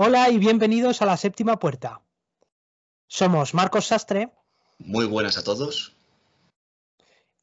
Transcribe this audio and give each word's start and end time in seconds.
Hola 0.00 0.30
y 0.30 0.38
bienvenidos 0.38 1.02
a 1.02 1.06
la 1.06 1.16
séptima 1.16 1.58
puerta. 1.58 2.02
Somos 3.08 3.52
Marcos 3.52 3.86
Sastre. 3.86 4.30
Muy 4.78 5.06
buenas 5.06 5.38
a 5.38 5.42
todos. 5.42 5.96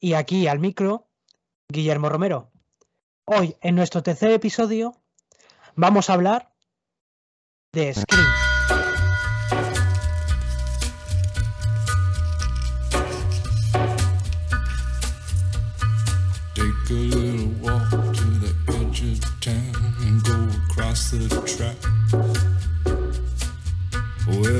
Y 0.00 0.14
aquí 0.14 0.46
al 0.46 0.58
micro, 0.58 1.06
Guillermo 1.68 2.08
Romero. 2.08 2.50
Hoy, 3.26 3.56
en 3.60 3.74
nuestro 3.74 4.02
tercer 4.02 4.30
episodio, 4.30 4.94
vamos 5.74 6.08
a 6.08 6.14
hablar 6.14 6.54
de 7.74 7.92
Scream. 7.92 8.45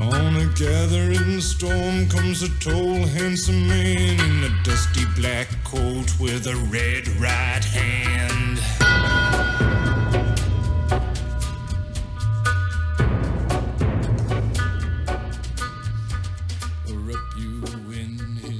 On 0.00 0.36
a 0.36 0.46
gathering 0.56 1.40
storm 1.40 2.08
comes 2.08 2.42
a 2.42 2.48
tall, 2.58 3.06
handsome 3.06 3.68
man 3.68 4.18
in 4.18 4.44
a 4.44 4.62
dusty 4.64 5.04
black 5.14 5.46
coat 5.62 6.18
with 6.18 6.46
a 6.46 6.56
red 6.70 7.06
right 7.20 7.64
hand. 7.64 8.58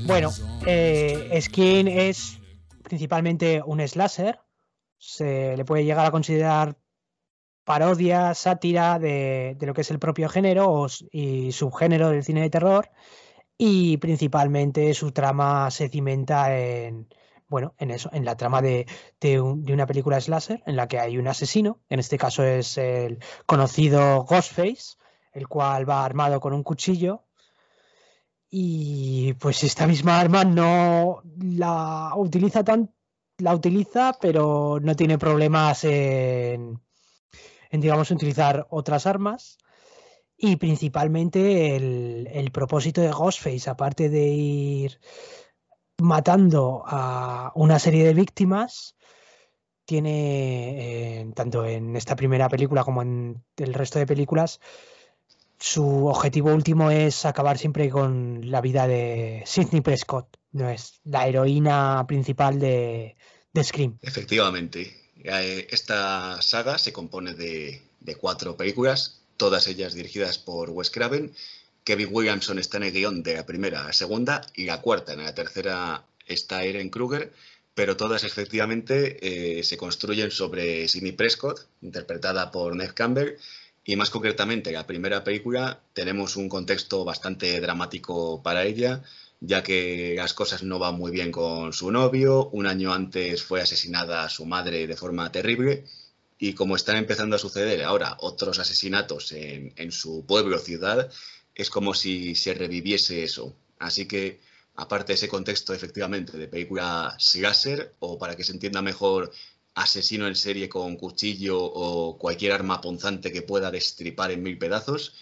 Bueno, 0.07 0.31
eh, 0.67 1.41
Skin 1.41 1.89
es 1.89 2.39
principalmente 2.85 3.61
un 3.65 3.87
slasher. 3.89 4.39
Se 4.99 5.57
le 5.57 5.65
puede 5.65 5.85
llegar 5.85 6.07
a 6.07 6.11
considerar 6.11 6.77
parodia, 7.65 8.35
sátira 8.35 8.99
de, 8.99 9.57
lo 9.61 9.75
que 9.75 9.81
es 9.81 9.91
el 9.91 9.99
propio 9.99 10.29
género 10.29 10.87
y 11.11 11.53
subgénero 11.53 12.11
del 12.11 12.25
cine 12.25 12.43
de 12.43 12.51
terror. 12.51 12.91
Y 13.57 13.97
principalmente 13.99 14.95
su 14.95 15.13
trama 15.13 15.71
se 15.71 15.89
cimenta 15.89 16.57
en, 16.59 17.09
bueno, 17.49 17.75
en 17.79 17.91
eso, 17.91 18.11
en 18.13 18.25
la 18.25 18.37
trama 18.37 18.61
de, 18.63 18.87
de, 19.21 19.41
un, 19.41 19.65
de, 19.65 19.73
una 19.73 19.87
película 19.87 20.21
slasher 20.21 20.63
en 20.67 20.77
la 20.77 20.89
que 20.89 20.99
hay 20.99 21.19
un 21.19 21.29
asesino, 21.29 21.81
en 21.89 22.01
este 22.01 22.19
caso 22.19 22.43
es 22.45 22.79
el 22.79 23.21
conocido 23.47 24.25
Ghostface, 24.25 24.97
el 25.33 25.49
cual 25.49 25.89
va 25.89 26.05
armado 26.05 26.41
con 26.41 26.53
un 26.53 26.63
cuchillo 26.63 27.25
y 28.57 29.33
pues 29.35 29.65
esta 29.65 29.85
misma 29.85 30.21
arma 30.21 30.45
no 30.45 31.23
la 31.41 32.13
utiliza 32.15 32.63
tan 32.63 32.95
la 33.39 33.53
utiliza 33.53 34.17
pero 34.21 34.79
no 34.81 34.95
tiene 34.95 35.19
problemas 35.19 35.83
en, 35.83 36.81
en 37.75 37.81
digamos 37.81 38.13
utilizar 38.13 38.69
otras 38.71 39.05
armas 39.05 39.59
y 40.37 40.55
principalmente 40.57 41.75
el, 41.75 42.51
propósito 42.53 43.01
de 43.01 43.11
Ghostface 43.11 43.69
aparte 43.69 44.09
de 44.09 44.29
ir 44.29 45.01
matando 45.99 46.85
a 46.87 47.51
una 47.57 47.81
serie 47.81 48.05
de 48.05 48.15
víctimas 48.15 48.95
tiene 49.85 51.21
eh, 51.21 51.33
tanto 51.35 51.67
en 51.67 51.97
esta 51.97 52.15
primera 52.15 52.49
película 52.49 52.85
como 52.85 53.03
en 53.03 53.43
el 53.57 53.75
resto 53.75 53.99
de 53.99 54.07
películas 54.07 54.61
su 55.59 56.07
objetivo 56.07 56.55
último 56.55 56.93
es 56.93 57.25
acabar 57.25 57.59
siempre 57.59 57.91
con 57.91 58.53
la 58.53 58.61
vida 58.61 58.87
de 58.87 59.43
Sidney 59.47 59.81
Prescott, 59.81 60.37
no 60.53 60.69
es 60.69 61.01
la 61.05 61.27
heroína 61.27 62.05
principal 62.07 62.61
de 62.61 63.17
Scream. 63.63 63.99
Efectivamente, 64.03 65.04
esta 65.23 66.41
saga 66.43 66.79
se 66.79 66.93
compone 66.93 67.35
de, 67.35 67.83
cuatro 68.21 68.57
películas, 68.57 69.21
todas 69.37 69.67
ellas 69.69 69.95
dirigidas 69.95 70.39
por 70.39 70.71
Wes 70.71 70.91
Craven. 70.91 71.35
Kevin 71.85 72.09
Williamson 72.11 72.59
está 72.59 72.79
en 72.79 72.85
el 72.85 72.93
guion 72.93 73.23
de 73.23 73.35
la 73.35 73.47
primera, 73.47 73.85
la 73.85 73.93
segunda 73.93 74.47
y 74.55 74.65
la 74.65 74.81
cuarta. 74.81 75.13
En 75.13 75.23
la 75.23 75.35
tercera 75.35 76.05
está 76.27 76.65
Erin 76.65 76.91
Kruger, 76.91 77.33
pero 77.75 77.97
todas 77.97 78.25
efectivamente 78.25 79.59
eh, 79.59 79.63
se 79.65 79.77
construyen 79.77 80.31
sobre 80.31 80.89
Sidney 80.89 81.13
Prescott, 81.13 81.67
interpretada 81.83 82.51
por 82.51 82.75
Ned 82.75 82.93
Campbell, 82.95 83.37
y 83.87 83.97
más 83.97 84.09
concretamente, 84.09 84.73
la 84.73 84.87
primera 84.87 85.25
película 85.25 85.81
tenemos 85.93 86.37
un 86.37 86.49
contexto 86.49 87.05
bastante 87.05 87.61
dramático 87.61 88.43
para 88.43 88.65
ella, 88.65 89.03
ya 89.47 89.63
que 89.63 90.15
las 90.17 90.35
cosas 90.35 90.63
no 90.63 90.79
van 90.79 90.97
muy 90.97 91.11
bien 91.13 91.31
con 91.31 91.73
su 91.73 91.91
novio. 91.91 92.49
Un 92.51 92.67
año 92.67 92.93
antes 92.93 93.43
fue 93.43 93.61
asesinada 93.61 94.29
su 94.29 94.47
madre 94.47 94.87
de 94.87 94.97
forma 94.97 95.31
terrible. 95.31 95.85
Y 96.39 96.55
como 96.55 96.77
están 96.77 96.97
empezando 96.97 97.37
a 97.37 97.39
suceder 97.39 97.83
ahora 97.83 98.17
otros 98.21 98.59
asesinatos 98.59 99.33
en, 99.33 99.73
en 99.77 99.93
su 99.93 100.25
pueblo 100.27 100.57
o 100.57 100.61
ciudad, 100.61 101.11
es 101.55 101.71
como 101.71 101.95
si 101.95 102.35
se 102.35 102.55
reviviese 102.55 103.23
eso. 103.23 103.55
Así 103.79 104.07
que, 104.07 104.41
aparte 104.77 105.13
de 105.13 105.15
ese 105.15 105.29
contexto 105.29 105.75
efectivamente 105.75 106.37
de 106.37 106.49
película 106.49 107.15
slasher, 107.19 107.95
o 108.01 108.19
para 108.19 108.37
que 108.37 108.45
se 108.45 108.53
entienda 108.53 108.83
mejor 108.83 109.31
asesino 109.75 110.27
en 110.27 110.37
serie 110.37 110.69
con 110.69 110.97
cuchillo 110.97 111.59
o 111.63 112.17
cualquier 112.19 112.53
arma 112.53 112.81
punzante 112.81 113.33
que 113.33 113.43
pueda 113.43 113.71
destripar 113.71 114.31
en 114.31 114.43
mil 114.43 114.59
pedazos. 114.59 115.15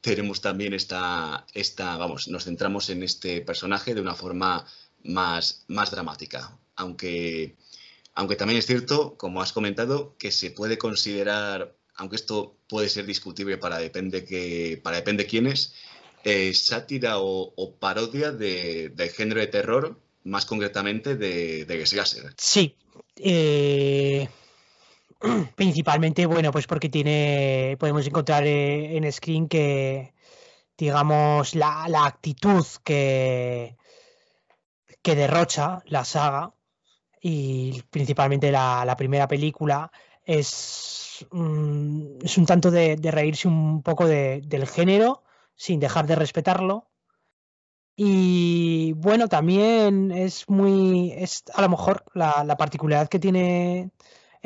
Tenemos 0.00 0.40
también 0.40 0.74
esta, 0.74 1.46
esta, 1.54 1.96
vamos, 1.96 2.28
nos 2.28 2.44
centramos 2.44 2.88
en 2.90 3.02
este 3.02 3.40
personaje 3.40 3.94
de 3.94 4.00
una 4.00 4.14
forma 4.14 4.64
más, 5.04 5.64
más 5.68 5.90
dramática, 5.90 6.56
aunque, 6.76 7.56
aunque 8.14 8.36
también 8.36 8.58
es 8.58 8.66
cierto, 8.66 9.16
como 9.16 9.42
has 9.42 9.52
comentado, 9.52 10.14
que 10.18 10.30
se 10.30 10.50
puede 10.50 10.78
considerar, 10.78 11.74
aunque 11.96 12.16
esto 12.16 12.56
puede 12.68 12.88
ser 12.88 13.06
discutible 13.06 13.58
para 13.58 13.78
depende 13.78 14.24
que, 14.24 14.80
para 14.82 14.96
depende 14.96 15.26
quiénes, 15.26 15.74
eh, 16.24 16.52
sátira 16.54 17.18
o, 17.18 17.76
parodia 17.78 18.32
de, 18.32 18.90
del 18.90 19.10
género 19.10 19.40
de 19.40 19.46
terror, 19.46 19.98
más 20.24 20.46
concretamente 20.46 21.16
de, 21.16 21.64
de 21.64 21.86
slasher. 21.86 22.34
Sí, 22.36 22.74
eh, 23.16 24.28
principalmente, 25.56 26.26
bueno, 26.26 26.52
pues 26.52 26.66
porque 26.66 26.88
tiene, 26.88 27.76
podemos 27.78 28.06
encontrar 28.06 28.46
eh, 28.46 28.96
en 28.96 29.10
Screen 29.12 29.48
que, 29.48 30.14
digamos, 30.76 31.54
la, 31.54 31.86
la 31.88 32.06
actitud 32.06 32.64
que, 32.84 33.76
que, 35.02 35.14
derrocha 35.16 35.82
la 35.86 36.04
saga 36.04 36.54
y 37.20 37.82
principalmente 37.90 38.52
la, 38.52 38.94
primera 38.96 39.26
película 39.28 39.90
es, 40.24 41.26
mm, 41.32 42.18
es 42.22 42.38
un 42.38 42.46
tanto 42.46 42.70
de, 42.70 42.96
reírse 43.02 43.48
un 43.48 43.82
poco 43.82 44.06
de, 44.06 44.42
del 44.46 44.66
género 44.68 45.24
sin 45.56 45.80
dejar 45.80 46.06
de 46.06 46.16
respetarlo. 46.16 46.88
Y 47.96 48.92
bueno, 48.92 49.28
también 49.28 50.12
es 50.12 50.48
muy, 50.48 51.12
es 51.16 51.42
a 51.52 51.62
lo 51.62 51.68
mejor 51.68 52.04
la 52.14 52.56
particularidad 52.56 53.08
que 53.08 53.18
tiene 53.18 53.90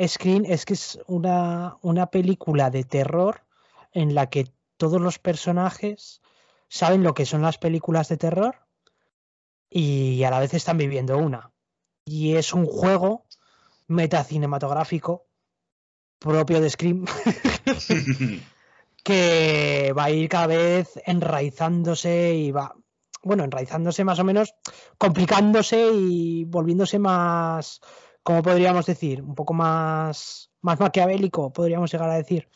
Screen 0.05 0.45
es 0.47 0.65
que 0.65 0.73
es 0.73 0.99
una, 1.07 1.77
una 1.81 2.07
película 2.07 2.69
de 2.69 2.83
terror 2.83 3.45
en 3.91 4.15
la 4.15 4.29
que 4.29 4.47
todos 4.77 4.99
los 4.99 5.19
personajes 5.19 6.21
saben 6.67 7.03
lo 7.03 7.13
que 7.13 7.25
son 7.25 7.41
las 7.41 7.57
películas 7.57 8.09
de 8.09 8.17
terror 8.17 8.55
y 9.69 10.23
a 10.23 10.29
la 10.31 10.39
vez 10.39 10.53
están 10.53 10.77
viviendo 10.77 11.17
una. 11.17 11.51
Y 12.05 12.35
es 12.35 12.53
un 12.53 12.65
juego 12.65 13.25
metacinematográfico 13.87 15.27
propio 16.19 16.61
de 16.61 16.69
Scream 16.69 17.05
que 19.03 19.93
va 19.97 20.05
a 20.05 20.11
ir 20.11 20.29
cada 20.29 20.47
vez 20.47 20.99
enraizándose 21.05 22.33
y 22.33 22.51
va, 22.51 22.75
bueno, 23.23 23.43
enraizándose 23.43 24.03
más 24.03 24.19
o 24.19 24.23
menos, 24.23 24.53
complicándose 24.97 25.91
y 25.93 26.45
volviéndose 26.45 26.99
más, 26.99 27.81
¿cómo 28.23 28.41
podríamos 28.41 28.85
decir? 28.85 29.21
Un 29.21 29.35
poco 29.35 29.53
más, 29.53 30.49
más 30.61 30.79
maquiavélico, 30.79 31.53
podríamos 31.53 31.91
llegar 31.91 32.09
a 32.09 32.15
decir. 32.15 32.47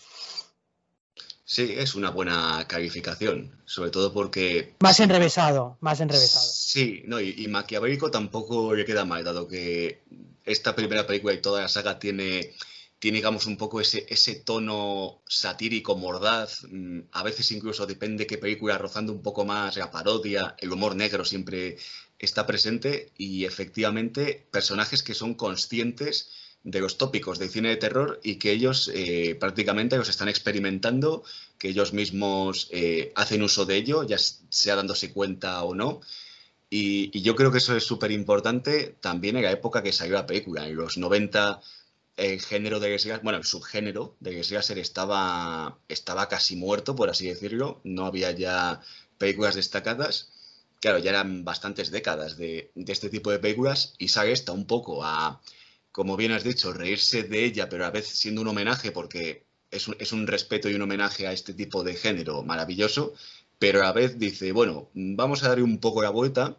Sí, 1.44 1.76
es 1.78 1.96
una 1.96 2.10
buena 2.10 2.66
calificación, 2.68 3.62
sobre 3.66 3.90
todo 3.90 4.12
porque... 4.12 4.76
Más 4.80 5.00
enrevesado, 5.00 5.78
más 5.80 6.02
enrevesado. 6.02 6.46
Sí, 6.46 7.04
no, 7.06 7.22
y, 7.22 7.36
y 7.38 7.48
maquiavélico 7.48 8.12
tampoco 8.12 8.74
le 8.74 8.84
queda 8.84 9.06
mal, 9.06 9.24
dado 9.24 9.48
que 9.48 10.04
esta 10.44 10.76
primera 10.76 11.08
película 11.08 11.34
y 11.34 11.42
toda 11.42 11.62
la 11.62 11.70
saga 11.70 12.00
tiene 12.00 12.54
tiene, 13.00 13.18
digamos, 13.18 13.46
un 13.46 13.58
poco 13.58 13.80
ese, 13.80 14.06
ese 14.10 14.36
tono 14.36 15.22
satírico, 15.28 15.96
mordaz, 15.96 16.64
mm, 16.70 17.02
a 17.12 17.24
veces 17.24 17.52
incluso 17.52 17.86
depende 17.86 18.26
qué 18.26 18.38
película, 18.38 18.78
rozando 18.78 19.14
un 19.14 19.22
poco 19.22 19.46
más 19.46 19.78
la 19.78 19.92
parodia, 19.92 20.56
el 20.60 20.72
humor 20.72 20.96
negro 20.96 21.24
siempre 21.24 21.78
está 22.20 22.46
presente 22.48 23.12
y 23.18 23.46
efectivamente 23.46 24.48
personajes 24.52 25.04
que 25.04 25.14
son 25.14 25.36
conscientes 25.36 26.32
de 26.64 26.82
los 26.82 26.98
tópicos 26.98 27.40
del 27.40 27.50
cine 27.50 27.70
de 27.70 27.78
terror 27.78 28.20
y 28.24 28.36
que 28.36 28.52
ellos 28.52 28.92
eh, 28.94 29.38
prácticamente 29.40 29.98
los 29.98 30.10
están 30.10 30.28
experimentando, 30.28 31.24
que 31.58 31.70
ellos 31.70 31.94
mismos 31.94 32.68
eh, 32.72 33.14
hacen 33.16 33.44
uso 33.44 33.66
de 33.66 33.78
ello, 33.78 34.04
ya 34.04 34.18
sea 34.18 34.76
dándose 34.76 35.14
cuenta 35.14 35.64
o 35.64 35.76
no. 35.76 36.02
Y, 36.70 37.22
yo 37.22 37.36
creo 37.36 37.52
que 37.52 37.60
eso 37.60 37.76
es 37.76 37.86
súper 37.86 38.12
importante 38.12 38.96
también 39.00 39.38
en 39.38 39.44
la 39.44 39.52
época 39.52 39.84
que 39.84 39.94
salió 39.94 40.16
la 40.16 40.26
película, 40.26 40.68
en 40.68 40.76
los 40.76 40.98
90 40.98 41.62
el 42.18 42.42
género 42.42 42.80
de 42.80 43.20
bueno, 43.24 43.38
el 43.38 43.46
subgénero 43.46 44.18
de 44.20 44.44
Slasher 44.44 44.80
estaba, 44.80 45.78
estaba 45.88 46.28
casi 46.28 46.56
muerto, 46.56 46.96
por 46.96 47.10
así 47.10 47.28
decirlo, 47.28 47.80
no 47.84 48.06
había 48.08 48.32
ya 48.32 48.82
películas 49.20 49.56
destacadas. 49.56 50.32
Claro, 50.80 51.00
ya 51.00 51.10
eran 51.10 51.44
bastantes 51.44 51.92
décadas 51.92 52.38
de, 52.38 52.72
este 52.76 53.10
tipo 53.10 53.32
de 53.32 53.40
películas 53.40 53.94
y 53.98 54.10
sale 54.10 54.32
esta 54.32 54.52
un 54.52 54.68
poco 54.68 55.04
a, 55.04 55.42
como 55.92 56.16
bien 56.18 56.32
has 56.32 56.44
dicho, 56.44 56.72
reírse 56.74 57.24
de 57.24 57.46
ella, 57.46 57.68
pero 57.70 57.86
a 57.86 57.92
veces 57.92 58.20
siendo 58.20 58.42
un 58.42 58.48
homenaje 58.50 58.92
porque 58.92 59.46
es 59.72 59.88
un, 59.88 59.96
es 60.00 60.12
un 60.12 60.28
respeto 60.28 60.70
y 60.70 60.76
un 60.76 60.84
homenaje 60.84 61.28
a 61.28 61.34
este 61.34 61.54
tipo 61.54 61.84
de 61.84 61.96
género 61.96 62.44
maravilloso, 62.44 63.14
pero 63.60 63.82
a 63.82 63.86
la 63.86 63.92
vez 63.94 64.20
dice, 64.20 64.52
bueno, 64.52 64.90
vamos 64.94 65.44
a 65.44 65.50
darle 65.50 65.64
un 65.64 65.80
poco 65.80 66.02
la 66.04 66.12
vuelta 66.12 66.58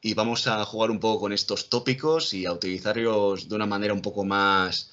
y 0.00 0.14
vamos 0.14 0.48
a 0.48 0.64
jugar 0.64 0.90
un 0.90 0.98
poco 0.98 1.20
con 1.20 1.32
estos 1.32 1.68
tópicos 1.68 2.34
y 2.34 2.46
a 2.46 2.52
utilizarlos 2.52 3.48
de 3.48 3.54
una 3.54 3.66
manera 3.66 3.94
un 3.94 4.02
poco 4.02 4.24
más, 4.24 4.90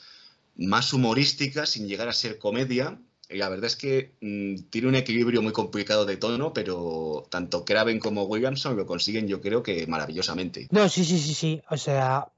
más 0.55 0.93
humorística, 0.93 1.65
sin 1.65 1.87
llegar 1.87 2.07
a 2.07 2.13
ser 2.13 2.37
comedia. 2.37 3.01
La 3.29 3.47
verdad 3.47 3.65
es 3.65 3.75
que 3.75 4.15
mm, 4.21 4.69
tiene 4.71 4.87
un 4.87 4.95
equilibrio 4.95 5.43
muy 5.43 5.51
complicado 5.51 6.05
de 6.05 6.17
tono, 6.17 6.51
pero 6.51 7.27
tanto 7.29 7.63
Craven 7.63 7.99
como 7.99 8.23
Williamson 8.23 8.75
lo 8.75 8.87
consiguen, 8.87 9.27
yo 9.27 9.39
creo 9.39 9.61
que 9.61 9.85
maravillosamente. 9.85 10.67
No, 10.71 10.89
sí, 10.89 11.05
sí, 11.05 11.19
sí, 11.19 11.35
sí. 11.35 11.61
O 11.69 11.77
sea, 11.77 12.31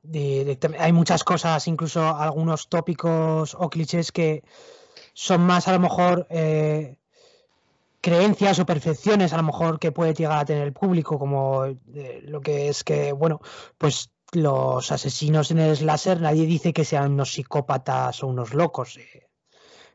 hay 0.79 0.91
muchas 0.91 1.23
cosas, 1.23 1.65
incluso 1.67 2.05
algunos 2.05 2.67
tópicos 2.67 3.55
o 3.57 3.69
clichés 3.69 4.11
que 4.11 4.43
son 5.13 5.41
más 5.41 5.69
a 5.69 5.73
lo 5.73 5.79
mejor 5.79 6.27
eh, 6.29 6.97
creencias 8.01 8.59
o 8.59 8.65
percepciones 8.65 9.31
a 9.31 9.37
lo 9.37 9.43
mejor 9.43 9.79
que 9.79 9.93
puede 9.93 10.13
llegar 10.13 10.39
a 10.39 10.45
tener 10.45 10.63
el 10.63 10.73
público, 10.73 11.17
como 11.17 11.65
eh, 11.65 12.21
lo 12.25 12.41
que 12.41 12.67
es 12.67 12.83
que, 12.83 13.13
bueno, 13.13 13.39
pues 13.77 14.09
los 14.33 14.91
asesinos 14.91 15.51
en 15.51 15.59
el 15.59 15.77
slasher 15.77 16.19
nadie 16.19 16.45
dice 16.45 16.73
que 16.73 16.83
sean 16.83 17.13
unos 17.13 17.33
psicópatas 17.33 18.23
o 18.23 18.27
unos 18.27 18.53
locos. 18.53 18.97
Eh, 18.97 19.30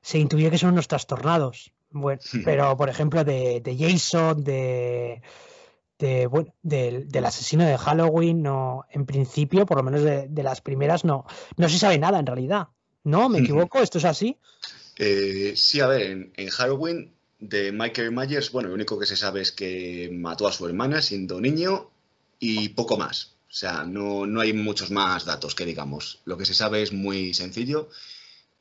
se 0.06 0.20
intuye 0.20 0.52
que 0.52 0.58
son 0.58 0.74
unos 0.74 0.86
trastornados. 0.86 1.72
Bueno, 1.90 2.20
pero 2.44 2.76
por 2.76 2.88
ejemplo 2.88 3.24
de, 3.24 3.76
Jason, 3.76 4.44
de, 4.44 5.20
de 5.98 6.28
bueno, 6.28 6.54
del, 6.62 7.24
asesino 7.24 7.64
de 7.64 7.76
Halloween, 7.76 8.40
no, 8.40 8.84
en 8.92 9.04
principio, 9.04 9.66
por 9.66 9.78
lo 9.78 9.82
menos 9.82 10.04
de, 10.04 10.42
las 10.44 10.60
primeras, 10.60 11.04
no, 11.04 11.26
no 11.56 11.68
se 11.68 11.80
sabe 11.80 11.98
nada 11.98 12.20
en 12.20 12.26
realidad. 12.26 12.68
¿No? 13.02 13.28
¿Me 13.28 13.40
equivoco? 13.40 13.80
¿Esto 13.80 13.98
es 13.98 14.04
así? 14.04 14.36
Eh, 14.96 15.54
sí, 15.56 15.80
a 15.80 15.88
ver, 15.88 16.30
en 16.36 16.48
Halloween 16.50 17.12
de 17.40 17.72
Michael 17.72 18.12
Myers, 18.12 18.52
bueno, 18.52 18.68
lo 18.68 18.76
único 18.76 19.00
que 19.00 19.06
se 19.06 19.16
sabe 19.16 19.40
es 19.40 19.50
que 19.50 20.08
mató 20.12 20.46
a 20.46 20.52
su 20.52 20.66
hermana 20.66 21.02
siendo 21.02 21.40
niño 21.40 21.90
y 22.38 22.68
poco 22.68 22.96
más. 22.96 23.34
O 23.50 23.54
sea, 23.58 23.84
no, 23.84 24.24
no 24.24 24.40
hay 24.40 24.52
muchos 24.52 24.92
más 24.92 25.24
datos 25.24 25.56
que 25.56 25.66
digamos. 25.66 26.20
Lo 26.26 26.36
que 26.36 26.46
se 26.46 26.54
sabe 26.54 26.82
es 26.82 26.92
muy 26.92 27.34
sencillo. 27.34 27.88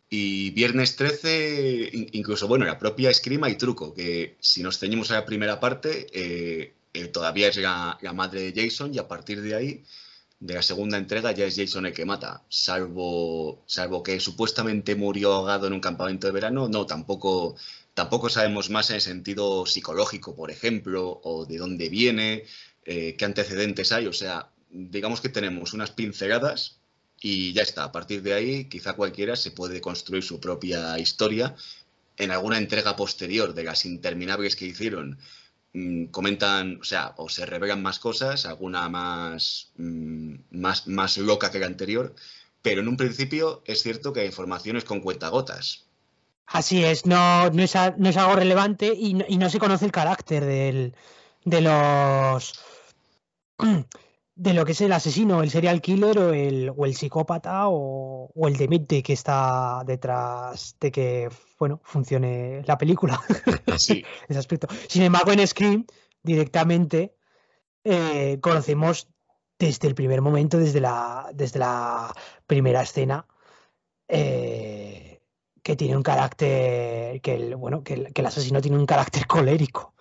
Y 0.10 0.52
viernes 0.52 0.96
13, 0.96 1.90
incluso, 2.13 2.48
bueno, 2.48 2.66
la 2.66 2.78
propia 2.80 3.10
escrima 3.10 3.50
y 3.50 3.56
truco, 3.56 3.94
que 3.94 4.38
si 4.40 4.62
nos 4.63 4.78
ceñimos 4.78 5.12
a 5.12 5.16
la 5.16 5.25
primera 5.25 5.60
parte, 5.60 6.07
eh, 6.13 6.74
eh, 6.94 7.07
todavía 7.07 7.50
es 7.50 7.57
la, 7.57 7.98
la, 8.02 8.13
madre 8.13 8.52
de 8.52 8.63
Jason 8.63 8.94
y 8.94 9.00
a 9.00 9.07
partir 9.07 9.42
de 9.42 9.56
ahí, 9.56 9.84
de 10.40 10.54
la 10.54 10.62
segunda 10.62 10.98
entrega, 10.98 11.31
ya 11.31 11.46
es 11.46 11.56
Jason 11.56 11.88
el 11.88 11.94
que 11.94 12.06
mata, 12.06 12.44
salvo, 12.50 13.63
salvo 13.66 14.04
que 14.04 14.19
supuestamente 14.19 14.96
murió 14.96 15.34
ahogado 15.34 15.68
en 15.68 15.74
un 15.74 15.80
campamento 15.81 16.28
de 16.28 16.34
verano, 16.34 16.69
no, 16.69 16.86
tampoco 16.86 17.56
Tampoco 17.96 18.30
sabemos 18.30 18.69
más 18.69 18.90
en 18.90 18.98
el 18.98 19.02
sentido 19.02 19.66
psicológico, 19.66 20.36
por 20.36 20.52
ejemplo, 20.52 21.22
o 21.24 21.46
de 21.46 21.57
dónde 21.57 21.88
viene, 21.88 22.44
eh, 22.84 23.16
qué 23.18 23.24
antecedentes 23.24 23.94
hay. 23.94 24.07
O 24.07 24.13
sea, 24.13 24.52
digamos 24.69 25.22
que 25.22 25.30
tenemos 25.30 25.74
unas 25.74 25.92
pinceladas 25.92 26.81
y 27.27 27.54
ya 27.54 27.63
está. 27.63 27.86
A 27.86 27.92
partir 27.92 28.22
de 28.22 28.36
ahí, 28.36 28.66
quizá 28.66 28.94
cualquiera 28.94 29.36
se 29.36 29.50
puede 29.50 29.81
construir 29.81 30.22
su 30.24 30.39
propia 30.39 31.00
historia. 31.00 31.56
En 32.18 32.30
alguna 32.30 32.60
entrega 32.60 32.95
posterior 32.95 33.56
de 33.56 33.63
las 33.63 33.86
interminables 33.88 34.56
que 34.56 34.68
hicieron, 34.68 35.18
mm, 35.74 36.06
comentan, 36.12 36.77
o 36.81 36.83
sea, 36.83 37.16
o 37.18 37.27
se 37.27 37.48
revelan 37.48 37.81
más 37.81 37.98
cosas, 37.98 38.45
alguna 38.45 38.88
más, 38.89 39.72
mm, 39.77 40.36
más, 40.51 40.88
más 40.88 41.18
loca 41.18 41.50
que 41.50 41.57
la 41.57 41.66
anterior, 41.66 42.13
pero 42.62 42.81
en 42.81 42.88
un 42.88 42.95
principio 42.95 43.63
es 43.66 43.81
cierto 43.81 44.13
que 44.13 44.19
la 44.19 44.28
información 44.28 44.78
es 44.78 44.83
con 44.83 45.01
cuentagotas. 45.01 45.86
Así 46.45 46.83
es, 46.83 47.07
no, 47.07 47.50
no, 47.50 47.63
es, 47.63 47.75
algo 47.75 48.36
relevante 48.36 48.94
y 48.95 49.16
no, 49.16 49.50
se 49.50 49.57
conoce 49.57 49.86
el 49.86 49.92
carácter 49.92 50.45
del, 50.45 50.94
de 51.44 51.62
los 51.62 52.54
de 54.35 54.53
lo 54.53 54.65
que 54.65 54.73
es 54.73 54.81
el 54.81 54.91
asesino, 54.91 55.41
el 55.41 55.49
serial 55.49 55.81
killer 55.81 56.19
o 56.19 56.33
el, 56.33 56.71
o 56.75 56.85
el 56.85 56.95
psicópata 56.95 57.69
o, 57.69 58.29
el 58.47 58.57
demente 58.57 59.01
que 59.01 59.13
está 59.13 59.81
detrás 59.85 60.75
de 60.79 60.91
que 60.91 61.29
bueno 61.57 61.79
funcione 61.83 62.63
la 62.65 62.77
película. 62.77 63.19
Sí. 63.77 64.05
Ese 64.29 64.39
aspecto. 64.39 64.67
Sin 64.87 65.03
embargo, 65.03 65.31
en 65.33 65.45
Scream 65.45 65.85
directamente 66.23 67.15
eh, 67.83 68.39
conocemos 68.41 69.09
desde 69.59 69.87
el 69.87 69.95
primer 69.95 70.21
momento, 70.21 70.57
desde 70.57 70.81
la, 70.81 71.29
desde 71.33 71.59
la 71.59 72.13
primera 72.47 72.81
escena, 72.81 73.25
eh, 74.07 75.21
que 75.63 75.75
tiene 75.75 75.95
un 75.95 76.03
carácter, 76.03 77.21
que 77.21 77.35
el, 77.35 77.55
bueno, 77.55 77.83
que 77.83 78.11
el, 78.13 78.25
asesino 78.25 78.61
tiene 78.61 78.77
un 78.77 78.85
carácter 78.85 79.27
colérico. 79.27 79.93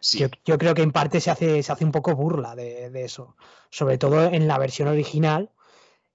Yo, 0.00 0.58
creo 0.58 0.74
que 0.74 0.82
en 0.82 0.92
parte 0.92 1.20
se 1.20 1.30
hace, 1.30 1.62
se 1.62 1.72
hace 1.72 1.84
un 1.84 1.92
poco 1.92 2.14
burla 2.14 2.54
de, 2.54 2.90
eso. 3.04 3.36
Sobre 3.70 3.98
todo 3.98 4.24
en 4.24 4.48
la 4.48 4.58
versión 4.58 4.88
original, 4.88 5.50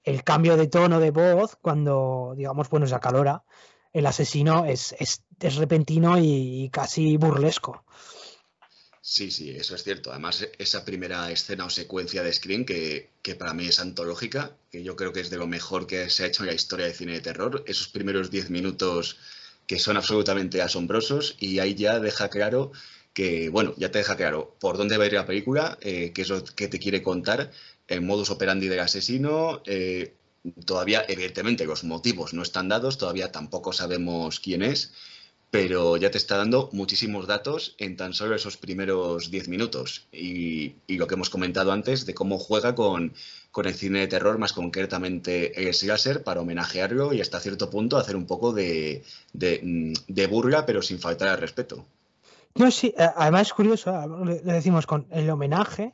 el 0.04 0.24
cambio 0.24 0.58
de 0.58 0.68
tono 0.68 1.00
de 1.00 1.12
voz, 1.12 1.58
cuando, 1.62 2.34
digamos, 2.36 2.70
bueno, 2.70 2.88
se 2.88 2.96
acalora, 2.96 3.44
el 3.94 4.06
asesino 4.08 4.65
es, 4.65 4.96
es, 5.00 5.24
es 5.39 5.56
repentino 5.56 6.18
y 6.18 6.70
casi 6.72 7.15
burlesco. 7.18 7.84
Sí, 9.08 9.30
sí, 9.30 9.51
eso 9.51 9.75
es 9.75 9.84
cierto. 9.84 10.10
Además, 10.10 10.48
esa 10.58 10.84
primera 10.84 11.30
escena 11.30 11.65
o 11.65 11.70
secuencia 11.70 12.24
de 12.24 12.34
Scream, 12.34 12.65
que, 12.65 13.12
que, 13.22 13.36
para 13.36 13.54
mí 13.54 13.68
es 13.68 13.80
antológica, 13.80 14.58
que 14.72 14.82
yo 14.82 14.96
creo 14.96 15.13
que 15.13 15.20
es 15.20 15.30
de 15.30 15.38
lo 15.38 15.46
mejor 15.46 15.86
que 15.86 16.10
se 16.10 16.24
ha 16.24 16.27
hecho 16.27 16.42
en 16.42 16.48
la 16.48 16.56
historia 16.56 16.88
de 16.88 16.94
cine 16.96 17.13
de 17.13 17.22
terror, 17.22 17.63
esos 17.68 17.88
primeros 17.88 18.32
diez 18.32 18.50
minutos 18.50 19.18
que 19.68 19.77
son 19.77 19.96
absolutamente 19.98 20.63
asombrosos 20.63 21.36
y 21.39 21.60
ahí 21.60 21.75
ya 21.75 22.00
deja 22.00 22.30
claro 22.30 22.72
que, 23.15 23.50
bueno, 23.50 23.74
ya 23.77 23.89
te 23.89 23.98
deja 23.98 24.15
claro 24.15 24.55
por 24.60 24.77
dónde 24.77 24.98
va 24.98 25.05
a 25.05 25.07
ir 25.07 25.13
la 25.13 25.25
película, 25.25 25.79
eh, 25.81 26.12
qué 26.13 26.22
es 26.22 26.29
lo 26.29 26.43
que 26.43 26.67
te 26.67 26.77
quiere 26.77 27.01
contar, 27.01 27.50
el 27.88 28.01
modus 28.01 28.29
operandi 28.29 28.67
del 28.67 28.81
asesino. 28.81 29.63
Eh, 29.65 30.13
todavía, 30.65 31.03
evidentemente, 31.07 31.65
los 31.65 31.84
motivos 31.84 32.36
no 32.36 32.43
están 32.43 32.69
dados, 32.69 33.00
todavía 33.00 33.31
tampoco 33.31 33.74
sabemos 33.74 34.39
quién 34.39 34.62
es 34.62 34.91
pero 35.55 35.95
ya 35.95 36.12
te 36.12 36.17
está 36.17 36.36
dando 36.36 36.69
muchísimos 36.74 37.27
datos 37.27 37.75
en 37.77 37.95
tan 37.95 38.13
solo 38.13 38.36
esos 38.36 38.57
primeros 38.57 39.31
10 39.31 39.48
minutos. 39.48 40.05
Y, 40.12 40.75
lo 40.89 41.07
que 41.07 41.13
hemos 41.13 41.29
comentado 41.29 41.72
antes 41.72 42.05
de 42.05 42.13
cómo 42.13 42.38
juega 42.38 42.75
con, 42.75 43.13
el 43.63 43.74
cine 43.74 44.00
de 44.00 44.07
terror, 44.07 44.38
más 44.38 44.51
concretamente 44.51 45.57
el 45.62 45.74
slasher, 45.74 46.24
para 46.24 46.41
homenajearlo 46.41 47.13
y 47.13 47.22
hasta 47.22 47.39
cierto 47.39 47.69
punto 47.69 47.95
hacer 47.95 48.17
un 48.17 48.25
poco 48.25 48.51
de, 48.51 49.03
de, 49.31 50.27
burla, 50.27 50.65
pero 50.65 50.81
sin 50.81 51.00
faltar 51.00 51.29
al 51.29 51.38
respeto. 51.38 51.86
No, 52.56 52.72
sí, 52.72 52.94
además 52.98 53.48
es 53.48 53.54
curioso, 53.54 54.26
le 54.26 54.42
decimos 54.42 54.88
con 54.88 55.08
el 55.12 55.30
homenaje, 55.30 55.94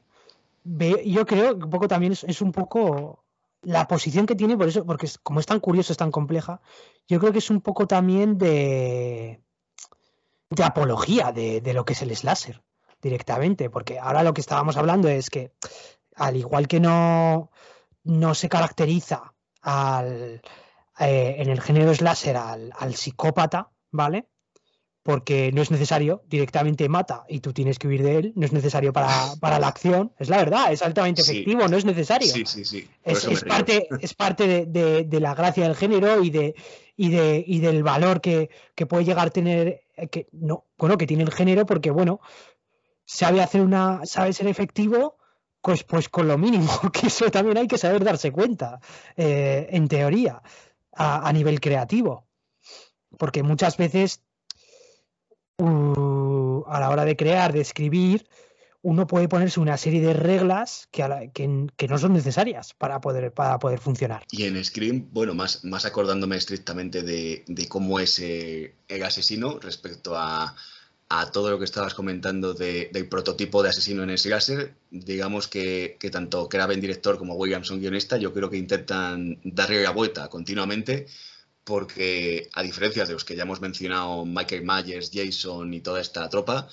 yo 0.63 1.25
creo 1.25 1.57
que 1.57 1.65
un 1.65 1.69
poco 1.71 1.87
también 1.87 2.13
es, 2.13 2.41
un 2.41 2.51
poco 2.51 3.23
la 3.63 3.87
posición 3.87 4.27
que 4.27 4.35
tiene, 4.35 4.57
por 4.57 4.67
eso, 4.67 4.85
porque 4.85 5.09
como 5.23 5.39
es 5.39 5.47
tan 5.47 5.59
curioso, 5.59 5.91
es 5.91 5.97
tan 5.97 6.11
compleja, 6.11 6.61
yo 7.07 7.19
creo 7.19 7.31
que 7.31 7.39
es 7.39 7.49
un 7.49 7.61
poco 7.61 7.87
también 7.87 8.37
de, 8.37 9.41
de 10.51 10.63
apología 10.63 11.31
de, 11.31 11.61
lo 11.73 11.85
que 11.85 11.93
es 11.93 12.01
el 12.03 12.15
slasher 12.15 12.61
directamente, 13.01 13.69
porque 13.69 13.97
ahora 13.97 14.21
lo 14.21 14.33
que 14.33 14.41
estábamos 14.41 14.77
hablando 14.77 15.07
es 15.07 15.29
que 15.29 15.53
al 16.15 16.37
igual 16.37 16.67
que 16.67 16.79
no, 16.79 17.49
no 18.03 18.35
se 18.35 18.49
caracteriza 18.49 19.33
al, 19.61 20.41
eh, 20.99 21.35
en 21.39 21.49
el 21.49 21.61
género 21.61 21.95
slasher 21.95 22.37
al, 22.37 22.93
psicópata, 22.93 23.71
¿vale? 23.91 24.27
Porque 25.03 25.51
no 25.51 25.61
es 25.63 25.71
necesario, 25.71 26.21
directamente 26.27 26.87
mata 26.87 27.23
y 27.27 27.39
tú 27.39 27.53
tienes 27.53 27.79
que 27.79 27.87
huir 27.87 28.03
de 28.03 28.17
él, 28.17 28.33
no 28.35 28.45
es 28.45 28.53
necesario 28.53 28.93
para, 28.93 29.07
para 29.41 29.59
la 29.59 29.67
acción, 29.67 30.13
es 30.19 30.29
la 30.29 30.37
verdad, 30.37 30.71
es 30.71 30.81
altamente 30.83 31.23
Sí. 31.23 31.31
efectivo, 31.31 31.67
no 31.67 31.75
es 31.77 31.85
necesario. 31.85 32.31
Sí, 32.31 32.45
sí, 32.45 32.63
sí. 32.65 32.87
Es, 33.03 33.25
parte, 33.43 33.87
es 33.99 34.13
parte 34.13 34.45
de, 34.47 34.65
de- 34.67 35.03
de 35.05 35.19
la 35.19 35.33
gracia 35.33 35.63
del 35.63 35.75
género 35.75 36.23
y 36.23 36.29
de 36.29 36.53
y 36.95 37.09
de 37.09 37.43
y 37.47 37.59
del 37.59 37.81
valor 37.81 38.21
que, 38.21 38.49
que 38.75 38.85
puede 38.85 39.05
llegar 39.05 39.27
a 39.27 39.31
tener 39.31 39.81
eh, 39.95 40.07
que 40.09 40.27
no 40.33 40.65
bueno 40.77 40.97
que 40.97 41.07
tiene 41.07 41.23
el 41.23 41.31
género 41.31 41.65
porque 41.65 41.89
bueno 41.89 42.19
sabe 43.05 43.41
hacer 43.41 43.61
una 43.61 44.01
sabe 44.05 44.33
ser 44.33 44.47
efectivo 44.47 45.17
pues 45.61 45.83
pues 45.83 46.09
con 46.09 46.27
lo 46.27 46.37
mínimo 46.37 46.69
que 46.93 47.07
eso 47.07 47.31
también 47.31 47.57
hay 47.57 47.67
que 47.67 47.77
saber 47.79 48.03
darse 48.03 48.31
cuenta 48.31 48.79
eh, 49.17 49.67
en 49.71 49.87
teoría 49.87 50.43
a, 50.93 51.27
a 51.27 51.33
nivel 51.33 51.59
creativo 51.59 52.27
porque 53.17 53.41
muchas 53.41 53.77
veces 53.77 54.21
a 55.57 56.79
la 56.79 56.89
hora 56.89 57.05
de 57.05 57.15
crear 57.15 57.53
de 57.53 57.61
escribir 57.61 58.27
uno 58.83 59.05
puede 59.05 59.27
ponerse 59.27 59.59
una 59.59 59.77
serie 59.77 60.01
de 60.01 60.13
reglas 60.13 60.87
que, 60.91 61.87
no 61.87 61.97
son 61.97 62.13
necesarias 62.13 62.73
para 62.73 62.99
poder, 62.99 63.31
para 63.31 63.59
poder 63.59 63.79
funcionar. 63.79 64.23
Y 64.31 64.43
en 64.43 64.63
Scream, 64.63 65.07
bueno, 65.11 65.35
más, 65.35 65.63
acordándome 65.85 66.35
estrictamente 66.37 67.03
de, 67.03 67.67
cómo 67.69 67.99
es 67.99 68.17
eh, 68.19 68.73
el 68.87 69.03
asesino 69.03 69.59
respecto 69.59 70.17
a, 70.17 70.55
todo 71.33 71.51
lo 71.51 71.59
que 71.59 71.65
estabas 71.65 71.93
comentando 71.93 72.53
de- 72.53 72.89
del 72.93 73.09
prototipo 73.09 73.61
de 73.61 73.69
asesino 73.69 74.01
en 74.01 74.17
Slasher, 74.17 74.73
digamos 74.91 75.49
que, 75.49 75.97
que 75.99 76.09
tanto 76.09 76.47
Craven 76.47 76.79
director 76.79 77.17
como 77.17 77.35
Williamson 77.35 77.81
guionista, 77.81 78.15
yo 78.15 78.33
creo 78.33 78.49
que 78.49 78.55
intentan 78.55 79.37
darle 79.43 79.83
la 79.83 79.91
vuelta 79.91 80.29
continuamente, 80.29 81.07
porque 81.63 82.49
a 82.53 82.63
diferencia 82.63 83.05
de 83.05 83.13
los 83.13 83.23
que 83.25 83.35
ya 83.35 83.43
hemos 83.43 83.61
mencionado, 83.61 84.25
Michael 84.25 84.63
Myers, 84.63 85.11
Jason 85.13 85.73
y 85.73 85.81
toda 85.81 86.01
esta 86.01 86.27
tropa, 86.29 86.67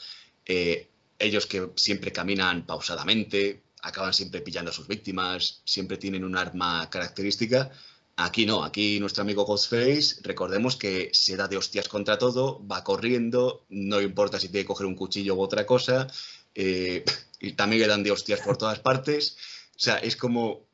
eh, 0.47 0.89
ellos 1.19 1.47
que 1.47 1.71
siempre 1.77 2.13
caminan 2.13 2.65
pausadamente, 2.65 3.63
acaban 3.83 4.13
siempre 4.15 4.41
pillando 4.41 4.71
a 4.71 4.75
sus 4.75 4.89
víctimas, 4.89 5.61
siempre 5.65 5.97
tienen 5.99 6.25
un 6.25 6.37
arma 6.37 6.89
característica. 6.91 7.71
Aquí 8.17 8.47
no, 8.47 8.65
aquí 8.65 8.99
nuestro 8.99 9.23
amigo 9.23 9.45
Ghostface, 9.45 10.17
recordemos 10.23 10.77
que 10.77 11.11
se 11.13 11.37
da 11.37 11.47
de 11.47 11.57
hostias 11.57 11.89
contra 11.89 12.19
todo, 12.19 12.67
va 12.67 12.83
corriendo, 12.83 13.65
no 13.69 14.01
importa 14.01 14.41
si 14.41 14.49
tiene 14.49 14.65
que 14.65 14.69
coger 14.69 14.87
un 14.87 14.97
cuchillo 14.97 15.35
u 15.37 15.41
otra 15.41 15.65
cosa, 15.67 16.09
eh, 16.55 17.05
y 17.41 17.53
también 17.53 17.83
le 17.83 17.89
dan 17.89 18.03
de 18.03 18.11
hostias 18.11 18.41
por 18.41 18.57
todas 18.57 18.81
partes. 18.81 19.37
O 19.77 19.79
sea, 19.79 19.99
es 19.99 20.17
como, 20.17 20.67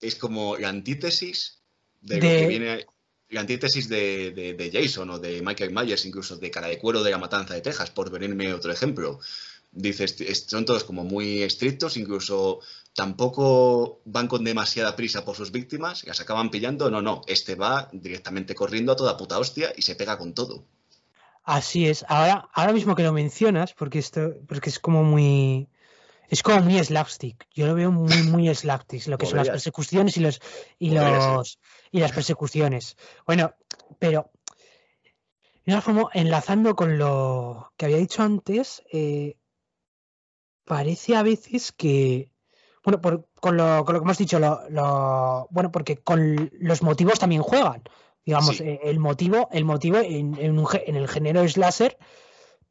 es 0.00 0.14
como 0.14 0.56
la 0.56 0.68
antítesis 0.68 1.58
de, 2.02 2.18
lo 2.20 2.28
De- 2.28 2.36
que 2.36 2.46
viene, 2.46 2.86
la 3.28 3.40
antítesis 3.40 3.88
de, 3.88 4.30
de- 4.32 4.70
Jason 4.72 5.10
o 5.10 5.18
de 5.18 5.42
Michael 5.42 5.72
Myers, 5.72 6.04
incluso 6.06 6.36
de 6.36 6.50
Cara 6.50 6.68
de 6.68 6.78
Cuero 6.78 7.02
de 7.02 7.10
la 7.10 7.18
Matanza 7.18 7.54
de 7.54 7.60
Texas, 7.60 7.90
por 7.90 8.10
venirme 8.10 8.52
otro 8.54 8.72
ejemplo. 8.72 9.18
Dices, 9.72 10.16
son 10.48 10.64
todos 10.64 10.84
como 10.84 11.04
muy 11.04 11.42
estrictos, 11.42 11.96
incluso 11.96 12.60
tampoco 12.94 14.00
van 14.04 14.26
con 14.26 14.42
demasiada 14.42 14.96
prisa 14.96 15.24
por 15.24 15.36
sus 15.36 15.52
víctimas, 15.52 16.04
las 16.06 16.20
acaban 16.20 16.50
pillando. 16.50 16.90
No, 16.90 17.02
no, 17.02 17.20
este 17.26 17.56
va 17.56 17.88
directamente 17.92 18.54
corriendo 18.54 18.92
a 18.92 18.96
toda 18.96 19.16
puta 19.16 19.38
hostia 19.38 19.72
y 19.76 19.82
se 19.82 19.94
pega 19.96 20.16
con 20.16 20.32
todo. 20.32 20.64
Así 21.44 21.86
es. 21.86 22.04
Ahora, 22.08 22.48
ahora 22.54 22.72
mismo 22.72 22.94
que 22.96 23.02
lo 23.02 23.12
mencionas, 23.12 23.74
porque 23.74 23.98
esto, 23.98 24.34
porque 24.48 24.70
es 24.70 24.78
como 24.78 25.04
muy. 25.04 25.68
Es 26.28 26.42
como 26.42 26.60
muy 26.60 26.82
slapstick. 26.82 27.46
Yo 27.54 27.66
lo 27.66 27.74
veo 27.74 27.90
muy, 27.92 28.22
muy 28.24 28.48
slapstick, 28.54 29.06
lo 29.06 29.18
que 29.18 29.26
son 29.26 29.36
las 29.38 29.48
persecuciones 29.48 30.16
y 30.16 30.20
los 30.20 30.40
y 30.78 30.90
los 30.90 31.58
y 31.92 32.00
las 32.00 32.12
persecuciones. 32.12 32.96
Bueno, 33.26 33.54
pero 33.98 34.30
de 35.64 35.72
una 35.72 35.80
forma, 35.82 36.08
enlazando 36.14 36.76
con 36.76 36.98
lo 36.98 37.72
que 37.76 37.86
había 37.86 37.96
dicho 37.98 38.22
antes, 38.22 38.82
eh, 38.92 39.36
parece 40.64 41.16
a 41.16 41.22
veces 41.22 41.72
que. 41.72 42.30
Bueno, 42.84 43.00
por- 43.00 43.26
con, 43.40 43.56
lo, 43.56 43.84
con 43.84 43.94
lo 43.94 44.00
que 44.00 44.04
hemos 44.04 44.18
dicho, 44.18 44.38
lo, 44.38 44.60
lo- 44.70 45.48
bueno, 45.50 45.72
porque 45.72 45.96
con 45.96 46.50
los 46.60 46.82
motivos 46.82 47.18
también 47.18 47.42
juegan. 47.42 47.82
Digamos, 48.24 48.56
Sí. 48.58 48.64
eh, 48.64 48.80
el 48.84 48.98
motivo, 49.00 49.48
el 49.52 49.64
motivo 49.64 49.98
en, 49.98 50.36
en 50.40 50.58
un 50.58 50.64
gé- 50.66 50.84
en 50.86 50.96
el 50.96 51.08
género 51.08 51.46
slasher 51.48 51.96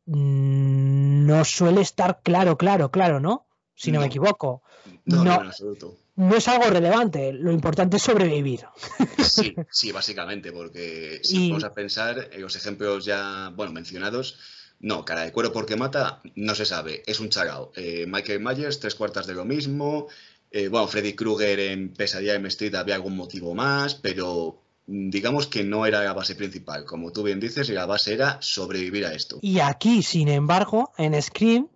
no 0.05 1.45
suele 1.45 1.81
estar 1.81 2.21
claro, 2.21 2.57
claro, 2.57 2.91
claro, 2.91 3.19
¿no? 3.19 3.47
Si 3.75 3.91
no, 3.91 3.99
me 3.99 4.05
equivoco. 4.07 4.61
No, 5.05 5.23
no, 5.23 5.41
en 5.41 5.47
absoluto. 5.47 5.97
No 6.15 6.35
es 6.37 6.47
algo 6.47 6.69
relevante, 6.69 7.33
lo 7.33 7.51
importante 7.51 7.97
es 7.97 8.03
sobrevivir. 8.03 8.61
Sí, 9.21 9.53
sí, 9.69 9.91
básicamente, 9.91 10.51
porque 10.53 11.19
si 11.23 11.47
Y- 11.47 11.49
vamos 11.49 11.65
a 11.65 11.73
pensar 11.73 12.29
en 12.31 12.41
los 12.41 12.55
ejemplos 12.55 13.03
ya, 13.03 13.51
bueno, 13.55 13.73
mencionados, 13.73 14.37
no, 14.79 15.03
cara 15.03 15.23
de 15.23 15.31
cuero 15.33 15.51
porque 15.51 15.75
mata, 15.75 16.21
no 16.35 16.55
se 16.55 16.65
sabe, 16.65 17.03
es 17.05 17.19
un 17.19 17.29
chagao. 17.29 17.71
Eh, 17.75 18.05
Michael 18.07 18.39
Myers, 18.39 18.79
tres 18.79 18.95
cuartas 18.95 19.27
de 19.27 19.33
lo 19.33 19.43
mismo. 19.43 20.07
Eh, 20.51 20.69
bueno, 20.69 20.87
Freddy 20.87 21.13
Krueger 21.15 21.59
en 21.59 21.93
Pesadilla 21.93 22.35
en 22.35 22.45
Street 22.45 22.75
había 22.75 22.95
algún 22.95 23.17
motivo 23.17 23.53
más, 23.53 23.95
pero 23.95 24.61
mm, 24.61 24.64
digamos 24.87 25.47
que 25.47 25.63
no 25.63 25.85
era 25.85 26.03
la 26.03 26.13
base 26.13 26.35
principal. 26.35 26.85
Como 26.85 27.11
tú 27.11 27.23
bien 27.23 27.39
dices, 27.39 27.69
la 27.69 27.85
base 27.85 28.13
era 28.13 28.37
sobrevivir 28.41 29.05
a 29.05 29.13
esto. 29.13 29.39
Y 29.41 29.59
aquí, 29.59 30.03
sin 30.03 30.27
embargo, 30.27 30.93
en 30.97 31.19
Scream, 31.21 31.69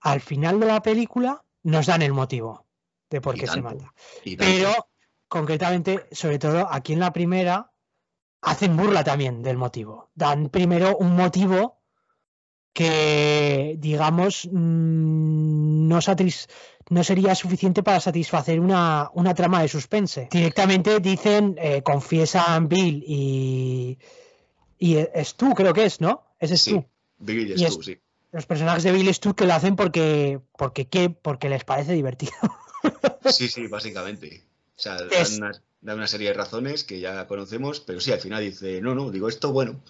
al 0.00 0.20
final 0.20 0.60
de 0.60 0.66
la 0.66 0.82
película, 0.82 1.44
nos 1.62 1.86
dan 1.86 2.02
el 2.02 2.12
motivo 2.12 2.66
de 3.10 3.20
por 3.20 3.36
qué 3.36 3.46
se 3.46 3.60
mata. 3.60 3.92
Pero, 4.38 4.88
concretamente, 5.28 6.06
sobre 6.12 6.38
todo 6.38 6.66
aquí 6.70 6.92
en 6.92 7.00
la 7.00 7.12
primera, 7.12 7.70
hacen 8.40 8.76
burla 8.76 9.04
también 9.04 9.42
del 9.42 9.56
motivo. 9.56 10.10
Dan 10.14 10.48
primero 10.48 10.96
un 10.96 11.14
motivo 11.14 11.81
que, 12.72 13.76
digamos, 13.78 14.48
mm, 14.50 15.88
no, 15.88 15.98
satis- 16.00 16.48
no 16.90 17.04
sería 17.04 17.34
suficiente 17.34 17.82
para 17.82 18.00
satisfacer 18.00 18.60
una, 18.60 19.10
una 19.14 19.34
trama 19.34 19.62
de 19.62 19.68
suspense. 19.68 20.28
Directamente 20.30 21.00
dicen, 21.00 21.56
eh, 21.58 21.82
confiesan 21.82 22.68
Bill 22.68 23.04
y, 23.06 23.98
y 24.78 24.96
es 24.96 25.34
tú, 25.34 25.54
creo 25.54 25.74
que 25.74 25.84
es, 25.84 26.00
¿no? 26.00 26.22
Ese 26.40 26.54
es 26.54 26.62
Sí, 26.62 26.70
tú. 26.72 26.84
Billy 27.18 27.54
y 27.56 27.64
es- 27.64 27.74
Stu, 27.74 27.82
sí. 27.82 27.98
Los 28.32 28.46
personajes 28.46 28.82
de 28.82 28.92
Bill 28.92 29.08
y 29.08 29.12
Stu 29.14 29.34
que 29.34 29.44
lo 29.46 29.52
hacen 29.52 29.76
porque, 29.76 30.40
porque, 30.56 30.86
¿qué? 30.88 31.10
porque 31.10 31.50
les 31.50 31.64
parece 31.64 31.92
divertido. 31.92 32.32
Sí, 33.30 33.48
sí, 33.48 33.68
básicamente. 33.68 34.42
O 34.76 34.80
sea, 34.80 34.96
Es- 35.10 35.38
dan 35.38 35.50
una, 35.50 35.62
dan 35.80 35.96
una 35.98 36.06
serie 36.08 36.28
de 36.28 36.34
razones 36.34 36.82
que 36.82 36.98
ya 36.98 37.26
conocemos, 37.28 37.78
pero 37.80 38.00
sí, 38.00 38.10
al 38.10 38.18
final 38.20 38.42
dice, 38.42 38.80
no, 38.80 38.94
no, 38.96 39.10
digo 39.10 39.28
esto, 39.28 39.52
bueno. 39.52 39.80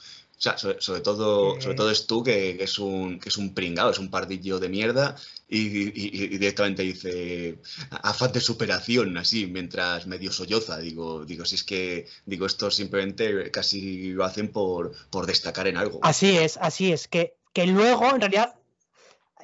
O 0.42 0.44
sea, 0.44 0.58
sobre, 0.58 0.80
sobre 0.80 1.00
todo, 1.02 1.56
Eh. 1.56 1.60
sobre 1.62 1.76
todo 1.76 1.90
es 1.92 2.04
tú 2.08 2.24
que, 2.24 2.56
que 2.56 2.64
es 2.64 2.76
un, 2.80 3.20
que 3.20 3.28
es 3.28 3.36
un 3.36 3.54
pringado, 3.54 3.92
es 3.92 4.00
un 4.00 4.10
pardillo 4.10 4.58
de 4.58 4.68
mierda, 4.68 5.14
y, 5.48 5.58
y- 5.60 5.92
y- 5.94 6.24
y 6.24 6.26
directamente 6.38 6.82
dice, 6.82 7.58
afán 7.90 8.32
de 8.32 8.40
superación, 8.40 9.16
así, 9.18 9.46
mientras 9.46 10.08
medio 10.08 10.32
solloza. 10.32 10.78
Digo, 10.78 11.24
digo, 11.24 11.44
si 11.44 11.54
es 11.54 11.62
que, 11.62 12.08
digo, 12.26 12.46
esto 12.46 12.72
simplemente 12.72 13.52
casi 13.52 14.10
lo 14.14 14.24
hacen 14.24 14.48
por, 14.50 14.90
por 15.10 15.26
destacar 15.26 15.68
en 15.68 15.76
algo. 15.76 16.00
Así 16.02 16.36
es, 16.36 16.56
así 16.56 16.90
es. 16.92 17.06
Que, 17.06 17.36
que 17.52 17.64
luego, 17.68 18.10
en 18.12 18.20
realidad, 18.20 18.56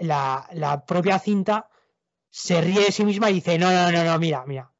la, 0.00 0.48
la 0.52 0.84
propia 0.84 1.20
cinta 1.20 1.68
se 2.28 2.60
ríe 2.60 2.80
de 2.86 2.90
sí 2.92 3.04
misma 3.04 3.30
y 3.30 3.34
dice, 3.34 3.56
no, 3.56 3.70
no, 3.70 3.92
no, 3.92 4.02
no, 4.02 4.18
mira, 4.18 4.44
mira. 4.46 4.72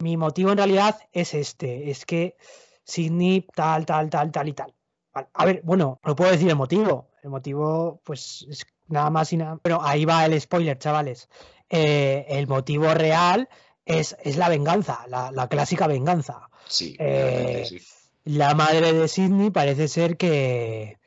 Mi 0.00 0.16
motivo 0.16 0.50
en 0.50 0.56
realidad 0.58 0.98
es 1.12 1.32
este, 1.34 1.90
es 1.92 2.04
que 2.06 2.36
Sidney 2.84 3.46
tal, 3.54 3.86
tal, 3.86 4.10
tal, 4.10 4.32
tal 4.32 4.48
y 4.48 4.52
tal. 4.54 4.74
A 5.12 5.44
ver, 5.44 5.60
bueno, 5.64 6.00
no 6.04 6.16
puedo 6.16 6.30
decir 6.30 6.48
el 6.48 6.56
motivo. 6.56 7.08
El 7.22 7.30
motivo, 7.30 8.00
pues, 8.04 8.46
es 8.48 8.64
nada 8.88 9.10
más 9.10 9.32
y 9.32 9.36
nada. 9.36 9.58
Pero 9.62 9.82
ahí 9.82 10.04
va 10.04 10.24
el 10.24 10.40
spoiler, 10.40 10.78
chavales. 10.78 11.28
Eh, 11.68 12.26
el 12.28 12.46
motivo 12.46 12.92
real 12.94 13.48
es, 13.84 14.16
es 14.22 14.36
la 14.36 14.48
venganza, 14.48 15.04
la, 15.08 15.30
la 15.30 15.48
clásica 15.48 15.86
venganza. 15.86 16.48
Sí, 16.66 16.96
eh, 16.98 17.64
sí. 17.68 17.80
La 18.24 18.54
madre 18.54 18.92
de 18.92 19.08
Sidney 19.08 19.50
parece 19.50 19.88
ser 19.88 20.16
que 20.16 20.98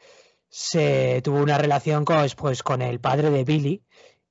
se 0.50 1.22
tuvo 1.24 1.38
una 1.38 1.58
relación 1.58 2.06
con, 2.06 2.28
pues, 2.38 2.64
con 2.64 2.82
el 2.82 3.00
padre 3.00 3.30
de 3.30 3.44
Billy 3.44 3.84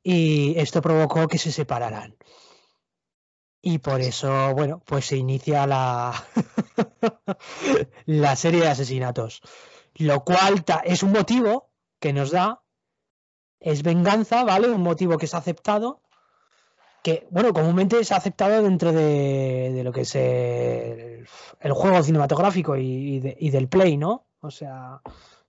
y 0.03 0.55
esto 0.59 0.83
provocó 0.83 1.29
que 1.29 1.39
se 1.39 1.53
separaran. 1.53 2.17
Y 3.65 3.79
por 3.79 4.01
eso, 4.01 4.53
bueno, 4.55 4.83
pues 4.85 5.07
se 5.07 5.17
inicia 5.17 5.67
la, 5.69 6.13
la 8.07 8.37
serie 8.37 8.61
de 8.61 8.69
asesinatos. 8.69 9.41
Lo 9.95 10.25
cual 10.25 10.65
es 10.85 11.03
un 11.03 11.13
motivo 11.13 11.71
que 12.01 12.13
nos 12.13 12.31
da, 12.33 12.63
es 13.61 13.83
venganza, 13.83 14.43
¿vale? 14.45 14.69
Un 14.69 14.83
motivo 14.83 15.17
que 15.19 15.27
es 15.27 15.35
aceptado, 15.35 16.03
que, 17.05 17.27
bueno, 17.31 17.53
comúnmente 17.53 17.99
es 18.01 18.11
aceptado 18.13 18.63
dentro 18.63 18.93
de, 18.93 19.71
de 19.73 19.85
lo 19.85 19.93
que 19.93 20.01
es 20.03 20.15
el, 20.17 21.27
juego 21.71 22.03
cinematográfico 22.03 22.77
y, 22.77 23.17
y 23.17 23.21
de- 23.21 23.37
y 23.39 23.51
del 23.51 23.69
play, 23.69 23.97
¿no? 23.97 24.27
O 24.41 24.51
sea, 24.51 25.01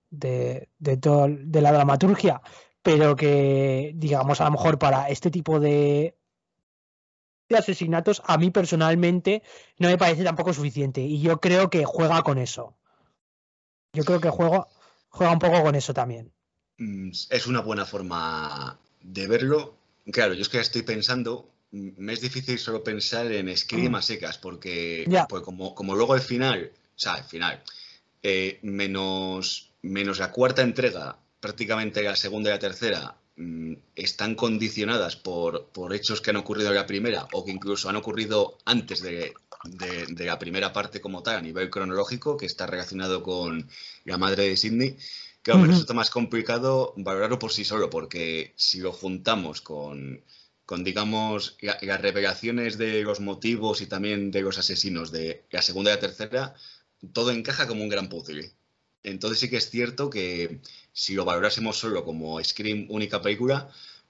de, 0.09 0.69
de, 0.77 0.97
todo, 0.97 1.27
de 1.29 1.61
la 1.61 1.71
dramaturgia, 1.71 2.41
pero 2.83 3.15
que, 3.15 3.93
digamos, 3.95 4.41
a 4.41 4.45
lo 4.45 4.51
mejor 4.51 4.77
para 4.77 5.09
este 5.09 5.31
tipo 5.31 5.59
de, 5.59 6.17
de 7.53 7.59
asesinatos, 7.59 8.21
a 8.25 8.37
mí 8.37 8.51
personalmente 8.51 9.43
no 9.77 9.87
me 9.89 9.97
parece 9.97 10.23
tampoco 10.23 10.53
suficiente. 10.53 11.01
Y 11.01 11.21
yo 11.21 11.39
creo 11.39 11.69
que 11.69 11.85
juega 11.85 12.21
con 12.23 12.37
eso. 12.37 12.75
Yo 13.93 14.03
creo 14.03 14.19
que 14.19 14.29
juega, 14.29 14.67
juega 15.09 15.33
un 15.33 15.39
poco 15.39 15.61
con 15.63 15.75
eso 15.75 15.93
también. 15.93 16.31
Mm, 16.77 17.11
Es 17.29 17.47
una 17.47 17.61
buena 17.61 17.85
forma 17.85 18.77
de 19.01 19.27
verlo. 19.27 19.75
Claro, 20.11 20.33
yo 20.33 20.41
es 20.41 20.49
que 20.49 20.59
estoy 20.59 20.81
pensando, 20.81 21.49
mm, 21.71 21.89
me 21.97 22.13
es 22.13 22.21
difícil 22.21 22.57
solo 22.57 22.83
pensar 22.83 23.31
en 23.31 23.55
Scream 23.55 23.95
a 23.95 24.01
secas, 24.01 24.37
porque 24.37 25.05
pues 25.29 25.43
como, 25.43 25.75
como 25.75 25.95
luego 25.95 26.15
el 26.15 26.21
final, 26.21 26.71
o 26.73 26.99
sea, 26.99 27.15
el 27.15 27.23
final, 27.25 27.63
eh, 28.23 28.59
menos, 28.63 29.71
menos 29.81 30.19
la 30.19 30.31
cuarta 30.31 30.61
entrega, 30.61 31.17
prácticamente 31.39 32.01
la 32.01 32.15
segunda 32.15 32.49
y 32.49 32.53
la 32.53 32.59
tercera, 32.59 33.15
mm, 33.15 33.22
están 33.95 34.35
condicionadas 34.35 35.15
por, 35.15 35.67
por 35.69 35.93
hechos 35.93 36.21
que 36.21 36.29
han 36.29 36.35
ocurrido 36.37 36.69
en 36.69 36.75
la 36.75 36.85
primera 36.85 37.27
o 37.33 37.43
que 37.43 37.51
incluso 37.51 37.89
han 37.89 37.95
ocurrido 37.95 38.57
antes 38.65 39.01
de, 39.01 39.33
de- 39.63 40.05
de 40.07 40.25
la 40.25 40.37
primera 40.39 40.71
parte 40.73 41.01
como 41.01 41.23
tal, 41.23 41.37
a 41.37 41.41
nivel 41.41 41.69
cronológico, 41.69 42.37
que 42.37 42.45
está 42.45 42.67
relacionado 42.67 43.23
con 43.23 43.67
la 44.05 44.17
madre 44.17 44.43
de 44.49 44.57
Sidney. 44.57 44.97
Claro, 45.41 45.59
me 45.59 45.67
Ujú. 45.67 45.71
resulta 45.73 45.93
más 45.93 46.09
complicado 46.09 46.93
valorarlo 46.97 47.39
por 47.39 47.51
sí 47.51 47.65
solo, 47.65 47.89
porque 47.89 48.53
si 48.55 48.79
lo 48.79 48.91
juntamos 48.91 49.61
con, 49.61 50.23
con 50.65 50.83
digamos, 50.83 51.57
la- 51.61 51.77
las 51.81 52.01
revelaciones 52.01 52.77
de 52.77 53.01
los 53.03 53.19
motivos 53.19 53.81
y 53.81 53.87
también 53.87 54.31
de 54.31 54.41
los 54.41 54.57
asesinos 54.57 55.11
de 55.11 55.43
la 55.51 55.61
segunda 55.61 55.91
y 55.91 55.95
la 55.95 55.99
tercera, 55.99 56.53
todo 57.13 57.31
encaja 57.31 57.67
como 57.67 57.83
un 57.83 57.89
gran 57.89 58.09
puzzle. 58.09 58.51
Entonces 59.03 59.39
sí 59.39 59.49
que 59.49 59.57
es 59.57 59.69
cierto 59.69 60.09
que 60.09 60.59
si 60.93 61.15
lo 61.15 61.25
valorásemos 61.25 61.77
solo 61.77 62.05
como 62.05 62.41
Scream 62.43 62.85
única 62.89 63.21
película, 63.21 63.69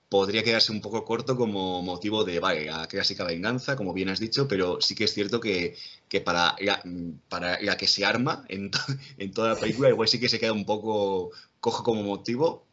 podría 0.09 0.43
quedarse 0.43 0.71
un 0.71 0.81
poco 0.81 1.03
corto 1.05 1.35
como 1.35 1.81
motivo 1.81 2.23
de, 2.23 2.39
vale, 2.39 2.65
la 2.65 2.85
clásica 2.87 3.23
venganza, 3.23 3.75
como 3.75 3.93
bien 3.93 4.09
has 4.09 4.19
dicho, 4.19 4.47
pero 4.47 4.79
sí 4.79 4.93
que 4.93 5.05
es 5.05 5.13
cierto 5.13 5.39
que, 5.39 5.75
que 6.07 6.21
para, 6.21 6.55
la, 6.59 6.83
para 7.29 7.59
la 7.61 7.77
que 7.77 7.87
se 7.87 8.05
arma 8.05 8.45
en, 8.47 8.69
to- 8.69 8.77
en 9.17 9.31
toda 9.31 9.55
la 9.55 9.59
película, 9.59 9.89
igual 9.89 10.07
sí 10.07 10.19
que 10.19 10.29
se 10.29 10.39
queda 10.39 10.53
un 10.53 10.65
poco 10.65 11.31
cojo 11.59 11.83
como 11.83 12.03
motivo. 12.03 12.67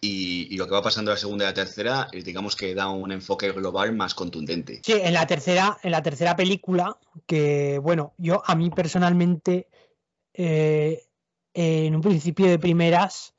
Y, 0.00 0.48
y 0.50 0.56
lo 0.58 0.66
que 0.66 0.72
va 0.72 0.82
pasando 0.82 1.10
en 1.10 1.14
la 1.14 1.20
segunda 1.20 1.44
y 1.44 1.48
la 1.48 1.54
tercera, 1.54 2.08
eh, 2.12 2.22
digamos 2.22 2.56
que 2.56 2.74
da 2.74 2.88
un 2.88 3.12
enfoque 3.12 3.52
global 3.52 3.94
más 3.94 4.14
contundente. 4.14 4.80
Sí, 4.84 4.94
en 4.94 5.14
la 5.14 5.26
tercera, 5.26 5.78
en 5.82 5.92
la 5.92 6.02
tercera 6.02 6.36
película, 6.36 6.98
que 7.26 7.78
bueno, 7.78 8.12
yo 8.18 8.42
a 8.44 8.54
mí 8.54 8.68
personalmente, 8.70 9.68
eh, 10.34 11.04
en 11.54 11.94
un 11.94 12.02
principio 12.02 12.46
de 12.46 12.58
primeras, 12.58 13.33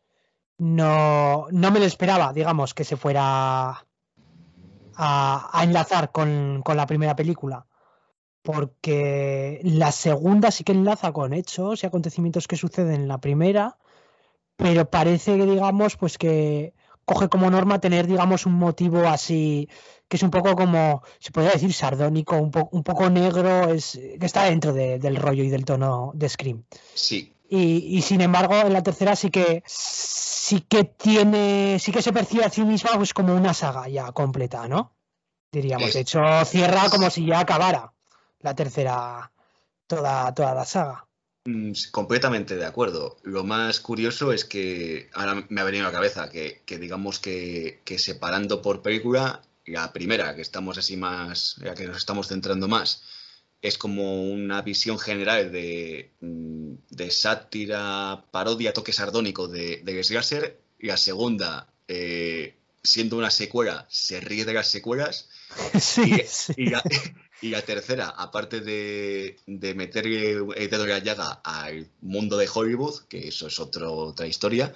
no, 0.57 1.47
no 1.51 1.71
me 1.71 1.79
lo 1.79 1.85
esperaba, 1.85 2.33
digamos, 2.33 2.74
que 2.74 2.83
se 2.83 2.97
fuera 2.97 3.85
a, 4.95 5.62
enlazar 5.63 6.12
con, 6.12 6.63
la 6.65 6.88
primera 6.88 7.15
película. 7.15 7.65
Porque 8.41 9.59
la 9.63 9.91
segunda 9.91 10.51
sí 10.51 10.63
que 10.63 10.71
enlaza 10.71 11.12
con 11.12 11.33
hechos 11.33 11.83
y 11.83 11.88
acontecimientos 11.88 12.47
que 12.47 12.57
suceden 12.57 13.01
en 13.01 13.07
la 13.07 13.17
primera, 13.17 13.77
pero 14.55 14.89
parece 14.89 15.38
que, 15.38 15.45
digamos, 15.45 15.97
pues 15.97 16.17
que 16.17 16.74
coge 17.05 17.27
como 17.27 17.50
norma 17.50 17.79
tener, 17.79 18.05
digamos, 18.07 18.45
un 18.45 18.53
motivo 18.53 19.07
así, 19.07 19.67
que 20.07 20.17
es 20.17 20.24
un 20.24 20.29
poco 20.29 20.55
como, 20.55 21.03
se 21.19 21.31
podría 21.31 21.53
decir, 21.53 21.74
sardónico, 21.74 22.38
un, 22.38 22.51
un 22.71 22.83
poco 22.83 23.09
negro, 23.09 23.69
es, 23.69 24.00
que 24.19 24.25
está 24.25 24.43
dentro 24.43 24.74
de- 24.74 25.00
del 25.00 25.15
rollo 25.15 25.43
y 25.43 25.50
del 25.50 25.65
tono 25.65 26.12
de 26.13 26.29
Scream. 26.29 26.63
Sí, 26.93 27.35
Y, 27.49 27.97
y 27.97 28.01
sin 28.01 28.21
embargo, 28.21 28.55
en 28.55 28.73
la 28.73 28.83
tercera 28.83 29.15
sí 29.15 29.29
que 29.29 29.63
sí 30.45 30.61
que 30.61 30.83
tiene, 30.83 31.77
sí 31.79 31.91
que 31.91 32.01
se 32.01 32.13
percibe 32.13 32.45
a 32.45 32.49
sí 32.49 32.63
misma 32.63 32.91
pues 32.95 33.13
como 33.13 33.33
una 33.35 33.53
saga 33.53 33.87
ya 33.87 34.11
completa, 34.11 34.67
¿no? 34.67 34.95
Diríamos. 35.51 35.93
De 35.93 36.01
hecho, 36.01 36.21
cierra 36.45 36.89
como 36.89 37.09
si 37.09 37.25
ya 37.25 37.39
acabara 37.39 37.93
la 38.41 38.53
tercera, 38.53 39.31
toda, 39.87 40.33
toda 40.33 40.53
la 40.53 40.65
saga. 40.65 41.07
Mm, 41.45 41.71
Completamente 41.91 42.55
de 42.55 42.65
acuerdo. 42.65 43.17
Lo 43.23 43.43
más 43.43 43.79
curioso 43.79 44.31
es 44.31 44.45
que 44.45 45.09
ahora 45.13 45.45
me 45.49 45.61
ha 45.61 45.63
venido 45.63 45.85
a 45.85 45.89
la 45.89 45.95
cabeza 45.95 46.29
que, 46.29 46.61
que 46.65 46.77
digamos 46.77 47.19
que, 47.19 47.81
que 47.85 47.97
separando 47.97 48.61
por 48.61 48.81
película, 48.81 49.41
la 49.65 49.91
primera, 49.93 50.35
que 50.35 50.41
estamos 50.41 50.77
así 50.77 50.95
más, 50.97 51.55
la 51.59 51.73
que 51.73 51.87
nos 51.87 51.97
estamos 51.97 52.27
centrando 52.27 52.67
más, 52.67 53.01
es 53.67 53.77
como 53.77 54.24
una 54.31 54.62
visión 54.62 55.00
general 55.00 55.51
de, 55.51 56.12
mm, 56.21 56.73
de 56.89 57.12
sátira, 57.12 58.25
parodia, 58.32 58.73
toque 58.73 58.93
sardónico 58.93 59.47
de, 59.47 59.82
de. 59.84 60.54
Y 60.80 60.88
la 60.88 60.97
segunda, 60.97 61.67
eh, 61.88 62.56
siendo 62.84 63.17
una 63.17 63.32
secuela, 63.32 63.86
se 63.89 64.19
ríe 64.19 64.45
de 64.45 64.54
las 64.54 64.67
secuelas. 64.69 65.30
Sí, 65.80 66.13
Y, 66.15 66.21
sí. 66.28 66.54
y 66.58 66.69
la, 66.69 66.84
y 67.41 67.49
la 67.49 67.62
tercera, 67.62 68.10
aparte 68.10 68.60
de, 68.62 69.38
de 69.45 69.73
meterle 69.75 70.32
el 70.34 70.69
dedo 70.69 70.84
en 70.84 70.89
la 70.89 70.99
llaga 70.99 71.41
al 71.43 71.89
mundo 72.01 72.38
de 72.38 72.49
Hollywood, 72.54 73.01
que 73.08 73.28
eso 73.30 73.47
es 73.47 73.60
otro- 73.60 73.93
otra 73.93 74.28
historia, 74.28 74.73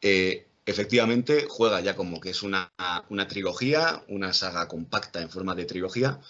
eh, 0.00 0.46
efectivamente 0.66 1.46
juega 1.48 1.80
ya 1.80 1.94
como 1.96 2.20
que 2.20 2.30
es 2.30 2.42
una, 2.42 2.72
una 3.10 3.28
trilogía, 3.28 4.02
una 4.08 4.32
saga 4.32 4.66
compacta 4.68 5.20
en 5.20 5.30
forma 5.30 5.54
de 5.54 5.64
trilogía, 5.66 6.20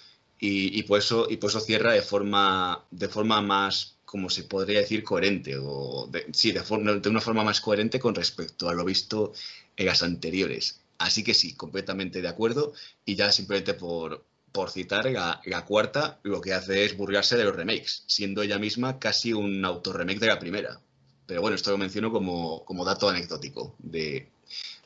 y, 0.47 0.79
y 0.79 0.83
por 0.85 0.99
eso, 0.99 1.27
y 1.31 1.39
eso 1.45 1.61
cierra 1.61 1.93
de 1.93 2.03
forma, 2.03 2.85
de 2.91 3.09
forma 3.09 3.41
más, 3.43 3.97
como 4.05 4.31
se 4.31 4.45
podría 4.45 4.81
decir, 4.81 5.03
coherente, 5.05 5.57
o 5.59 6.07
de- 6.11 6.27
sí, 6.33 6.53
de, 6.53 6.63
forma, 6.63 6.93
de 6.95 7.09
una 7.09 7.21
forma 7.21 7.45
más 7.45 7.61
coherente 7.61 7.99
con 8.01 8.15
respecto 8.15 8.69
a 8.69 8.75
lo 8.75 8.85
visto 8.85 9.33
en 9.77 9.87
las 9.87 10.03
anteriores. 10.03 10.81
Así 10.99 11.23
que 11.25 11.35
sí, 11.35 11.55
completamente 11.55 12.23
de 12.23 12.29
acuerdo. 12.29 12.73
Y 13.05 13.15
ya 13.17 13.33
simplemente 13.33 13.75
por, 13.75 14.25
por 14.53 14.71
citar, 14.71 15.11
la, 15.11 15.41
la 15.45 15.65
cuarta 15.65 16.21
lo 16.23 16.41
que 16.41 16.53
hace 16.55 16.85
es 16.85 16.97
burlarse 16.97 17.37
de 17.37 17.45
los 17.45 17.57
remakes, 17.57 18.05
siendo 18.07 18.43
ella 18.43 18.59
misma 18.59 18.99
casi 18.99 19.33
un 19.33 19.65
autorremake 19.65 20.21
de 20.21 20.27
la 20.29 20.39
primera. 20.39 20.81
Pero 21.27 21.41
bueno, 21.41 21.57
esto 21.57 21.71
lo 21.71 21.79
menciono 21.79 22.13
como, 22.13 22.65
como 22.65 22.85
dato 22.85 23.09
anecdótico 23.09 23.75
de, 23.79 24.29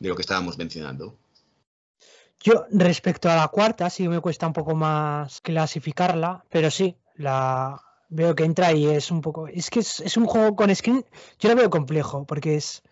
de 0.01 0.09
lo 0.09 0.17
que 0.17 0.23
estábamos 0.23 0.59
mencionando. 0.59 1.17
Yo, 2.41 2.67
respecto 2.71 3.29
a 3.29 3.37
la 3.37 3.49
cuarta, 3.49 3.91
sí 3.91 4.09
me 4.09 4.21
cuesta 4.21 4.47
un 4.47 4.53
poco 4.53 4.75
más 4.75 5.41
clasificarla, 5.41 6.45
pero 6.51 6.71
sí, 6.71 6.97
la 7.17 7.83
veo 8.09 8.35
que 8.35 8.45
entra 8.45 8.73
y 8.73 8.87
es 8.87 9.11
un 9.11 9.21
poco. 9.21 9.49
Es 9.49 9.71
que 9.71 9.81
es, 9.81 10.01
es 10.01 10.17
un 10.17 10.27
juego 10.27 10.55
con 10.57 10.75
skin. 10.75 11.05
Yo 11.41 11.49
lo 11.49 11.57
veo 11.57 11.71
complejo, 11.71 12.25
porque 12.25 12.57
es. 12.57 12.83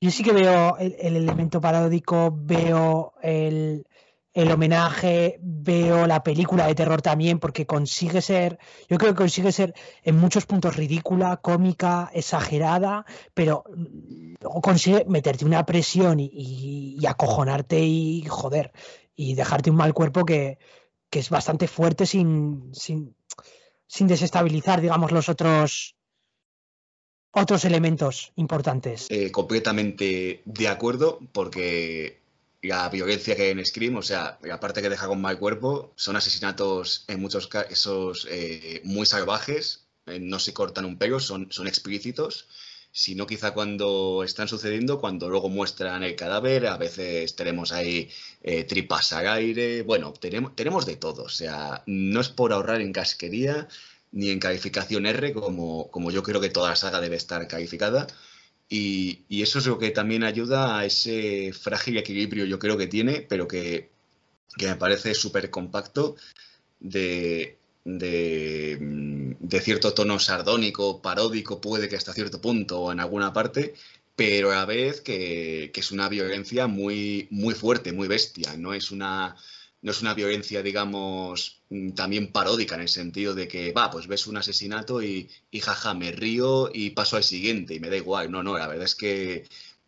Yo 0.00 0.10
sí 0.10 0.22
que 0.24 0.32
veo 0.32 0.76
el, 0.78 0.96
el 0.98 1.16
elemento 1.16 1.60
paródico, 1.60 2.32
veo 2.34 3.14
el, 3.22 3.86
el 4.34 4.50
homenaje, 4.50 5.38
veo 5.42 6.06
la 6.06 6.22
película 6.22 6.66
de 6.66 6.74
terror 6.74 7.02
también, 7.02 7.38
porque 7.38 7.66
consigue 7.66 8.22
ser. 8.22 8.58
Yo 8.88 8.96
creo 8.96 9.12
que 9.12 9.18
consigue 9.18 9.52
ser 9.52 9.74
en 10.02 10.16
muchos 10.16 10.46
puntos 10.46 10.76
ridícula, 10.76 11.36
cómica, 11.36 12.10
exagerada, 12.14 13.04
pero 13.34 13.64
mm, 13.74 14.34
consigue 14.62 15.04
meterte 15.06 15.44
una 15.44 15.66
presión 15.66 16.18
y, 16.20 16.98
acojonarte 17.06 17.80
y 17.80 18.24
joder, 18.26 18.72
y 19.14 19.34
dejarte 19.34 19.70
un 19.70 19.76
mal 19.76 19.92
cuerpo 19.92 20.24
que, 20.24 20.58
que 21.10 21.18
es 21.18 21.28
bastante 21.28 21.68
fuerte 21.68 22.06
sin, 22.06 22.70
sin, 22.72 23.14
sin 23.86 24.06
desestabilizar, 24.06 24.80
digamos, 24.80 25.12
los 25.12 25.28
otros 25.28 25.96
otros 27.34 27.64
elementos 27.64 28.32
importantes. 28.36 29.06
Eh, 29.10 29.30
completamente 29.32 30.42
de 30.44 30.68
acuerdo, 30.68 31.18
porque 31.32 32.21
la 32.62 32.88
violencia 32.88 33.34
que 33.36 33.42
hay 33.42 33.50
en 33.50 33.64
Scream, 33.64 33.96
o 33.96 34.02
sea, 34.02 34.38
la 34.42 34.60
parte 34.60 34.82
que 34.82 34.88
deja 34.88 35.08
con 35.08 35.20
mal 35.20 35.38
cuerpo, 35.38 35.92
son 35.96 36.16
asesinatos 36.16 37.04
en 37.08 37.20
muchos 37.20 37.48
casos 37.48 38.26
eh, 38.30 38.80
muy 38.84 39.04
salvajes, 39.06 39.86
eh, 40.06 40.20
no 40.20 40.38
se 40.38 40.54
cortan 40.54 40.84
un 40.84 40.96
pelo, 40.96 41.18
son, 41.20 41.50
son 41.50 41.66
explícitos, 41.66 42.46
sino 42.92 43.26
quizá 43.26 43.52
cuando 43.52 44.22
están 44.24 44.48
sucediendo, 44.48 45.00
cuando 45.00 45.28
luego 45.28 45.48
muestran 45.48 46.04
el 46.04 46.14
cadáver, 46.14 46.66
a 46.68 46.76
veces 46.76 47.34
tenemos 47.34 47.72
ahí 47.72 48.10
eh, 48.42 48.64
tripas 48.64 49.12
al 49.12 49.26
aire, 49.28 49.82
bueno, 49.82 50.12
tenemos, 50.12 50.54
tenemos 50.54 50.86
de 50.86 50.96
todo, 50.96 51.24
o 51.24 51.28
sea, 51.28 51.82
no 51.86 52.20
es 52.20 52.28
por 52.28 52.52
ahorrar 52.52 52.80
en 52.80 52.92
casquería 52.92 53.68
ni 54.12 54.30
en 54.30 54.38
calificación 54.38 55.06
R, 55.06 55.32
como, 55.32 55.90
como 55.90 56.10
yo 56.10 56.22
creo 56.22 56.40
que 56.40 56.50
toda 56.50 56.70
la 56.70 56.76
saga 56.76 57.00
debe 57.00 57.16
estar 57.16 57.46
calificada. 57.48 58.06
Y, 58.74 59.42
eso 59.42 59.58
es 59.58 59.66
lo 59.66 59.78
que 59.78 59.90
también 59.90 60.24
ayuda 60.24 60.78
a 60.78 60.86
ese 60.86 61.52
frágil 61.52 61.98
equilibrio, 61.98 62.46
yo 62.46 62.58
creo 62.58 62.78
que 62.78 62.86
tiene, 62.86 63.20
pero 63.20 63.46
que, 63.46 63.90
que 64.56 64.66
me 64.66 64.76
parece 64.76 65.12
súper 65.14 65.50
compacto 65.50 66.16
de, 66.80 67.58
de, 67.84 68.78
mm, 68.80 69.32
de 69.40 69.60
cierto 69.60 69.92
tono 69.92 70.18
sardónico, 70.18 71.02
paródico, 71.02 71.60
puede 71.60 71.88
que 71.88 71.96
hasta 71.96 72.14
cierto 72.14 72.40
punto 72.40 72.80
o 72.80 72.92
en 72.92 73.00
alguna 73.00 73.34
parte, 73.34 73.74
pero 74.16 74.52
a 74.52 74.56
la 74.56 74.64
vez 74.64 75.02
que, 75.02 75.70
que 75.74 75.80
es 75.80 75.92
una 75.92 76.08
violencia 76.08 76.66
muy, 76.66 77.28
muy 77.30 77.54
fuerte, 77.54 77.92
muy 77.92 78.08
bestia. 78.08 78.56
No 78.56 78.72
es 78.72 78.90
una, 78.90 79.36
no 79.82 79.90
es 79.90 80.00
una 80.02 80.14
violencia, 80.14 80.62
digamos, 80.62 81.62
mm, 81.70 81.90
también 81.92 82.32
paródica 82.32 82.74
en 82.76 82.82
el 82.82 82.88
sentido 82.88 83.34
de 83.34 83.48
que, 83.48 83.72
va, 83.72 83.90
pues 83.90 84.06
ves 84.06 84.26
un 84.26 84.36
asesinato 84.36 85.02
y, 85.02 85.28
y 85.50 85.60
jaja, 85.60 85.94
me 85.94 86.12
río 86.12 86.70
y 86.72 86.90
paso 86.90 87.16
al 87.16 87.24
siguiente 87.24 87.74
y 87.74 87.80
me 87.80 87.90
da 87.90 87.96
igual. 87.96 88.30
No, 88.30 88.42
no, 88.42 88.56
la 88.58 88.68
verdad 88.68 88.84
es 88.86 88.94
que 88.94 89.44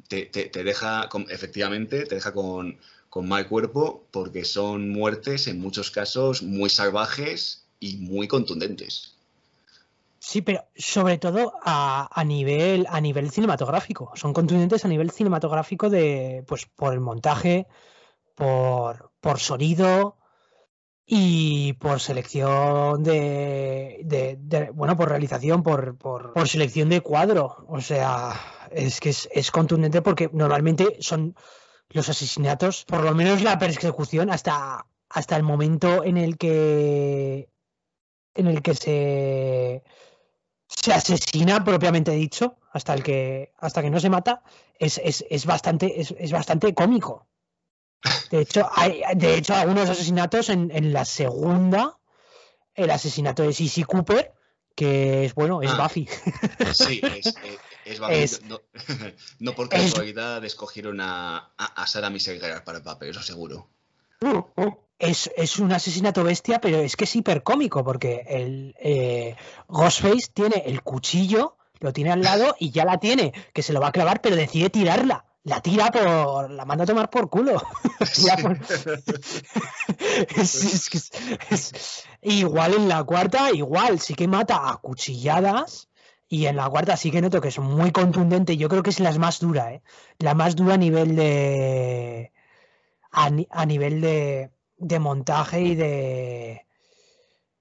te, 0.09 0.27
te- 0.27 0.65
deja, 0.65 1.09
efectivamente, 1.31 2.05
te 2.07 2.15
deja 2.17 2.33
con, 2.33 2.79
con 3.11 3.29
mal 3.29 3.49
cuerpo 3.49 4.07
porque 4.11 4.45
son 4.45 4.91
muertes 4.91 5.47
en 5.49 5.61
muchos 5.61 5.91
casos 5.91 6.43
muy 6.43 6.71
salvajes 6.71 7.67
y 7.81 7.97
muy 7.99 8.29
contundentes. 8.29 9.15
Sí, 10.19 10.41
pero 10.43 10.65
sobre 10.77 11.19
todo 11.19 11.53
a, 11.63 12.09
a, 12.19 12.25
nivel, 12.25 12.87
a 12.89 13.01
nivel 13.01 13.31
cinematográfico. 13.31 14.11
Son 14.15 14.33
contundentes 14.33 14.85
a 14.85 14.89
nivel 14.89 15.11
cinematográfico 15.11 15.91
de, 15.91 16.45
pues, 16.47 16.67
por 16.67 16.95
el 16.95 17.01
montaje, 17.01 17.67
por, 18.35 19.13
por 19.21 19.39
sonido 19.39 20.17
y 21.07 21.75
por 21.75 22.01
selección 22.01 23.03
de, 23.03 24.39
bueno, 24.75 24.97
por 24.97 25.11
realización, 25.11 25.63
por, 25.63 25.97
por, 25.99 26.33
por, 26.33 26.49
selección 26.49 26.89
de 26.89 27.03
cuadro. 27.03 27.65
O 27.69 27.81
sea, 27.81 28.33
es 28.71 29.01
que 29.01 29.11
es, 29.11 29.29
es 29.33 29.51
contundente 29.51 30.03
porque 30.03 30.31
normalmente 30.33 30.97
son 31.01 31.35
los 31.91 32.09
asesinatos, 32.09 32.85
por 32.85 33.03
lo 33.03 33.15
menos 33.15 33.43
la 33.43 33.59
persecución 33.59 34.31
hasta, 34.31 34.87
hasta 35.11 35.37
el 35.37 35.43
momento 35.43 36.05
en 36.05 36.17
el 36.17 36.37
que 36.39 37.49
en 38.35 38.47
el 38.49 38.63
que 38.63 38.75
se 38.75 39.85
se 40.67 40.93
asesina 40.93 41.63
propiamente 41.63 42.11
dicho 42.13 42.57
hasta 42.73 42.95
el 42.95 43.03
que 43.03 43.53
hasta 43.59 43.83
que 43.83 43.91
no 43.91 44.01
se 44.01 44.11
mata 44.11 44.43
es, 44.79 45.01
es, 45.05 45.25
es 45.31 45.47
bastante 45.47 46.01
es, 46.01 46.15
es, 46.19 46.33
bastante 46.33 46.75
cómico 46.75 47.29
de 48.31 48.41
hecho 48.41 48.69
hay 48.75 49.03
de 49.15 49.37
hecho 49.37 49.55
algunos 49.55 49.89
asesinatos 49.89 50.49
en, 50.49 50.71
en 50.71 50.93
la 50.93 51.05
segunda 51.05 51.99
el 52.75 52.91
asesinato 52.91 53.43
de 53.43 53.53
Sissy 53.53 53.85
Cooper 53.85 54.33
que 54.75 55.25
es 55.25 55.35
bueno 55.35 55.63
es 55.63 55.71
ah, 55.71 55.83
Buffy. 55.83 56.09
Sí 56.73 57.01
es, 57.03 57.35
es, 57.85 58.01
Buffy. 58.01 58.15
Es, 58.15 58.43
no, 58.43 58.61
no 59.39 59.55
por 59.55 59.69
casualidad 59.69 60.45
escogieron 60.45 61.01
a, 61.01 61.53
a, 61.57 61.65
a 61.83 61.87
Sarah 61.87 62.11
Michelle 62.11 62.41
Gellar 62.41 62.65
para 62.65 62.79
el 62.79 62.85
papel 62.85 63.11
eso 63.11 63.23
seguro. 63.23 63.69
Es, 64.99 65.31
es, 65.37 65.59
un 65.59 65.73
asesinato 65.73 66.25
bestia, 66.25 66.61
pero 66.61 66.79
es 66.79 66.97
que 66.97 67.05
es 67.05 67.17
hipercómico, 67.17 67.85
porque 67.85 68.25
el 68.27 68.75
eh, 68.79 69.37
Ghostface 69.69 70.29
tiene 70.33 70.63
el 70.67 70.83
cuchillo, 70.83 71.57
lo 71.81 71.93
tiene 71.93 72.13
al 72.13 72.23
lado 72.23 72.55
y 72.59 72.71
ya 72.71 72.85
la 72.85 72.99
tiene, 72.99 73.33
que 73.53 73.63
se 73.63 73.73
lo 73.73 73.81
va 73.81 73.89
a 73.89 73.93
clavar, 73.93 74.23
pero 74.23 74.37
decide 74.37 74.71
tirarla. 74.71 75.27
La 75.45 75.61
tira 75.61 75.91
por. 75.91 76.51
la 76.51 76.65
manda 76.65 76.85
a 76.85 76.87
tomar 76.87 77.11
por 77.11 77.29
culo. 77.29 77.63
por... 78.43 78.59
es, 80.37 80.91
es, 81.51 82.07
igual 82.23 82.75
en 82.75 82.89
la 82.89 83.05
cuarta, 83.05 83.51
igual, 83.53 84.01
sí 84.01 84.15
que 84.15 84.27
mata 84.27 84.71
a 84.71 84.77
cuchilladas. 84.79 85.89
Y 86.29 86.47
en 86.47 86.57
la 86.57 86.69
cuarta 86.71 86.97
sí 86.97 87.11
que 87.11 87.21
noto 87.21 87.43
que 87.43 87.49
es 87.49 87.59
muy 87.59 87.93
contundente. 87.93 88.57
Yo 88.57 88.71
creo 88.71 88.83
que 88.83 88.89
es 88.91 89.01
la 89.01 89.13
más 89.19 89.39
dura, 89.39 89.75
¿eh? 89.75 89.83
La 90.19 90.35
más 90.35 90.57
dura 90.57 90.75
a 90.75 90.79
nivel 90.79 91.15
de 91.15 92.33
a, 93.13 93.31
a 93.51 93.67
nivel 93.67 94.01
de, 94.01 94.51
de, 94.79 94.99
montaje 94.99 95.61
y 95.61 95.75
de. 95.75 96.67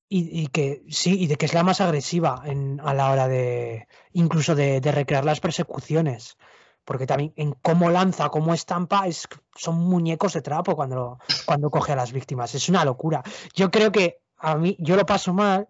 Y, 0.09 0.41
y, 0.43 0.47
que 0.47 0.83
sí, 0.89 1.19
y 1.19 1.27
de 1.27 1.35
que 1.35 1.45
es 1.45 1.53
la 1.53 1.63
más 1.63 1.81
agresiva 1.81 2.41
en, 2.45 2.79
a 2.83 2.93
la 2.93 3.11
hora 3.11 3.27
de. 3.27 3.87
incluso 4.13 4.55
de, 4.55 4.79
de, 4.79 4.91
recrear 4.91 5.25
las 5.25 5.39
persecuciones. 5.39 6.37
Porque 6.85 7.07
también 7.07 7.33
en 7.35 7.53
cómo 7.61 7.89
lanza, 7.89 8.29
cómo 8.29 8.53
estampa, 8.53 9.07
es, 9.07 9.27
son 9.55 9.75
muñecos 9.75 10.33
de 10.33 10.41
trapo 10.41 10.75
cuando, 10.75 11.19
cuando 11.45 11.69
coge 11.69 11.93
a 11.93 11.95
las 11.95 12.11
víctimas. 12.11 12.53
Es 12.55 12.67
una 12.69 12.83
locura. 12.83 13.23
Yo 13.53 13.71
creo 13.71 13.91
que 13.91 14.19
a 14.37 14.55
mí, 14.55 14.75
yo 14.79 14.95
lo 14.95 15.05
paso 15.05 15.33
mal, 15.33 15.67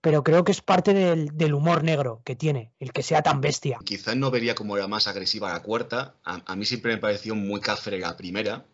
pero 0.00 0.24
creo 0.24 0.42
que 0.42 0.50
es 0.50 0.60
parte 0.60 0.92
del, 0.92 1.36
del, 1.36 1.54
humor 1.54 1.84
negro 1.84 2.22
que 2.24 2.34
tiene, 2.34 2.72
el 2.80 2.92
que 2.92 3.04
sea 3.04 3.22
tan 3.22 3.40
bestia. 3.40 3.78
Quizás 3.84 4.16
no 4.16 4.32
vería 4.32 4.56
como 4.56 4.76
la 4.76 4.88
más 4.88 5.06
agresiva 5.06 5.52
la 5.52 5.62
cuarta. 5.62 6.16
A, 6.24 6.56
mí 6.56 6.64
siempre 6.64 6.94
me 6.94 7.00
pareció 7.00 7.36
muy 7.36 7.60
cafre 7.60 8.00
la 8.00 8.16
primera 8.16 8.64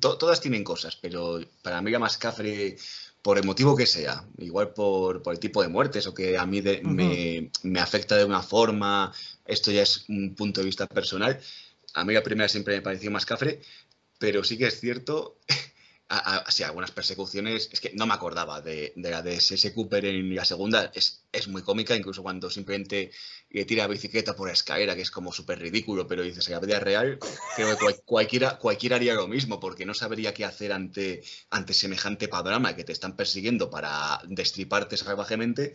to 0.00 0.16
todas 0.16 0.40
tienen 0.40 0.64
cosas, 0.64 0.96
pero 0.96 1.40
para 1.62 1.82
mí 1.82 1.90
la 1.90 1.98
más 1.98 2.16
cafre, 2.16 2.76
por 3.26 3.38
el 3.38 3.44
motivo 3.44 3.74
que 3.74 3.86
sea, 3.86 4.24
igual 4.38 4.72
por, 4.72 5.20
por 5.20 5.34
el 5.34 5.40
tipo 5.40 5.60
de 5.60 5.66
muertes 5.66 6.06
o 6.06 6.14
que 6.14 6.38
a 6.38 6.46
mí 6.46 6.60
de, 6.60 6.74
uh 6.74 6.86
-huh. 6.86 6.94
me, 6.94 7.50
me, 7.64 7.80
afecta 7.80 8.16
de 8.16 8.24
una 8.24 8.40
forma, 8.40 9.12
esto 9.44 9.72
ya 9.72 9.82
es 9.82 10.04
un 10.08 10.36
punto 10.36 10.60
de 10.60 10.66
vista 10.66 10.86
personal, 10.86 11.40
a 11.94 12.04
mí 12.04 12.14
la 12.14 12.22
primera 12.22 12.48
siempre 12.48 12.76
me 12.76 12.82
pareció 12.82 13.10
más 13.10 13.26
cafre, 13.26 13.60
pero 14.16 14.44
sí 14.44 14.56
que 14.56 14.68
es 14.68 14.78
cierto 14.78 15.38
a, 16.08 16.36
a, 16.36 16.50
sí, 16.50 16.62
algunas 16.62 16.92
persecuciones, 16.92 17.68
es 17.72 17.80
que 17.80 17.92
no 17.94 18.06
me 18.06 18.14
acordaba 18.14 18.60
de, 18.60 18.92
de 18.94 19.10
la 19.10 19.22
de 19.22 19.34
S.S. 19.34 19.72
Cooper 19.72 20.04
en 20.04 20.34
la 20.34 20.44
segunda, 20.44 20.90
es, 20.94 21.24
es, 21.32 21.48
muy 21.48 21.62
cómica, 21.62 21.96
incluso 21.96 22.22
cuando 22.22 22.48
simplemente 22.48 23.10
le 23.50 23.64
tira 23.64 23.84
la 23.84 23.88
bicicleta 23.88 24.36
por 24.36 24.46
la 24.46 24.52
escalera, 24.52 24.94
que 24.94 25.02
es 25.02 25.10
como 25.10 25.32
súper 25.32 25.58
ridículo, 25.58 26.06
pero 26.06 26.22
dices, 26.22 26.46
en 26.46 26.54
la 26.54 26.60
vida 26.60 26.78
real, 26.78 27.18
creo 27.56 27.70
que 27.70 27.76
cual, 27.76 27.96
cualquiera, 28.04 28.58
cualquiera 28.58 28.96
haría 28.96 29.14
lo 29.14 29.26
mismo, 29.26 29.58
porque 29.58 29.84
no 29.84 29.94
sabría 29.94 30.32
qué 30.32 30.44
hacer 30.44 30.72
ante, 30.72 31.24
ante 31.50 31.74
semejante 31.74 32.28
panorama 32.28 32.76
que 32.76 32.84
te 32.84 32.92
están 32.92 33.16
persiguiendo 33.16 33.68
para 33.68 34.20
destriparte 34.28 34.96
salvajemente. 34.96 35.74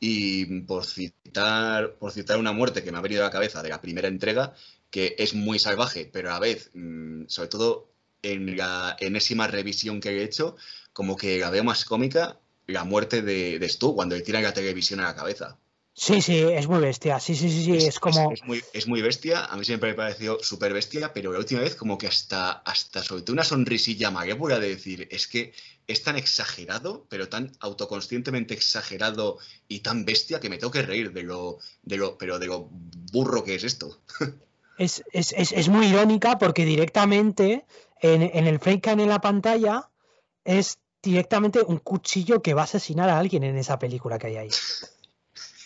Y 0.00 0.60
por 0.60 0.86
citar, 0.86 1.96
por 1.96 2.12
citar 2.12 2.38
una 2.38 2.52
muerte 2.52 2.84
que 2.84 2.92
me 2.92 2.98
ha 2.98 3.00
venido 3.00 3.22
a 3.22 3.26
la 3.26 3.32
cabeza 3.32 3.64
de 3.64 3.70
la 3.70 3.80
primera 3.80 4.06
entrega, 4.06 4.54
que 4.90 5.16
es 5.18 5.34
muy 5.34 5.58
salvaje, 5.58 6.08
pero 6.12 6.30
a 6.30 6.34
la 6.34 6.38
vez, 6.38 6.70
mmm, 6.74 7.24
sobre 7.26 7.48
todo 7.48 7.97
en 8.22 8.56
la 8.56 8.96
enésima 9.00 9.46
revisión 9.46 10.00
que 10.00 10.10
he 10.10 10.22
hecho, 10.22 10.56
como 10.92 11.16
que 11.16 11.38
la 11.38 11.50
veo 11.50 11.64
más 11.64 11.84
cómica 11.84 12.38
la 12.66 12.84
muerte 12.84 13.22
de, 13.22 13.58
de 13.58 13.68
Stu 13.68 13.94
cuando 13.94 14.14
le 14.14 14.22
tiran 14.22 14.42
la 14.42 14.52
televisión 14.52 15.00
a 15.00 15.04
la 15.04 15.16
cabeza. 15.16 15.58
Sí, 15.94 16.22
sí, 16.22 16.38
es 16.38 16.68
muy 16.68 16.78
bestia. 16.78 17.18
Sí, 17.18 17.34
sí, 17.34 17.50
sí, 17.50 17.64
sí. 17.64 17.76
Es, 17.76 17.84
es 17.88 17.98
como. 17.98 18.30
Es, 18.30 18.40
es, 18.40 18.46
muy, 18.46 18.62
es, 18.72 18.86
muy, 18.86 19.02
bestia. 19.02 19.46
A 19.46 19.56
mí 19.56 19.64
siempre 19.64 19.90
me 19.90 19.96
pareció 19.96 20.38
súper 20.40 20.72
bestia, 20.72 21.12
pero 21.12 21.32
la 21.32 21.40
última 21.40 21.60
vez, 21.60 21.74
como 21.74 21.98
que 21.98 22.06
hasta, 22.06 22.52
hasta 22.52 23.02
solté 23.02 23.32
una 23.32 23.42
sonrisilla 23.42 24.12
malévola 24.12 24.60
de 24.60 24.68
decir, 24.68 25.08
es 25.10 25.26
que 25.26 25.52
es 25.88 26.04
tan 26.04 26.16
exagerado, 26.16 27.04
pero 27.08 27.28
tan 27.28 27.50
autoconscientemente 27.58 28.54
exagerado 28.54 29.38
y 29.66 29.80
tan 29.80 30.04
bestia 30.04 30.38
que 30.38 30.48
me 30.48 30.58
tengo 30.58 30.70
que 30.70 30.82
reír 30.82 31.12
de 31.12 31.24
lo, 31.24 31.58
de 31.82 31.96
lo, 31.96 32.16
pero 32.16 32.38
de 32.38 32.46
lo 32.46 32.68
burro 33.10 33.42
que 33.42 33.56
es 33.56 33.64
esto. 33.64 34.00
Es, 34.78 35.02
es, 35.12 35.34
es, 35.36 35.50
es 35.50 35.68
muy 35.68 35.88
irónica 35.88 36.38
porque 36.38 36.64
directamente 36.64 37.64
en, 38.00 38.22
en 38.22 38.46
el 38.46 38.58
fake 38.58 38.88
en 38.88 39.08
la 39.08 39.20
pantalla 39.20 39.90
es 40.44 40.78
directamente 41.02 41.60
un 41.62 41.78
cuchillo 41.78 42.42
que 42.42 42.54
va 42.54 42.62
a 42.62 42.64
asesinar 42.64 43.08
a 43.08 43.18
alguien 43.18 43.44
en 43.44 43.56
esa 43.56 43.78
película 43.78 44.18
que 44.18 44.28
hay 44.28 44.36
ahí. 44.36 44.50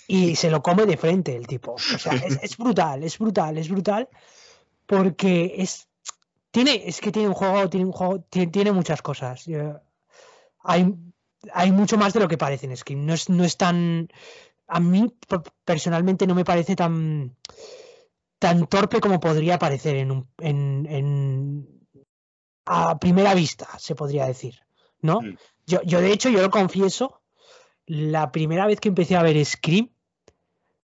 Y 0.08 0.36
se 0.36 0.50
lo 0.50 0.62
come 0.62 0.84
de 0.84 0.96
frente 0.96 1.36
el 1.36 1.46
tipo. 1.46 1.72
O 1.72 1.78
sea, 1.78 2.14
es, 2.14 2.38
es 2.42 2.56
brutal, 2.56 3.02
es 3.02 3.18
brutal, 3.18 3.56
es 3.58 3.68
brutal. 3.68 4.08
Porque 4.86 5.54
es. 5.58 5.88
Tiene, 6.50 6.82
es 6.86 7.00
que 7.00 7.12
tiene 7.12 7.28
un 7.28 7.34
juego, 7.34 7.70
tiene 7.70 7.86
un 7.86 7.92
juego, 7.92 8.20
tiene, 8.28 8.50
tiene 8.50 8.72
muchas 8.72 9.00
cosas. 9.00 9.46
Hay, 10.64 10.94
hay 11.54 11.72
mucho 11.72 11.96
más 11.96 12.12
de 12.12 12.20
lo 12.20 12.28
que 12.28 12.36
parece 12.36 12.66
en 12.66 12.76
Scream. 12.76 13.06
No 13.06 13.14
es, 13.14 13.28
no 13.30 13.44
es 13.44 13.56
tan. 13.56 14.08
A 14.66 14.80
mí 14.80 15.14
personalmente 15.64 16.26
no 16.26 16.34
me 16.34 16.44
parece 16.44 16.76
tan 16.76 17.36
tan 18.42 18.66
torpe 18.66 19.00
como 19.00 19.20
podría 19.20 19.56
parecer 19.56 19.94
en, 19.94 20.10
un, 20.10 20.28
en, 20.38 20.84
en, 20.90 21.81
a 22.64 22.98
primera 22.98 23.34
vista, 23.34 23.68
se 23.78 23.94
podría 23.94 24.26
decir, 24.26 24.60
¿no? 25.00 25.20
Mm. 25.20 25.36
Yo, 25.66 25.82
yo, 25.82 26.00
de 26.00 26.12
hecho, 26.12 26.28
yo 26.28 26.40
lo 26.40 26.50
confieso, 26.50 27.22
la 27.86 28.32
primera 28.32 28.66
vez 28.66 28.80
que 28.80 28.88
empecé 28.88 29.16
a 29.16 29.22
ver 29.22 29.44
Scream, 29.44 29.90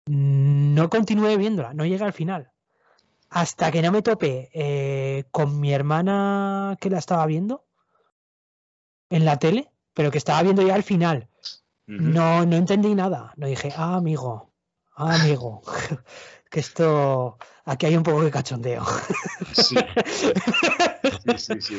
no 0.07 0.89
continué 0.89 1.37
viéndola, 1.37 1.75
no 1.75 1.85
llegué 1.85 2.05
al 2.05 2.13
final. 2.13 2.51
Hasta 3.31 3.71
que 3.71 3.83
no 3.83 3.93
me 3.93 4.01
topé 4.01 4.49
eh, 4.55 5.25
con 5.31 5.61
mi 5.61 5.73
hermana 5.73 6.77
que 6.81 6.89
la 6.89 6.99
estaba 6.99 7.27
viendo 7.27 7.67
en 9.11 9.27
la 9.27 9.39
tele, 9.39 9.71
pero 9.93 10.11
que 10.11 10.19
estaba 10.19 10.43
viendo 10.43 10.63
ya 10.63 10.75
al 10.75 10.83
final. 10.83 11.29
No, 11.87 12.45
no 12.45 12.57
entendí 12.57 12.95
nada. 12.95 13.33
No 13.37 13.47
dije, 13.47 13.73
ah, 13.75 13.97
amigo, 13.97 14.53
ah, 14.95 15.15
amigo. 15.15 15.63
que 16.51 16.61
esto 16.61 17.39
aquí 17.65 17.87
hay 17.87 17.97
un 17.97 18.03
poco 18.03 18.25
de 18.25 18.31
cachondeo. 18.31 18.85
Sí. 19.53 19.77
sí, 21.37 21.61
sí, 21.61 21.61
sí. 21.61 21.75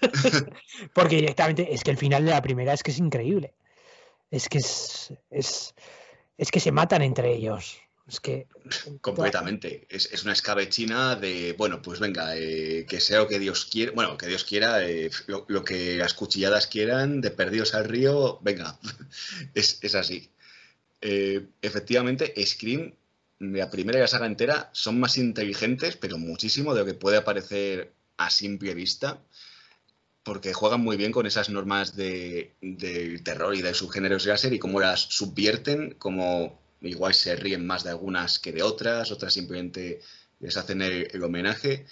Porque 0.94 1.16
directamente 1.16 1.72
es 1.72 1.82
que 1.82 1.90
el 1.90 1.96
final 1.96 2.24
de 2.24 2.30
la 2.30 2.42
primera 2.42 2.72
es 2.72 2.82
que 2.82 2.90
es 2.90 2.98
increíble. 2.98 3.54
Es 4.30 4.48
que 4.48 4.58
es, 4.58 5.12
es, 5.30 5.74
es 6.38 6.50
que 6.50 6.60
se 6.60 6.72
matan 6.72 7.02
entre 7.02 7.32
ellos. 7.34 7.78
Es 8.06 8.20
que. 8.20 8.46
Completamente. 9.00 9.86
Es, 9.88 10.12
es, 10.12 10.24
una 10.24 10.32
escabechina 10.32 11.14
de, 11.14 11.54
bueno, 11.56 11.80
pues 11.80 12.00
venga, 12.00 12.36
eh, 12.36 12.84
que 12.88 13.00
sea 13.00 13.18
lo 13.18 13.28
que 13.28 13.38
Dios 13.38 13.66
quiera, 13.66 13.92
bueno, 13.92 14.18
que 14.18 14.26
Dios 14.26 14.44
quiera, 14.44 14.84
eh, 14.84 15.10
lo, 15.26 15.44
lo, 15.48 15.64
que 15.64 15.96
las 15.96 16.14
cuchilladas 16.14 16.66
quieran, 16.66 17.20
de 17.20 17.30
perdidos 17.30 17.74
al 17.74 17.84
río, 17.84 18.38
venga. 18.42 18.78
es, 19.54 19.78
es 19.82 19.94
así. 19.94 20.30
Eh, 21.00 21.46
efectivamente, 21.62 22.34
Scream 22.44 22.94
la 23.40 23.70
primera 23.70 23.98
y 23.98 24.02
la 24.02 24.06
saga 24.06 24.26
entera 24.26 24.70
son 24.72 25.00
más 25.00 25.16
inteligentes, 25.16 25.96
pero 25.96 26.18
muchísimo 26.18 26.74
de 26.74 26.80
lo 26.80 26.86
que 26.86 26.94
puede 26.94 27.22
parecer 27.22 27.92
a 28.18 28.30
simple 28.30 28.74
vista, 28.74 29.18
porque 30.22 30.52
juegan 30.52 30.82
muy 30.82 30.96
bien 30.98 31.10
con 31.10 31.26
esas 31.26 31.48
normas 31.48 31.96
de, 31.96 32.52
de 32.60 33.18
terror 33.24 33.54
y 33.54 33.62
de 33.62 33.74
subgéneros 33.74 34.26
láser 34.26 34.52
y 34.52 34.58
cómo 34.58 34.78
las 34.78 35.00
subvierten, 35.00 35.94
como 35.98 36.60
igual 36.82 37.14
se 37.14 37.34
ríen 37.34 37.66
más 37.66 37.82
de 37.82 37.90
algunas 37.90 38.38
que 38.38 38.52
de 38.52 38.62
otras, 38.62 39.10
otras 39.10 39.32
simplemente 39.32 40.00
les 40.38 40.56
hacen 40.58 40.82
el, 40.82 41.08
el 41.10 41.24
homenaje. 41.24 41.86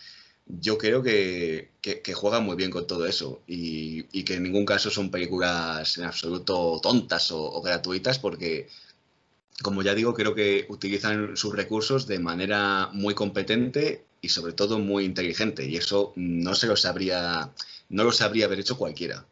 Yo 0.46 0.76
creo 0.78 1.02
que, 1.02 1.70
que, 1.80 2.00
que, 2.02 2.14
juegan 2.14 2.44
muy 2.44 2.56
bien 2.56 2.70
con 2.70 2.86
todo 2.86 3.06
eso 3.06 3.42
y, 3.46 4.06
y, 4.12 4.24
que 4.24 4.34
en 4.34 4.44
ningún 4.44 4.64
caso 4.64 4.90
son 4.90 5.10
películas 5.10 5.98
en 5.98 6.04
absoluto 6.04 6.80
tontas 6.82 7.30
o, 7.32 7.42
o 7.42 7.60
gratuitas 7.60 8.18
porque 8.18 8.68
como 9.62 9.82
ya 9.82 9.94
digo, 9.94 10.14
creo 10.14 10.34
que 10.34 10.66
utilizan 10.68 11.36
sus 11.36 11.54
recursos 11.54 12.06
de 12.06 12.18
manera 12.18 12.90
muy 12.92 13.14
competente 13.14 14.04
y 14.20 14.28
sobre 14.28 14.52
todo 14.52 14.78
muy 14.78 15.04
inteligente. 15.04 15.66
Y 15.66 15.76
eso 15.76 16.12
no 16.16 16.54
se 16.54 16.66
lo 16.66 16.76
sabría, 16.76 17.50
no 17.88 18.04
lo 18.04 18.12
sabría 18.12 18.46
haber 18.46 18.60
hecho 18.60 18.78
cualquiera. 18.78 19.24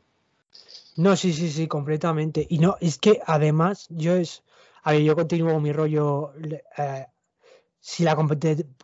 No, 0.97 1.15
sí, 1.15 1.33
sí, 1.33 1.51
sí, 1.51 1.69
completamente. 1.69 2.47
Y 2.49 2.59
no, 2.59 2.77
es 2.81 2.99
que 2.99 3.21
además 3.27 3.87
yo 3.91 4.17
es, 4.17 4.43
a 4.83 4.93
ver, 4.93 5.03
yo 5.03 5.15
continúo 5.15 5.61
mi 5.61 5.73
rollo. 5.73 6.33
eh, 6.79 7.07
si 7.81 8.03
la 8.03 8.17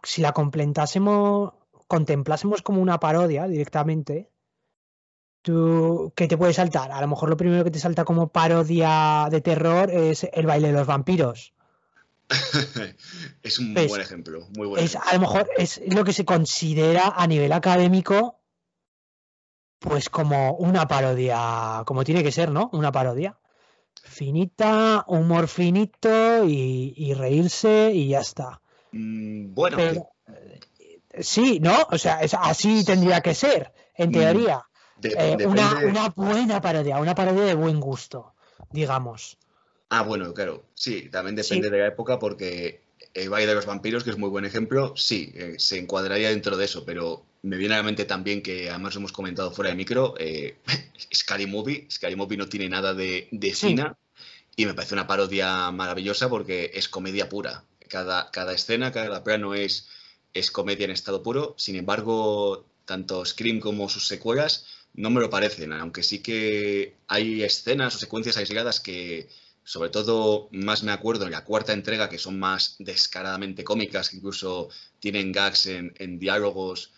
si 0.05 0.23
la 0.23 0.33
contemplásemos 0.33 1.53
como 2.63 2.81
una 2.81 3.01
parodia 3.01 3.49
directamente, 3.49 4.29
tú, 5.43 6.13
¿qué 6.17 6.29
te 6.29 6.37
puede 6.39 6.53
saltar? 6.55 6.91
A 6.93 7.01
lo 7.01 7.09
mejor 7.09 7.29
lo 7.29 7.37
primero 7.37 7.65
que 7.65 7.71
te 7.71 7.79
salta 7.79 8.05
como 8.05 8.29
parodia 8.29 9.27
de 9.31 9.41
terror 9.41 9.91
es 9.91 10.25
el 10.33 10.47
baile 10.47 10.69
de 10.69 10.75
los 10.75 10.87
vampiros. 10.87 11.53
es 13.43 13.59
un 13.59 13.77
Es- 13.77 13.89
buen 13.89 14.01
ejemplo, 14.01 14.47
muy 14.57 14.67
buen 14.69 14.83
Es, 14.83 14.95
ejemplo. 14.95 15.11
a 15.11 15.15
lo 15.15 15.21
mejor 15.21 15.51
es 15.57 15.81
lo 15.87 16.05
que 16.05 16.13
se 16.13 16.25
considera 16.25 17.13
a 17.17 17.27
nivel 17.27 17.53
académico, 17.53 18.39
pues 19.79 20.09
como 20.09 20.55
una 20.55 20.87
parodia, 20.87 21.83
como 21.87 22.05
tiene 22.05 22.23
que 22.23 22.33
ser, 22.33 22.51
¿no? 22.51 22.71
Una 22.73 22.93
parodia. 22.93 23.37
Finita, 24.05 25.05
humor 25.09 25.49
finito 25.49 26.45
y, 26.45 26.95
y 26.97 27.15
reírse 27.15 27.91
y 27.93 28.09
ya 28.09 28.21
está. 28.21 28.61
Mm, 28.93 29.55
Bueno, 29.55 29.77
Pero, 29.77 30.09
eh, 30.29 30.61
sí, 31.23 31.59
¿no? 31.61 31.75
O 31.91 31.99
sea, 31.99 32.21
es- 32.23 32.35
así 32.35 32.85
tendría 32.85 33.21
que 33.21 33.35
ser, 33.35 33.73
en 33.95 34.11
Mm, 34.11 34.13
teoría. 34.13 34.63
De- 35.09 35.43
Eh, 35.43 35.47
una, 35.47 36.09
buena 36.15 36.61
parodia, 36.61 36.99
una 36.99 37.15
parodia 37.15 37.45
de 37.45 37.55
buen 37.55 37.81
gusto, 37.81 38.35
digamos. 38.71 39.37
Ah, 39.91 40.03
bueno, 40.03 40.33
claro, 40.33 40.65
sí, 40.75 41.09
también 41.11 41.37
Sí. 41.37 41.43
depende 41.57 41.71
de 41.71 41.83
la 41.83 41.88
época 41.88 42.19
porque 42.19 42.81
el 43.15 43.29
Valle 43.29 43.47
de 43.47 43.55
los 43.55 43.67
Vampiros, 43.67 44.05
que 44.05 44.11
es 44.11 44.17
muy 44.19 44.31
buen 44.31 44.45
ejemplo, 44.45 44.95
sí, 44.97 45.33
eh, 45.35 45.57
se 45.59 45.79
encuadraría 45.79 46.31
dentro 46.31 46.57
de 46.57 46.65
eso, 46.65 46.85
pero 46.87 47.27
me 47.43 47.57
viene 47.59 47.75
a 47.75 47.79
la 47.79 47.83
mente 47.83 48.05
también 48.07 48.43
que 48.43 48.71
además 48.71 48.97
hemos 48.97 49.12
comentado 49.12 49.51
fuera 49.51 49.71
de 49.71 49.77
micro, 49.77 50.15
eh, 50.19 50.57
Scary 51.15 51.47
Movie, 51.47 51.88
Scary 51.91 52.17
Movie 52.17 52.38
no 52.38 52.49
tiene 52.49 52.69
nada 52.71 52.95
de, 52.95 53.29
de 53.33 53.55
Sí. 53.55 53.69
fina 53.69 53.99
y 54.57 54.65
me 54.65 54.73
parece 54.75 54.95
una 54.95 55.07
parodia 55.07 55.71
maravillosa 55.73 56.29
porque 56.31 56.71
es 56.75 56.88
comedia 56.88 57.29
pura. 57.29 57.65
Cada, 57.88 58.31
cada 58.31 58.55
escena, 58.55 58.93
cada 58.93 59.23
plano 59.23 59.53
es, 59.55 59.88
es 60.33 60.51
comedia 60.51 60.85
en 60.87 60.91
estado 60.93 61.23
puro, 61.23 61.55
sin 61.59 61.77
embargo, 61.77 62.65
tanto 62.87 63.25
Scream 63.27 63.61
como 63.61 63.88
sus 63.91 64.09
secuelas 64.09 64.65
no 64.95 65.11
me 65.11 65.21
lo 65.21 65.31
parecen, 65.31 65.73
aunque 65.73 66.03
sí 66.03 66.21
que 66.21 66.97
hay 67.09 67.43
escenas 67.43 67.95
o 67.97 67.99
secuencias 67.99 68.37
aisladas 68.37 68.81
que, 68.81 69.29
sobre 69.65 69.91
todo, 69.91 70.49
más 70.53 70.83
me 70.83 70.93
acuerdo 70.93 71.25
en 71.27 71.33
la 71.33 71.45
cuarta 71.45 71.73
entrega, 71.73 72.09
que 72.09 72.19
son 72.19 72.39
más 72.39 72.77
descaradamente 72.79 73.65
cómicas, 73.65 74.11
que 74.11 74.17
incluso 74.17 74.69
tienen 75.01 75.33
gags 75.33 75.67
en, 75.67 75.95
en 75.99 76.19
diálogos. 76.19 76.93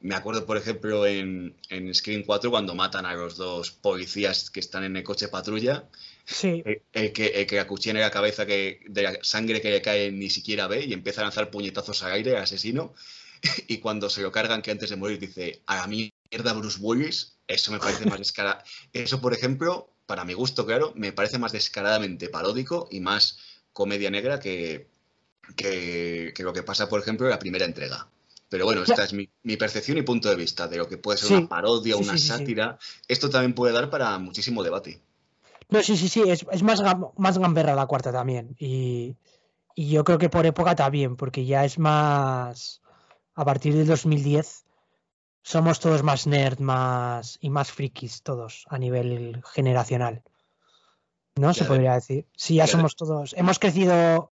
Me 0.00 0.14
acuerdo, 0.14 0.46
por 0.46 0.56
ejemplo, 0.56 1.06
en, 1.06 1.56
en 1.70 1.94
Scream 1.94 2.22
4 2.24 2.50
cuando 2.50 2.74
matan 2.74 3.06
a 3.06 3.14
los 3.14 3.36
dos 3.36 3.70
policías 3.72 4.50
que 4.50 4.60
están 4.60 4.84
en 4.84 4.96
el 4.96 5.02
coche 5.04 5.28
patrulla, 5.28 5.88
Sí, 6.30 6.62
el, 6.66 6.82
el 6.92 7.12
que, 7.12 7.26
el 7.28 7.46
que 7.46 7.58
acuchilla 7.58 7.92
en 7.92 8.00
la 8.00 8.10
cabeza 8.10 8.44
que, 8.44 8.80
de 8.86 9.02
la 9.02 9.18
sangre 9.22 9.62
que 9.62 9.70
le 9.70 9.80
cae 9.80 10.12
ni 10.12 10.28
siquiera 10.28 10.66
ve 10.66 10.84
y 10.84 10.92
empieza 10.92 11.22
a 11.22 11.24
lanzar 11.24 11.50
puñetazos 11.50 12.02
al 12.02 12.12
aire 12.12 12.36
al 12.36 12.42
asesino. 12.42 12.94
Y 13.68 13.78
cuando 13.78 14.10
se 14.10 14.20
lo 14.22 14.32
cargan, 14.32 14.62
que 14.62 14.70
antes 14.70 14.90
de 14.90 14.96
morir 14.96 15.18
dice, 15.18 15.62
a 15.66 15.76
la 15.76 15.86
mierda 16.30 16.52
Bruce 16.52 16.78
Willis, 16.80 17.38
eso 17.46 17.72
me 17.72 17.78
parece 17.78 18.06
más 18.06 18.18
descarado. 18.18 18.60
Eso, 18.92 19.20
por 19.20 19.32
ejemplo, 19.32 19.90
para 20.06 20.24
mi 20.24 20.34
gusto, 20.34 20.66
claro, 20.66 20.92
me 20.94 21.12
parece 21.12 21.38
más 21.38 21.52
descaradamente 21.52 22.28
paródico 22.28 22.88
y 22.90 23.00
más 23.00 23.38
comedia 23.72 24.10
negra 24.10 24.38
que, 24.38 24.88
que, 25.56 26.32
que 26.34 26.42
lo 26.42 26.52
que 26.52 26.62
pasa, 26.62 26.88
por 26.88 27.00
ejemplo, 27.00 27.26
en 27.26 27.30
la 27.30 27.38
primera 27.38 27.64
entrega. 27.64 28.08
Pero 28.50 28.64
bueno, 28.64 28.82
esta 28.82 29.04
es 29.04 29.12
mi, 29.12 29.28
mi 29.42 29.58
percepción 29.58 29.98
y 29.98 30.02
punto 30.02 30.30
de 30.30 30.36
vista 30.36 30.66
de 30.68 30.78
lo 30.78 30.88
que 30.88 30.96
puede 30.96 31.18
ser 31.18 31.28
Sí. 31.28 31.34
una 31.34 31.48
parodia, 31.48 31.96
Sí, 31.96 32.02
una 32.02 32.12
sí, 32.16 32.26
sátira. 32.26 32.78
Esto 33.06 33.28
también 33.28 33.54
puede 33.54 33.74
dar 33.74 33.90
para 33.90 34.18
muchísimo 34.18 34.62
debate. 34.62 35.02
No, 35.68 35.82
sí, 35.82 35.98
sí, 35.98 36.08
sí, 36.08 36.22
es, 36.26 36.46
es 36.50 36.62
más, 36.62 36.82
más 37.18 37.38
gamberra 37.38 37.74
la 37.74 37.84
cuarta 37.86 38.10
también. 38.10 38.56
Y, 38.58 39.16
y 39.74 39.90
yo 39.90 40.02
creo 40.02 40.16
que 40.16 40.30
por 40.30 40.46
época 40.46 40.74
también, 40.74 41.16
porque 41.16 41.44
ya 41.44 41.64
es 41.66 41.78
más. 41.78 42.80
A 43.34 43.44
partir 43.44 43.74
del 43.74 43.86
2010 43.86 44.64
somos 45.42 45.80
todos 45.80 46.02
más 46.02 46.26
nerd 46.26 46.58
más 46.60 47.38
y 47.40 47.50
más 47.50 47.72
frikis 47.72 48.22
todos 48.22 48.64
a 48.68 48.78
nivel 48.78 49.42
generacional. 49.52 50.22
¿No? 51.36 51.54
Se 51.54 51.64
podría 51.64 51.94
decir. 51.94 52.26
Sí, 52.34 52.56
ya 52.56 52.66
somos 52.66 52.96
todos. 52.96 53.34
Hemos 53.36 53.58
crecido. 53.58 54.32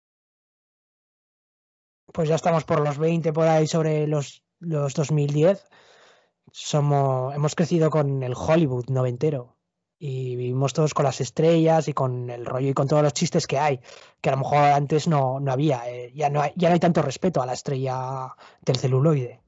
Pues 2.13 2.29
ya 2.29 2.35
estamos 2.35 2.65
por 2.65 2.81
los 2.81 2.99
20 2.99 3.33
por 3.33 3.49
ahí 3.49 3.67
sobre 3.67 4.07
los, 4.07 4.45
los 4.59 4.95
2010. 4.95 5.67
Somos, 6.53 7.35
hemos 7.35 7.55
crecido 7.55 7.89
con 7.89 8.23
el 8.23 8.35
Hollywood 8.35 8.91
noventero 8.91 9.57
y 9.99 10.35
vivimos 10.35 10.73
todos 10.73 10.95
con 10.95 11.05
las 11.05 11.21
estrellas 11.21 11.87
y 11.87 11.93
con 11.93 12.31
el 12.31 12.47
rollo 12.47 12.69
y 12.69 12.75
con 12.75 12.89
todos 12.89 13.03
los 13.03 13.13
chistes 13.13 13.47
que 13.47 13.59
hay, 13.59 13.81
que 14.21 14.31
a 14.31 14.33
lo 14.33 14.39
mejor 14.39 14.59
antes 14.59 15.07
no, 15.07 15.39
no 15.41 15.53
había. 15.53 15.89
eh, 15.91 16.11
ya, 16.15 16.31
no 16.31 16.41
hay, 16.41 16.53
ya 16.57 16.69
no 16.69 16.75
hay 16.75 16.81
tanto 16.81 17.03
respeto 17.03 17.43
a 17.43 17.47
la 17.47 17.53
estrella 17.53 18.35
del 18.63 18.77
celuloide. 18.77 19.41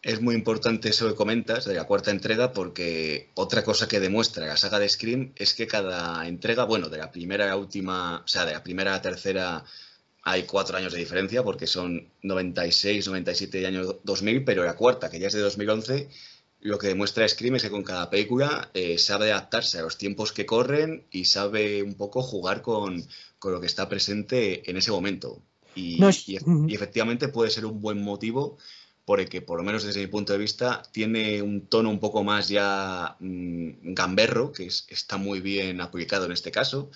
Es 0.00 0.20
muy 0.20 0.34
importante 0.36 0.90
eso 0.90 1.08
que 1.08 1.14
comentas 1.16 1.64
de 1.64 1.74
la 1.74 1.84
cuarta 1.84 2.10
entrega 2.12 2.52
porque 2.52 3.30
otra 3.34 3.64
cosa 3.64 3.88
que 3.88 3.98
demuestra 3.98 4.46
la 4.46 4.56
saga 4.56 4.78
de 4.78 4.88
Scream 4.88 5.32
es 5.34 5.54
que 5.54 5.66
cada 5.66 6.26
entrega, 6.28 6.64
bueno, 6.64 6.88
de 6.88 6.98
la 6.98 7.10
primera 7.10 7.44
a 7.44 7.48
la 7.48 7.56
última, 7.56 8.22
o 8.24 8.28
sea, 8.28 8.44
de 8.46 8.52
la 8.52 8.62
primera 8.62 8.92
a 8.92 8.96
la 8.96 9.02
tercera 9.02 9.64
hay 10.22 10.44
cuatro 10.44 10.76
años 10.76 10.92
de 10.92 11.00
diferencia 11.00 11.42
porque 11.42 11.66
son 11.66 12.10
96, 12.22 13.08
97 13.08 13.60
y 13.60 13.64
año 13.64 13.98
2000, 14.04 14.44
pero 14.44 14.62
la 14.64 14.76
cuarta, 14.76 15.10
que 15.10 15.18
ya 15.18 15.26
es 15.28 15.32
de 15.32 15.40
2011, 15.40 16.08
lo 16.60 16.78
que 16.78 16.88
demuestra 16.88 17.26
Scream 17.28 17.56
es 17.56 17.62
que 17.62 17.70
con 17.70 17.82
cada 17.82 18.08
película 18.08 18.70
eh, 18.74 18.98
sabe 18.98 19.32
adaptarse 19.32 19.78
a 19.78 19.82
los 19.82 19.98
tiempos 19.98 20.32
que 20.32 20.46
corren 20.46 21.06
y 21.10 21.24
sabe 21.24 21.82
un 21.82 21.94
poco 21.94 22.22
jugar 22.22 22.62
con, 22.62 23.04
con 23.40 23.52
lo 23.52 23.60
que 23.60 23.66
está 23.66 23.88
presente 23.88 24.68
en 24.70 24.76
ese 24.76 24.92
momento. 24.92 25.42
Y, 25.74 25.98
No 25.98 26.08
es- 26.08 26.28
y- 26.28 26.38
y 26.68 26.74
efectivamente 26.74 27.28
puede 27.28 27.50
ser 27.50 27.64
un 27.66 27.80
buen 27.80 28.00
motivo 28.02 28.58
por 29.08 29.20
el 29.20 29.28
que, 29.30 29.40
por 29.40 29.56
lo 29.56 29.64
menos 29.64 29.84
desde 29.84 30.00
mi 30.02 30.06
punto 30.06 30.34
de 30.34 30.38
vista, 30.38 30.82
tiene 30.92 31.40
un 31.40 31.66
tono 31.66 31.88
un 31.88 31.98
poco 31.98 32.22
más 32.24 32.48
ya 32.50 33.16
mm, 33.20 33.94
gamberro, 33.94 34.52
que 34.52 34.66
es- 34.66 34.84
está 34.90 35.16
muy 35.16 35.40
bien 35.40 35.80
aplicado 35.80 36.26
en 36.26 36.32
este 36.32 36.50
caso, 36.50 36.90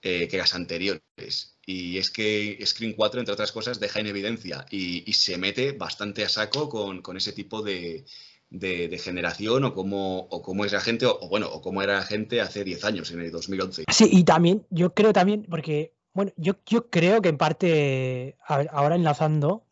eh, 0.00 0.28
que 0.28 0.38
las 0.38 0.54
anteriores. 0.54 1.56
Y 1.66 1.98
es 1.98 2.10
que 2.12 2.56
Screen 2.64 2.92
4, 2.92 3.18
entre 3.18 3.34
otras 3.34 3.50
cosas, 3.50 3.80
deja 3.80 3.98
en 3.98 4.06
evidencia 4.06 4.66
y, 4.70 5.02
y 5.10 5.12
se 5.14 5.36
mete 5.36 5.72
bastante 5.72 6.22
a 6.24 6.28
saco 6.28 6.68
con, 6.68 7.02
con 7.02 7.16
ese 7.16 7.32
tipo 7.32 7.60
de, 7.60 8.04
de- 8.50 8.86
de 8.86 8.98
generación 8.98 9.64
o 9.64 9.74
cómo, 9.74 10.28
o 10.30 10.40
cómo 10.42 10.64
es 10.64 10.70
la 10.72 10.80
gente, 10.80 11.06
o, 11.06 11.18
o 11.20 11.28
bueno, 11.28 11.48
o 11.48 11.60
cómo 11.60 11.82
era 11.82 11.94
la 11.94 12.02
gente 12.04 12.40
hace 12.40 12.62
10 12.62 12.84
años, 12.84 13.10
en 13.10 13.20
el 13.20 13.32
2011. 13.32 13.82
Sí, 13.90 14.08
y 14.12 14.22
también, 14.22 14.64
yo 14.70 14.94
creo 14.94 15.12
también, 15.12 15.44
porque, 15.50 15.92
bueno, 16.14 16.30
yo, 16.36 16.54
yo 16.66 16.88
creo 16.88 17.20
que 17.20 17.30
en 17.30 17.36
parte, 17.36 18.36
ahora 18.46 18.94
enlazando 18.94 19.64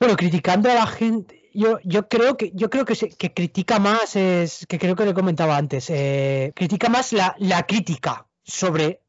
bueno, 0.00 0.16
criticando 0.16 0.70
a 0.70 0.74
la 0.74 0.86
gente, 0.86 1.50
yo, 1.54 1.78
yo 1.84 2.08
creo 2.08 2.36
que, 2.36 2.52
yo 2.54 2.68
creo 2.70 2.84
que, 2.84 2.94
se- 2.94 3.08
que 3.10 3.32
critica 3.32 3.78
más, 3.78 4.14
es, 4.16 4.66
que 4.68 4.78
creo 4.78 4.94
que 4.96 5.04
le 5.06 5.14
comentaba 5.14 5.56
antes, 5.56 5.88
eh, 5.90 6.52
critica 6.54 6.88
más 6.88 7.12
la, 7.12 7.34
la 7.38 7.64
crítica 7.66 8.26
sobre 8.44 9.00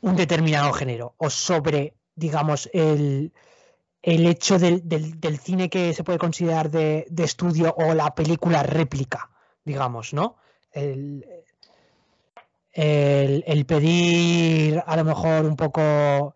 un 0.00 0.14
determinado 0.16 0.72
género 0.72 1.14
o 1.16 1.30
sobre, 1.30 1.94
digamos, 2.14 2.68
el, 2.72 3.32
el 4.02 4.26
hecho 4.26 4.58
del, 4.58 4.86
del- 4.88 5.38
cine 5.38 5.70
que 5.70 5.94
se 5.94 6.04
puede 6.04 6.18
considerar 6.18 6.70
de, 6.70 7.06
de 7.08 7.24
estudio 7.24 7.74
o 7.76 7.94
la 7.94 8.14
película 8.14 8.62
réplica, 8.62 9.30
digamos, 9.64 10.12
¿no? 10.12 10.36
El, 12.76 13.44
el 13.46 13.66
pedir 13.66 14.82
a 14.86 14.96
lo 14.96 15.04
mejor 15.04 15.46
un 15.46 15.56
poco 15.56 16.34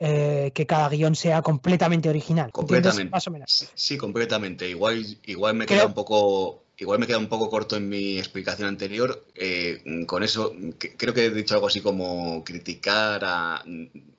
eh, 0.00 0.50
que 0.54 0.66
cada 0.66 0.88
guion 0.88 1.14
sea 1.14 1.42
completamente 1.42 2.08
original. 2.08 2.50
Completamente. 2.50 3.10
Más 3.10 3.26
o 3.26 3.30
menos. 3.30 3.50
Sí, 3.52 3.66
sí, 3.74 3.96
completamente. 3.98 4.68
Igual, 4.68 5.04
igual 5.26 5.54
me 5.54 5.66
Creo- 5.66 5.78
queda 5.80 5.86
un 5.86 5.94
poco, 5.94 6.64
igual 6.78 6.98
me 6.98 7.06
queda 7.06 7.18
un 7.18 7.28
poco 7.28 7.50
corto 7.50 7.76
en 7.76 7.88
mi 7.88 8.18
explicación 8.18 8.66
anterior. 8.68 9.26
Eh, 9.34 9.82
con 10.06 10.22
eso, 10.22 10.52
que- 10.78 10.96
creo 10.96 11.12
que 11.14 11.26
he 11.26 11.30
dicho 11.30 11.54
algo 11.54 11.66
así 11.66 11.80
como 11.82 12.42
criticar 12.44 13.22
a, 13.24 13.56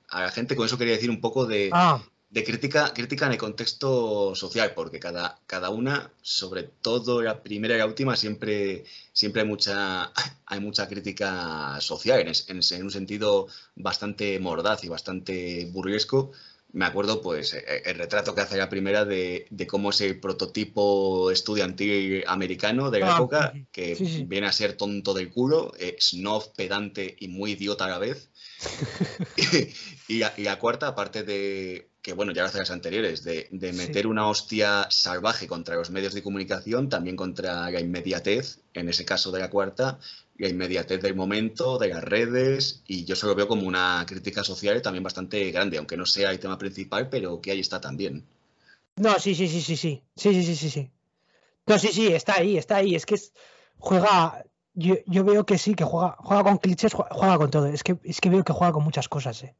a 0.08 0.20
la 0.22 0.30
gente. 0.30 0.54
Con 0.56 0.66
eso 0.66 0.78
quería 0.78 0.94
decir 0.94 1.10
un 1.10 1.20
poco 1.20 1.46
de, 1.46 1.70
Ah, 1.72 2.00
de 2.32 2.44
crítica, 2.44 2.94
crítica 2.94 3.26
en 3.26 3.32
el 3.32 3.38
contexto 3.38 4.34
social, 4.34 4.72
porque 4.74 4.98
cada, 4.98 5.38
cada 5.46 5.68
una, 5.68 6.10
sobre 6.22 6.62
todo 6.62 7.20
la 7.20 7.42
primera 7.42 7.74
y 7.74 7.78
la 7.78 7.86
última, 7.86 8.16
siempre, 8.16 8.84
siempre 9.12 9.42
hay 9.42 9.48
mucha, 9.48 10.10
hay 10.46 10.60
mucha 10.60 10.88
crítica 10.88 11.78
social, 11.80 12.20
en, 12.20 12.28
en- 12.28 12.62
en 12.72 12.82
un 12.82 12.90
sentido 12.90 13.48
bastante 13.76 14.38
mordaz 14.40 14.82
y 14.82 14.88
bastante 14.88 15.66
burlesco, 15.72 16.32
me 16.72 16.86
acuerdo, 16.86 17.20
pues, 17.20 17.52
eh, 17.52 17.82
el 17.84 17.96
retrato 17.98 18.34
que 18.34 18.40
hace 18.40 18.56
la 18.56 18.70
primera 18.70 19.04
de, 19.04 19.46
cómo 19.68 19.90
es 19.90 20.00
el 20.00 20.18
prototipo 20.18 21.30
estudiantil 21.30 22.24
americano 22.26 22.90
de 22.90 23.00
la 23.00 23.12
ah, 23.12 23.16
época, 23.16 23.52
que 23.70 24.24
viene 24.26 24.46
a 24.46 24.52
ser 24.52 24.74
tonto 24.78 25.12
del 25.12 25.30
culo, 25.30 25.74
eh, 25.78 25.96
snob, 26.00 26.54
pedante 26.54 27.14
y 27.20 27.28
muy 27.28 27.52
idiota 27.52 27.84
a 27.84 27.88
la 27.90 27.98
vez. 27.98 28.30
y, 30.08 30.18
la, 30.18 30.58
cuarta, 30.58 30.88
aparte 30.88 31.24
de, 31.24 31.91
que 32.02 32.14
bueno, 32.14 32.32
ya 32.32 32.42
lo 32.42 32.48
hace 32.48 32.58
las 32.58 32.72
anteriores, 32.72 33.22
de, 33.22 33.48
meter 33.72 34.08
una 34.08 34.28
hostia 34.28 34.88
salvaje 34.90 35.46
contra 35.46 35.76
los 35.76 35.90
medios 35.90 36.12
de 36.12 36.22
comunicación, 36.22 36.88
también 36.88 37.14
contra 37.14 37.70
la 37.70 37.80
inmediatez, 37.80 38.58
en 38.74 38.88
ese 38.88 39.04
caso 39.04 39.30
de 39.30 39.38
la 39.38 39.48
cuarta, 39.48 40.00
la 40.36 40.48
inmediatez 40.48 41.00
del 41.00 41.14
momento, 41.14 41.78
de 41.78 41.88
las 41.88 42.02
redes, 42.02 42.82
y 42.88 43.04
yo 43.04 43.14
se 43.14 43.26
lo 43.26 43.36
veo 43.36 43.46
como 43.46 43.68
una 43.68 44.04
crítica 44.06 44.42
social 44.42 44.82
también 44.82 45.04
bastante 45.04 45.48
grande, 45.52 45.78
aunque 45.78 45.96
no 45.96 46.04
sea 46.04 46.32
el 46.32 46.40
tema 46.40 46.58
principal, 46.58 47.08
pero 47.08 47.40
que 47.40 47.52
ahí 47.52 47.60
está 47.60 47.80
también. 47.80 48.24
No, 48.96 49.18
sí, 49.20 49.36
sí, 49.36 49.46
sí, 49.46 49.60
sí, 49.60 49.76
sí, 49.76 50.02
sí, 50.16 50.34
sí, 50.34 50.44
sí, 50.44 50.56
sí, 50.56 50.70
sí. 50.70 50.90
No, 51.66 51.78
sí, 51.78 51.88
sí, 51.92 52.08
está 52.08 52.38
ahí, 52.38 52.58
está 52.58 52.76
ahí, 52.76 52.96
es 52.96 53.06
que 53.06 53.16
juega, 53.78 54.44
yo, 54.74 55.24
veo 55.24 55.46
que 55.46 55.56
sí, 55.56 55.76
que 55.76 55.84
juega, 55.84 56.16
juega 56.18 56.42
con 56.42 56.58
clichés, 56.58 56.94
juega, 56.94 57.38
con 57.38 57.50
todo, 57.50 57.66
es 57.66 57.84
que, 57.84 57.96
es 58.02 58.20
que 58.20 58.28
veo 58.28 58.42
que 58.42 58.52
juega 58.52 58.72
con 58.72 58.82
muchas 58.82 59.08
cosas, 59.08 59.44
eh. 59.44 59.54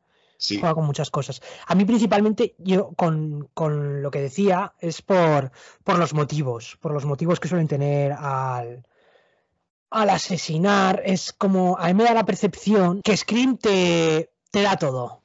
Juega 0.49 0.75
con 0.75 0.85
muchas 0.85 1.11
cosas. 1.11 1.41
A 1.67 1.75
mí 1.75 1.85
principalmente, 1.85 2.55
yo 2.59 2.93
con, 2.97 3.49
con, 3.55 4.03
lo 4.03 4.11
que 4.11 4.21
decía, 4.21 4.75
es 4.81 5.03
por, 5.03 5.53
por 5.85 5.99
los 5.99 6.15
motivos, 6.15 6.77
por 6.81 6.93
los 6.93 7.05
motivos 7.05 7.39
que 7.39 7.49
suelen 7.49 7.69
tener 7.69 8.13
al, 8.13 8.85
al 9.91 10.11
asesinar 10.11 11.03
es 11.05 11.33
como, 11.33 11.77
a 11.79 11.87
mí 11.89 11.95
me 11.95 12.05
da 12.05 12.15
la 12.15 12.25
percepción 12.25 13.03
que 13.03 13.17
Scream 13.17 13.57
te, 13.59 14.31
te 14.51 14.63
da 14.63 14.77
todo. 14.77 15.23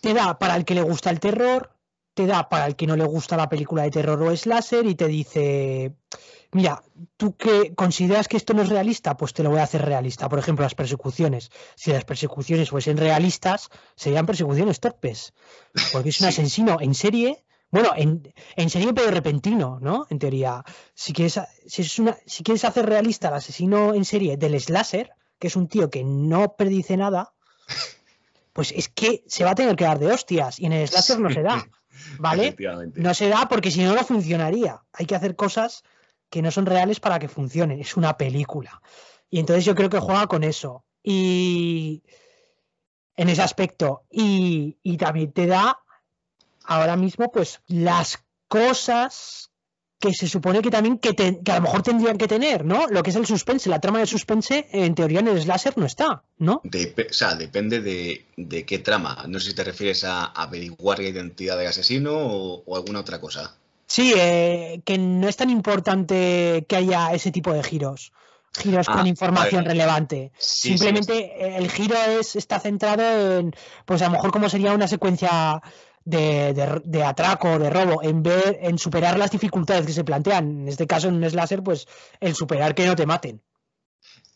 Te 0.00 0.14
da 0.14 0.38
para 0.38 0.56
el 0.56 0.64
que 0.64 0.74
le 0.74 0.82
gusta 0.82 1.10
el 1.10 1.20
terror, 1.20 1.70
te 2.18 2.26
da 2.26 2.48
para 2.48 2.66
el 2.66 2.74
que 2.74 2.88
no 2.88 2.96
le 2.96 3.04
gusta 3.04 3.36
la 3.36 3.48
película 3.48 3.84
de 3.84 3.92
terror 3.92 4.20
o 4.20 4.36
slasher 4.36 4.84
y 4.86 4.96
te 4.96 5.06
dice, 5.06 5.94
mira, 6.50 6.82
tú 7.16 7.36
que 7.36 7.72
consideras 7.76 8.26
que 8.26 8.36
esto 8.36 8.54
no 8.54 8.62
es 8.62 8.70
realista, 8.70 9.16
pues 9.16 9.32
te 9.32 9.44
lo 9.44 9.50
voy 9.50 9.60
a 9.60 9.62
hacer 9.62 9.84
realista. 9.84 10.28
Por 10.28 10.40
ejemplo, 10.40 10.64
las 10.64 10.74
persecuciones. 10.74 11.52
Si 11.76 11.92
las 11.92 12.04
persecuciones 12.04 12.70
fuesen 12.70 12.96
realistas, 12.96 13.68
serían 13.94 14.26
persecuciones 14.26 14.80
torpes. 14.80 15.32
Porque 15.92 16.08
es 16.08 16.20
un 16.20 16.26
asesino 16.26 16.78
en 16.80 16.96
serie 16.96 17.44
bueno, 17.70 17.90
en, 17.94 18.34
en 18.56 18.70
serio, 18.70 18.94
pero 18.94 19.12
repentino, 19.12 19.78
¿no? 19.80 20.06
En 20.10 20.18
teoría. 20.18 20.64
Si 20.94 21.12
quieres, 21.12 21.38
si, 21.66 21.82
es 21.82 21.98
una, 22.00 22.16
si 22.26 22.42
quieres 22.42 22.64
hacer 22.64 22.84
realista 22.86 23.28
el 23.28 23.34
asesino 23.34 23.94
en 23.94 24.04
serie 24.04 24.36
del 24.38 24.58
slasher, 24.58 25.12
que 25.38 25.46
es 25.46 25.54
un 25.54 25.68
tío 25.68 25.88
que 25.88 26.02
no 26.02 26.56
predice 26.56 26.96
nada, 26.96 27.34
pues 28.54 28.72
es 28.72 28.88
que 28.88 29.22
se 29.28 29.44
va 29.44 29.50
a 29.50 29.54
tener 29.54 29.76
que 29.76 29.84
dar 29.84 29.98
de 30.00 30.10
hostias. 30.10 30.58
Y 30.58 30.66
en 30.66 30.72
el 30.72 30.88
slasher 30.88 31.20
no 31.20 31.30
se 31.30 31.42
da. 31.42 31.68
¿Vale? 32.18 32.56
No 32.94 33.14
se 33.14 33.28
da 33.28 33.48
porque 33.48 33.70
si 33.70 33.82
no, 33.82 33.94
no 33.94 34.04
funcionaría. 34.04 34.82
Hay 34.92 35.06
que 35.06 35.14
hacer 35.14 35.36
cosas 35.36 35.82
que 36.30 36.42
no 36.42 36.50
son 36.50 36.66
reales 36.66 37.00
para 37.00 37.18
que 37.18 37.28
funcionen. 37.28 37.80
Es 37.80 37.96
una 37.96 38.16
película. 38.16 38.82
Y 39.30 39.38
entonces 39.40 39.64
yo 39.64 39.74
creo 39.74 39.90
que 39.90 40.00
juega 40.00 40.26
con 40.26 40.44
eso. 40.44 40.84
Y 41.02 42.02
en 43.16 43.28
ese 43.28 43.42
aspecto. 43.42 44.04
Y, 44.10 44.78
y 44.82 44.96
también 44.96 45.32
te 45.32 45.46
da 45.46 45.78
ahora 46.64 46.96
mismo, 46.96 47.30
pues 47.30 47.60
las 47.66 48.24
cosas 48.48 49.50
que 49.98 50.14
se 50.14 50.28
supone 50.28 50.62
que 50.62 50.70
también 50.70 50.98
que, 50.98 51.10
a 51.50 51.56
lo 51.56 51.62
mejor 51.62 51.82
tendrían 51.82 52.18
que 52.18 52.28
tener, 52.28 52.64
¿no? 52.64 52.86
Lo 52.86 53.02
que 53.02 53.10
es 53.10 53.16
el 53.16 53.26
suspense, 53.26 53.68
la 53.68 53.80
trama 53.80 53.98
de 53.98 54.06
suspense, 54.06 54.68
en 54.72 54.94
teoría 54.94 55.20
en 55.20 55.28
el 55.28 55.42
slasher 55.42 55.76
no 55.76 55.86
está, 55.86 56.22
¿no? 56.38 56.62
o 56.64 57.12
sea, 57.12 57.34
depende 57.34 57.80
de, 57.80 58.64
qué 58.64 58.78
trama. 58.78 59.24
No 59.28 59.40
sé 59.40 59.50
si 59.50 59.56
te 59.56 59.64
refieres 59.64 60.04
a 60.04 60.26
averiguar 60.26 61.00
la 61.00 61.08
identidad 61.08 61.58
del 61.58 61.66
asesino 61.66 62.12
o, 62.14 62.76
alguna 62.76 63.00
otra 63.00 63.20
cosa. 63.20 63.56
Sí, 63.86 64.12
eh, 64.16 64.82
que 64.84 64.98
no 64.98 65.28
es 65.28 65.36
tan 65.36 65.50
importante 65.50 66.64
que 66.68 66.76
haya 66.76 67.12
ese 67.12 67.32
tipo 67.32 67.52
de 67.52 67.62
giros. 67.62 68.12
Giros 68.56 68.86
con 68.86 69.00
ah, 69.00 69.08
información 69.08 69.64
relevante. 69.64 70.32
Simplemente 70.38 71.56
el 71.56 71.70
giro 71.70 71.96
es, 71.96 72.36
está 72.36 72.58
centrado 72.60 73.38
en, 73.38 73.54
pues 73.84 74.02
a 74.02 74.06
lo 74.06 74.12
mejor 74.12 74.30
como 74.30 74.48
sería 74.48 74.72
una 74.72 74.88
secuencia 74.88 75.60
de, 76.08 76.80
de, 76.84 77.04
atraco, 77.04 77.58
de 77.58 77.68
robo, 77.68 78.02
en 78.02 78.22
ver, 78.22 78.58
en 78.62 78.78
superar 78.78 79.18
las 79.18 79.30
dificultades 79.30 79.84
que 79.84 79.92
se 79.92 80.04
plantean. 80.04 80.62
En 80.62 80.68
este 80.68 80.86
caso, 80.86 81.08
en 81.08 81.16
un 81.16 81.28
slasher, 81.28 81.62
pues 81.62 81.86
el 82.18 82.34
superar 82.34 82.74
que 82.74 82.86
no 82.86 82.96
te 82.96 83.04
maten. 83.04 83.42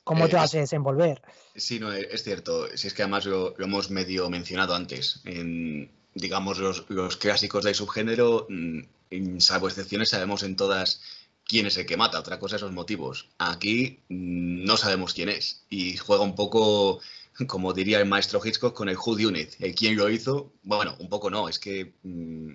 ¿Cómo 0.04 0.28
te 0.28 0.36
eh, 0.36 0.38
vas 0.38 0.54
a 0.54 0.58
desenvolver? 0.58 1.22
Sí, 1.56 1.80
no, 1.80 1.90
es 1.90 2.24
cierto. 2.24 2.66
Si 2.76 2.88
es 2.88 2.94
que 2.94 3.02
además 3.02 3.24
lo, 3.24 3.58
hemos 3.58 3.90
medio 3.90 4.28
mencionado 4.28 4.74
antes. 4.74 5.22
En, 5.24 5.90
digamos, 6.14 6.58
los, 6.58 6.84
los 6.88 7.16
clásicos 7.16 7.64
del 7.64 7.74
subgénero, 7.74 8.46
mm, 8.50 9.38
salvo 9.38 9.68
excepciones, 9.68 10.10
sabemos 10.10 10.42
en 10.42 10.56
todas 10.56 11.00
quién 11.46 11.64
es 11.66 11.78
el 11.78 11.86
que 11.86 11.96
mata. 11.96 12.20
Otra 12.20 12.38
cosa, 12.38 12.56
esos 12.56 12.72
motivos. 12.72 13.30
Aquí 13.38 14.00
mm, 14.10 14.64
no 14.64 14.76
sabemos 14.76 15.14
quién 15.14 15.30
es. 15.30 15.64
Y 15.70 15.96
juega 15.96 16.22
un 16.22 16.34
poco 16.34 17.00
como 17.46 17.72
diría 17.72 17.98
el 17.98 18.06
maestro 18.06 18.40
Hitchcock, 18.44 18.74
con 18.74 18.88
el 18.88 18.96
Who 18.96 19.12
Unit, 19.12 19.54
el 19.60 19.74
quién 19.74 19.96
lo 19.96 20.08
hizo. 20.10 20.52
Bueno, 20.62 20.96
un 20.98 21.08
poco 21.08 21.30
no, 21.30 21.48
es 21.48 21.58
que 21.58 21.92
mm, 22.02 22.52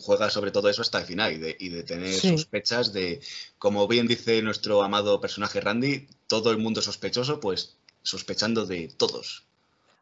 juega 0.00 0.30
sobre 0.30 0.50
todo 0.50 0.68
eso 0.68 0.82
hasta 0.82 0.98
el 0.98 1.06
final 1.06 1.32
y 1.32 1.68
de, 1.68 1.82
tener 1.82 2.14
sospechas 2.14 2.92
de, 2.92 3.20
como 3.58 3.86
bien 3.86 4.06
dice 4.06 4.42
nuestro 4.42 4.82
amado 4.82 5.20
personaje 5.20 5.60
Randy, 5.60 6.08
todo 6.26 6.50
el 6.50 6.58
mundo 6.58 6.82
sospechoso, 6.82 7.40
pues 7.40 7.76
sospechando 8.02 8.66
de 8.66 8.88
todos. 8.88 9.44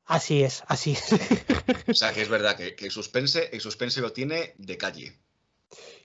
Así 0.06 0.42
es, 0.42 0.62
así 0.66 0.92
es. 0.92 1.12
o 1.88 1.94
sea 1.94 2.12
que 2.12 2.22
es 2.22 2.28
verdad 2.28 2.56
que, 2.56 2.74
el, 2.78 2.90
suspense, 2.90 3.50
el 3.52 3.60
suspense 3.60 4.00
lo 4.00 4.12
tiene 4.12 4.54
de 4.58 4.76
calle. 4.76 5.16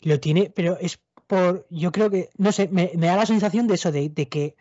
Lo 0.02 0.20
tiene, 0.20 0.52
pero 0.54 0.78
es 0.80 1.00
por, 1.26 1.66
yo 1.72 1.92
creo 1.92 2.12
que, 2.12 2.30
no 2.38 2.52
sé, 2.52 2.68
me, 2.68 2.92
da 2.94 3.16
la 3.16 3.26
sensación 3.26 3.68
de 3.68 3.76
eso, 3.76 3.92
de 3.92 4.12
que 4.30 4.56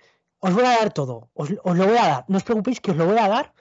os 0.47 0.53
voy 0.53 0.65
a 0.65 0.77
dar 0.77 0.93
todo, 0.93 1.31
os, 1.33 1.49
lo 1.51 1.87
voy 1.89 1.97
a 1.97 2.09
dar, 2.13 2.25
no 2.29 2.37
os 2.37 2.45
preocupéis 2.45 2.81
que 2.81 2.91
os 2.91 2.99
lo 2.99 3.07
voy 3.07 3.17
a 3.19 3.29
dar 3.29 3.55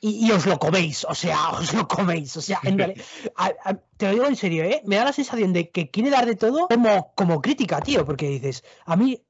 y, 0.00 0.30
os 0.30 0.46
lo 0.46 0.58
coméis, 0.58 1.04
o 1.04 1.14
sea, 1.14 1.50
os 1.58 1.74
lo 1.74 1.88
coméis, 1.88 2.36
o 2.36 2.40
sea, 2.40 2.60
te 2.62 4.06
lo 4.06 4.12
digo 4.12 4.26
en 4.26 4.36
serio, 4.36 4.62
¿eh? 4.64 4.82
Me 4.84 4.96
da 4.96 5.04
la 5.04 5.12
sensación 5.12 5.52
de 5.52 5.70
que 5.70 5.90
quiere 5.90 6.10
dar 6.10 6.26
de 6.26 6.36
todo 6.36 6.68
como, 7.16 7.42
crítica, 7.42 7.80
tío, 7.80 8.06
porque 8.06 8.28
dices, 8.28 8.62
a 8.84 8.94
mí 8.94 9.20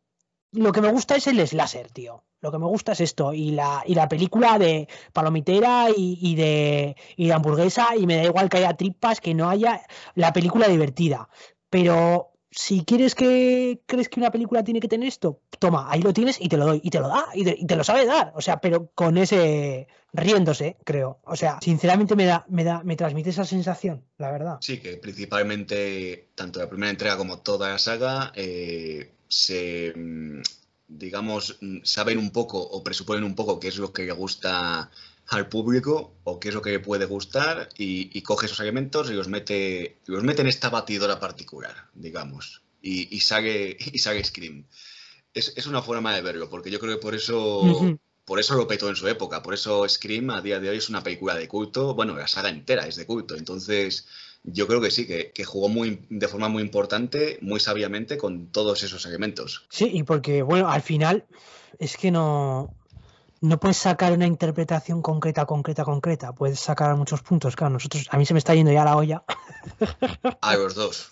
lo 0.52 0.72
que 0.72 0.82
me 0.82 0.92
gusta 0.92 1.16
es 1.16 1.26
el 1.26 1.46
slasher, 1.46 1.90
tío. 1.90 2.24
Lo 2.42 2.50
que 2.50 2.58
me 2.58 2.66
gusta 2.66 2.92
es 2.92 3.00
esto. 3.00 3.32
Y 3.32 3.52
la, 3.52 3.84
y 3.86 3.94
la 3.94 4.08
película 4.08 4.58
de 4.58 4.88
palomitera 5.12 5.86
y, 5.96 6.34
de, 6.34 6.96
y 7.16 7.26
de 7.28 7.32
hamburguesa. 7.32 7.94
Y 7.96 8.04
me 8.04 8.16
da 8.16 8.24
igual 8.24 8.48
que 8.50 8.56
haya 8.58 8.74
tripas, 8.74 9.20
que 9.20 9.32
no 9.32 9.48
haya 9.48 9.80
la 10.14 10.32
película 10.32 10.66
divertida. 10.68 11.28
Pero 11.70 12.31
si 12.54 12.84
quieres 12.84 13.14
que 13.14 13.80
crees 13.86 14.08
que 14.08 14.20
una 14.20 14.30
película 14.30 14.62
tiene 14.62 14.78
que 14.78 14.88
tener 14.88 15.08
esto, 15.08 15.40
toma, 15.58 15.90
ahí 15.90 16.02
lo 16.02 16.12
tienes 16.12 16.38
y 16.40 16.48
te 16.48 16.58
lo 16.58 16.66
doy, 16.66 16.80
y 16.84 16.90
te 16.90 17.00
lo 17.00 17.08
da, 17.08 17.24
y 17.34 17.66
te, 17.66 17.76
lo 17.76 17.82
sabe 17.82 18.04
dar, 18.04 18.32
o 18.36 18.42
sea, 18.42 18.60
pero 18.60 18.90
con 18.94 19.16
ese 19.16 19.88
riéndose, 20.12 20.76
creo. 20.84 21.18
O 21.24 21.34
sea, 21.34 21.58
sinceramente 21.62 22.14
me 22.14 22.26
da, 22.26 22.44
me 22.48 22.62
da, 22.62 22.82
me 22.84 22.96
transmite 22.96 23.30
esa 23.30 23.46
sensación, 23.46 24.04
la 24.18 24.30
verdad. 24.30 24.58
Sí, 24.60 24.78
que 24.78 24.98
principalmente 24.98 26.28
tanto 26.34 26.60
la 26.60 26.68
primera 26.68 26.90
entrega 26.90 27.16
como 27.16 27.38
toda 27.38 27.70
la 27.70 27.78
saga 27.78 28.32
eh, 28.36 29.12
se 29.28 29.94
mm, 29.96 30.42
digamos, 30.88 31.56
mm, 31.60 31.78
saben 31.84 32.18
un 32.18 32.30
poco 32.30 32.58
o 32.58 32.84
presuponen 32.84 33.24
un 33.24 33.34
poco 33.34 33.58
qué 33.58 33.68
es 33.68 33.78
lo 33.78 33.92
que 33.92 34.04
le 34.04 34.12
gusta 34.12 34.90
al 35.32 35.48
público 35.48 36.14
o 36.24 36.38
qué 36.38 36.48
es 36.48 36.54
lo 36.54 36.62
que 36.62 36.70
le 36.70 36.80
puede 36.80 37.06
gustar 37.06 37.68
y, 37.76 38.20
coge 38.22 38.46
esos 38.46 38.60
elementos 38.60 39.10
y 39.10 39.14
los 39.14 39.28
mete, 39.28 39.98
los 40.06 40.22
mete 40.22 40.42
en 40.42 40.48
esta 40.48 40.70
batidora 40.70 41.18
particular, 41.20 41.88
digamos, 41.94 42.62
y, 42.80 43.14
y 43.14 43.20
sale, 43.20 43.76
y 43.78 43.98
sale 43.98 44.24
Scream. 44.24 44.66
Es, 45.34 45.54
es, 45.56 45.66
una 45.66 45.82
forma 45.82 46.14
de 46.14 46.20
verlo, 46.20 46.50
porque 46.50 46.70
yo 46.70 46.78
creo 46.78 46.96
que 46.96 47.02
por 47.02 47.14
eso, 47.14 47.96
por 48.24 48.38
eso 48.38 48.54
lo 48.54 48.68
petó 48.68 48.88
en 48.88 48.96
su 48.96 49.08
época, 49.08 49.42
por 49.42 49.54
eso 49.54 49.88
Scream 49.88 50.30
a 50.30 50.42
día 50.42 50.60
de 50.60 50.68
hoy 50.68 50.76
es 50.76 50.88
una 50.88 51.02
película 51.02 51.34
de 51.34 51.48
culto, 51.48 51.94
bueno, 51.94 52.14
la 52.14 52.28
saga 52.28 52.50
entera 52.50 52.86
es 52.86 52.96
de 52.96 53.06
culto, 53.06 53.34
entonces 53.34 54.06
yo 54.44 54.66
creo 54.66 54.80
que 54.80 54.90
sí, 54.90 55.06
que, 55.06 55.32
que, 55.32 55.44
jugó 55.44 55.68
muy, 55.68 56.04
de 56.10 56.28
forma 56.28 56.48
muy 56.48 56.62
importante, 56.62 57.38
muy 57.40 57.60
sabiamente 57.60 58.18
con 58.18 58.48
todos 58.48 58.82
esos 58.82 59.06
elementos. 59.06 59.66
Sí, 59.70 59.88
y 59.92 60.02
porque, 60.02 60.42
bueno, 60.42 60.68
al 60.68 60.82
final 60.82 61.24
es 61.78 61.96
que 61.96 62.10
no, 62.10 62.74
no 63.42 63.58
puedes 63.58 63.76
sacar 63.76 64.12
una 64.12 64.26
interpretación 64.26 65.02
concreta, 65.02 65.44
concreta, 65.46 65.84
concreta. 65.84 66.32
Puedes 66.32 66.60
sacar 66.60 66.94
muchos 66.96 67.22
puntos. 67.22 67.56
Claro, 67.56 67.72
nosotros, 67.72 68.06
a 68.10 68.16
mí 68.16 68.24
se 68.24 68.34
me 68.34 68.38
está 68.38 68.54
yendo 68.54 68.72
ya 68.72 68.84
la 68.84 68.96
olla. 68.96 69.24
A 70.40 70.56
los 70.56 70.74
dos. 70.76 71.10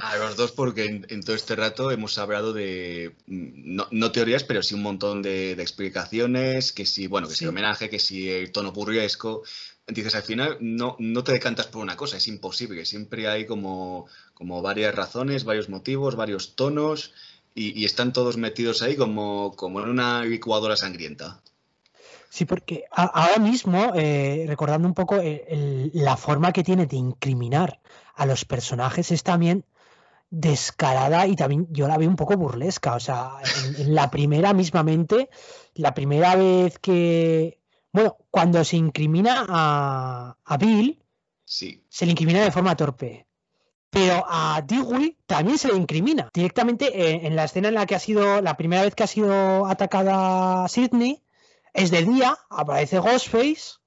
A 0.00 0.16
los 0.16 0.36
dos, 0.36 0.50
porque 0.50 1.04
en, 1.08 1.22
todo 1.22 1.36
este 1.36 1.54
rato 1.54 1.92
hemos 1.92 2.18
hablado 2.18 2.52
de, 2.52 3.14
no, 3.26 4.12
teorías, 4.12 4.42
pero 4.42 4.62
sí 4.62 4.74
un 4.74 4.82
montón 4.82 5.22
de, 5.22 5.52
explicaciones, 5.52 6.72
que 6.72 6.86
si, 6.86 7.06
bueno, 7.06 7.28
que 7.28 7.34
si 7.34 7.46
homenaje, 7.46 7.88
que 7.88 8.00
si 8.00 8.28
el 8.28 8.52
tono 8.52 8.72
burriesco. 8.72 9.42
Dices, 9.86 10.16
al 10.16 10.24
final 10.24 10.58
no, 10.60 10.96
no 10.98 11.22
te 11.22 11.30
decantas 11.30 11.68
por 11.68 11.80
una 11.80 11.96
cosa, 11.96 12.16
es 12.16 12.26
imposible. 12.26 12.84
Siempre 12.84 13.28
hay 13.28 13.46
como, 13.46 14.08
como 14.34 14.60
varias 14.60 14.92
razones, 14.92 15.44
varios 15.44 15.68
motivos, 15.68 16.16
varios 16.16 16.56
tonos 16.56 17.12
y, 17.56 17.84
están 17.84 18.12
todos 18.12 18.36
metidos 18.36 18.82
ahí 18.82 18.96
como, 18.96 19.56
como 19.56 19.80
en 19.80 19.88
una 19.88 20.24
licuadora 20.24 20.76
sangrienta. 20.76 21.40
Sí, 22.28 22.44
porque 22.44 22.84
ahora 22.90 23.38
mismo, 23.38 23.92
eh, 23.94 24.44
recordando 24.46 24.86
un 24.86 24.94
poco 24.94 25.16
la 25.18 26.16
forma 26.18 26.52
que 26.52 26.62
tiene 26.62 26.86
de 26.86 26.96
incriminar 26.96 27.80
a 28.14 28.26
los 28.26 28.44
personajes 28.44 29.10
es 29.10 29.22
también 29.22 29.64
descarada 30.30 31.26
y 31.26 31.36
también 31.36 31.66
yo 31.70 31.88
la 31.88 31.96
veo 31.96 32.08
un 32.08 32.16
poco 32.16 32.36
burlesca. 32.36 32.94
O 32.94 33.00
sea, 33.00 33.38
en, 33.78 33.94
la 33.94 34.10
primera 34.10 34.52
mismamente, 34.52 35.30
la 35.74 35.94
primera 35.94 36.36
vez 36.36 36.78
que, 36.78 37.60
bueno, 37.92 38.18
cuando 38.30 38.62
se 38.64 38.76
incrimina 38.76 39.46
a, 39.48 40.56
Bill, 40.58 41.02
sí. 41.44 41.82
se 41.88 42.04
le 42.04 42.12
incrimina 42.12 42.42
de 42.42 42.50
forma 42.50 42.76
torpe. 42.76 43.25
Pero 43.90 44.24
a 44.28 44.62
Dewey 44.62 45.16
también 45.26 45.58
se 45.58 45.68
le 45.68 45.76
incrimina. 45.76 46.30
Directamente 46.34 46.86
eh, 46.86 47.26
en 47.26 47.36
la 47.36 47.44
escena 47.44 47.68
en 47.68 47.74
la 47.74 47.86
que 47.86 47.94
ha 47.94 48.00
sido, 48.00 48.42
la 48.42 48.56
primera 48.56 48.82
vez 48.82 48.94
que 48.94 49.04
ha 49.04 49.06
sido 49.06 49.66
atacada 49.66 50.68
Sidney, 50.68 51.22
es 51.72 51.90
de 51.90 52.02
día, 52.04 52.36
aparece 52.50 52.98
Ghostface, 52.98 53.78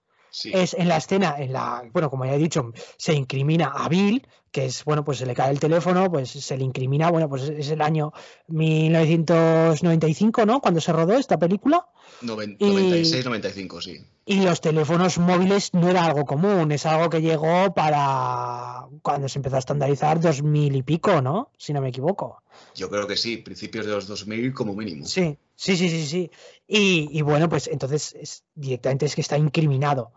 es 0.46 0.76
en 0.76 0.88
la 0.88 0.98
escena, 0.98 1.36
en 1.40 1.54
la, 1.54 1.84
bueno, 1.92 2.10
como 2.10 2.26
ya 2.26 2.36
he 2.36 2.38
dicho, 2.38 2.72
se 2.98 3.14
incrimina 3.14 3.68
a 3.68 3.90
Bill, 3.90 4.28
que 4.52 4.66
es, 4.66 4.84
bueno, 4.84 5.04
pues 5.04 5.18
se 5.20 5.26
le 5.26 5.34
cae 5.34 5.52
el 5.52 5.60
teléfono, 5.60 6.10
pues 6.12 6.30
se 6.30 6.58
le 6.58 6.64
incrimina, 6.64 7.10
bueno, 7.12 7.28
pues 7.30 7.44
es 7.44 7.70
el 7.72 7.82
año 7.82 8.14
1995, 8.48 10.46
¿no? 10.46 10.62
Cuando 10.62 10.82
se 10.82 10.94
rodó 10.94 11.18
esta 11.18 11.38
película. 11.38 11.86
96, 12.22 13.26
95, 13.26 13.82
sí. 13.82 14.06
Y 14.30 14.42
los 14.42 14.62
teléfonos 14.62 15.18
móviles 15.18 15.74
no 15.74 15.90
era 15.90 16.06
algo 16.06 16.24
común, 16.24 16.72
es 16.72 16.86
algo 16.86 17.10
que 17.10 17.20
llegó 17.20 17.74
para 17.74 18.86
cuando 19.02 19.28
se 19.28 19.40
empezó 19.40 19.56
a 19.56 19.60
estandarizar 19.60 20.22
2000 20.22 20.76
y 20.76 20.84
pico, 20.84 21.20
¿no? 21.20 21.52
Si 21.58 21.74
no 21.74 21.82
me 21.82 21.90
equivoco. 21.90 22.44
Yo 22.76 22.92
creo 22.92 23.08
que 23.08 23.18
sí, 23.18 23.38
principios 23.38 23.88
de 23.88 23.94
los 23.94 24.06
2000 24.06 24.54
como 24.54 24.76
mínimo. 24.76 25.08
Sí, 25.08 25.36
sí, 25.56 25.76
sí, 25.76 25.90
sí, 25.90 26.06
sí. 26.06 26.32
Y, 26.68 27.24
bueno, 27.24 27.50
pues 27.50 27.70
entonces 27.70 28.14
es, 28.14 28.44
directamente 28.54 29.08
es 29.08 29.16
que 29.16 29.22
está 29.22 29.36
incriminado. 29.36 30.12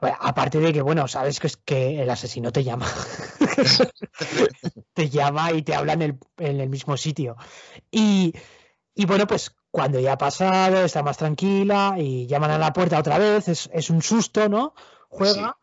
aparte 0.00 0.58
de 0.58 0.72
que, 0.72 0.82
bueno, 0.82 1.06
sabes 1.06 1.38
que 1.38 1.46
es 1.46 1.56
que 1.56 2.02
el 2.02 2.10
asesino 2.10 2.50
te 2.50 2.64
llama. 2.64 2.92
te 4.92 5.08
llama 5.08 5.52
y 5.52 5.62
te 5.62 5.76
habla 5.76 5.92
en 5.92 6.18
el, 6.36 6.68
mismo 6.68 6.96
sitio. 6.96 7.36
Y, 7.92 8.34
bueno, 9.06 9.28
pues 9.28 9.54
cuando 9.72 9.98
ya 9.98 10.12
ha 10.12 10.18
pasado, 10.18 10.84
está 10.84 11.02
más 11.02 11.16
tranquila 11.16 11.94
y 11.98 12.26
llaman 12.26 12.50
a 12.50 12.58
la 12.58 12.74
puerta 12.74 12.98
otra 12.98 13.16
vez, 13.18 13.48
es, 13.48 13.90
un 13.90 14.02
susto, 14.02 14.48
¿no? 14.48 14.74
Juega. 15.08 15.56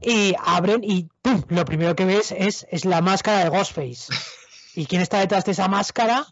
Y 0.00 0.34
abren 0.42 0.82
y 0.82 1.08
¡pum! 1.20 1.42
Lo 1.48 1.66
primero 1.66 1.94
que 1.94 2.06
ves 2.06 2.32
es, 2.36 2.66
es 2.70 2.86
la 2.86 3.02
máscara 3.02 3.44
de 3.44 3.50
Ghostface. 3.50 4.12
¿Y 4.74 4.86
quién 4.86 5.02
está 5.02 5.20
detrás 5.20 5.44
de 5.44 5.52
esa 5.52 5.68
máscara? 5.68 6.26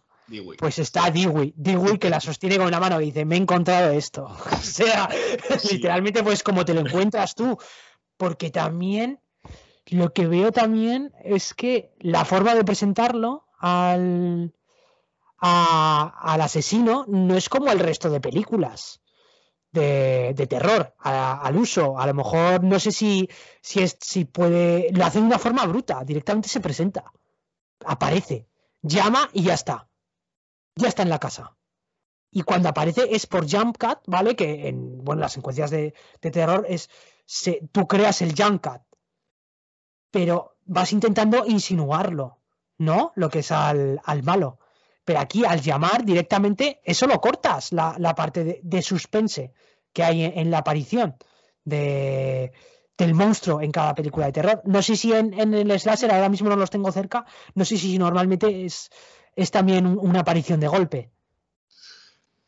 Pues 0.58 0.78
está 0.78 1.10
Dewey. 1.10 1.52
Dewey 1.54 1.98
que 1.98 2.08
la 2.08 2.18
sostiene 2.18 2.56
con 2.56 2.66
una 2.66 2.80
mano 2.80 2.98
y 3.00 3.06
dice, 3.06 3.26
me 3.26 3.36
he 3.36 3.38
encontrado 3.38 3.92
esto. 3.92 4.24
o 4.50 4.62
sea, 4.62 5.10
literalmente 5.70 6.22
pues 6.22 6.42
como 6.42 6.64
te 6.64 6.72
lo 6.72 6.80
encuentras 6.80 7.34
tú. 7.34 7.58
Porque 8.16 8.50
también, 8.50 9.20
lo 9.86 10.14
que 10.14 10.26
veo 10.26 10.50
también 10.50 11.12
es 11.22 11.52
que 11.52 11.92
la 11.98 12.24
forma 12.24 12.54
de 12.54 12.64
presentarlo 12.64 13.44
al, 13.58 14.54
al 15.42 16.40
asesino 16.40 17.04
no 17.08 17.36
es 17.36 17.48
como 17.48 17.70
el 17.70 17.78
resto 17.78 18.08
de 18.10 18.20
películas. 18.20 19.00
De, 19.70 20.34
terror 20.50 20.94
al 20.98 21.56
uso. 21.56 21.98
A 21.98 22.06
lo 22.06 22.12
mejor 22.12 22.62
no 22.62 22.78
sé 22.78 22.92
si, 22.92 23.28
si, 23.62 23.80
es, 23.80 23.96
si 24.00 24.26
puede. 24.26 24.92
Lo 24.92 25.04
hace 25.04 25.18
de 25.18 25.24
una 25.24 25.38
forma 25.38 25.64
bruta, 25.64 26.04
directamente 26.04 26.48
se 26.48 26.60
presenta 26.60 27.04
aparece, 27.86 28.48
llama 28.82 29.28
y 29.32 29.42
ya 29.44 29.54
está. 29.54 29.88
Ya 30.74 30.88
está 30.88 31.02
en 31.02 31.10
la 31.10 31.18
casa. 31.18 31.56
Y 32.30 32.42
cuando 32.42 32.68
aparece 32.68 33.14
es 33.14 33.26
por 33.26 33.50
jump 33.50 33.76
cut, 33.78 33.98
¿vale? 34.06 34.34
Que 34.34 34.68
en 34.68 35.04
bueno, 35.04 35.20
las 35.20 35.32
secuencias 35.32 35.70
de, 35.70 35.94
terror 36.20 36.64
es 36.68 36.88
se, 37.26 37.68
tú 37.72 37.86
creas 37.86 38.22
el 38.22 38.34
jump 38.34 38.66
cut, 38.66 38.82
pero 40.10 40.56
vas 40.64 40.92
intentando 40.92 41.44
insinuarlo, 41.46 42.38
¿no? 42.78 43.12
Lo 43.16 43.28
que 43.28 43.40
es 43.40 43.50
al, 43.50 44.00
malo. 44.22 44.58
Pero 45.04 45.20
aquí 45.20 45.44
al 45.44 45.60
llamar 45.60 46.04
directamente, 46.04 46.80
eso 46.84 47.06
lo 47.06 47.20
cortas, 47.20 47.72
la, 47.72 48.14
parte 48.14 48.60
de, 48.62 48.82
suspense 48.82 49.52
que 49.92 50.04
hay 50.04 50.24
en 50.24 50.50
la 50.50 50.58
aparición 50.58 51.16
de, 51.64 52.52
del 52.96 53.14
monstruo 53.14 53.60
en 53.60 53.72
cada 53.72 53.94
película 53.94 54.26
de 54.26 54.32
terror. 54.32 54.62
No 54.64 54.82
sé 54.82 54.96
si 54.96 55.12
en, 55.12 55.54
el 55.54 55.80
slasher, 55.80 56.10
ahora 56.12 56.28
mismo 56.28 56.48
no 56.48 56.56
los 56.56 56.70
tengo 56.70 56.92
cerca, 56.92 57.24
no 57.54 57.64
sé 57.64 57.76
si 57.76 57.98
normalmente 57.98 58.64
es, 58.64 58.90
también 59.50 59.86
una 59.86 60.20
aparición 60.20 60.60
de 60.60 60.68
golpe. 60.68 61.10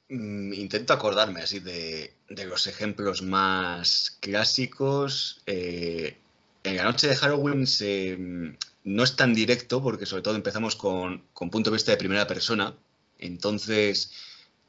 Mm, 0.09 0.53
intento 0.53 0.93
acordarme 0.93 1.41
así 1.41 1.61
de, 1.61 2.15
los 2.29 2.67
ejemplos 2.67 3.23
más 3.23 4.17
clásicos. 4.21 5.43
Eh, 5.47 6.17
en 6.63 6.77
la 6.77 6.85
noche 6.85 7.09
de 7.09 7.17
Halloween 7.17 7.63
mm, 7.63 8.57
no 8.85 9.03
es 9.03 9.17
tan 9.17 9.35
directo 9.35 9.83
porque 9.83 10.07
sobre 10.07 10.23
todo 10.23 10.37
empezamos 10.37 10.77
con, 10.77 11.25
con 11.33 11.51
punto 11.51 11.71
de 11.71 11.75
vista 11.75 11.91
de 11.91 11.97
primera 11.97 12.27
persona. 12.27 12.75
Entonces 13.19 14.13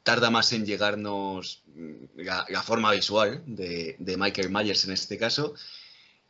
tarda 0.06 0.30
más 0.30 0.52
en 0.52 0.64
llegarnos 0.64 1.62
mm, 1.74 2.20
la, 2.48 2.62
forma 2.62 2.92
visual 2.92 3.42
de, 3.44 3.96
Michael 3.98 4.50
Myers 4.50 4.84
en 4.84 4.92
este 4.92 5.18
caso. 5.18 5.54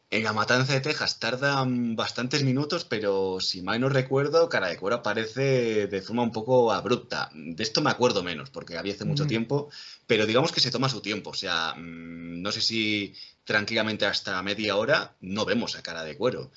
En 0.09 0.25
La 0.25 0.33
Matanza 0.33 0.73
de 0.73 0.81
Texas 0.81 1.19
tardan 1.19 1.95
bastantes 1.95 2.43
minutos, 2.43 2.85
pero 2.85 3.39
si 3.41 3.61
mal 3.61 3.81
no 3.81 3.89
recuerdo, 3.89 4.49
Cara 4.49 4.69
de 4.69 4.79
Cuero 4.79 4.97
aparece 4.97 5.89
de 5.89 6.01
forma 6.01 6.23
un 6.23 6.33
poco 6.33 6.73
abrupta. 6.73 7.29
De 7.35 7.63
esto 7.63 7.83
me 7.83 7.91
acuerdo 7.91 8.23
menos, 8.23 8.49
porque 8.49 8.79
había 8.79 8.95
hace 8.95 9.05
mucho 9.05 9.25
mm. 9.25 9.29
tiempo, 9.29 9.69
pero 10.07 10.25
digamos 10.25 10.53
que 10.53 10.61
se 10.61 10.71
toma 10.71 10.89
su 10.89 11.03
tiempo. 11.03 11.31
O 11.31 11.35
sea, 11.35 11.75
mm, 11.77 12.41
no 12.41 12.53
sé 12.53 12.63
si 12.63 13.15
tranquilamente 13.45 14.07
hasta 14.07 14.43
media 14.43 14.77
hora 14.77 15.15
no 15.21 15.45
vemos 15.45 15.77
a 15.77 15.83
Cara 15.83 16.03
de 16.03 16.17
Cuero. 16.17 16.51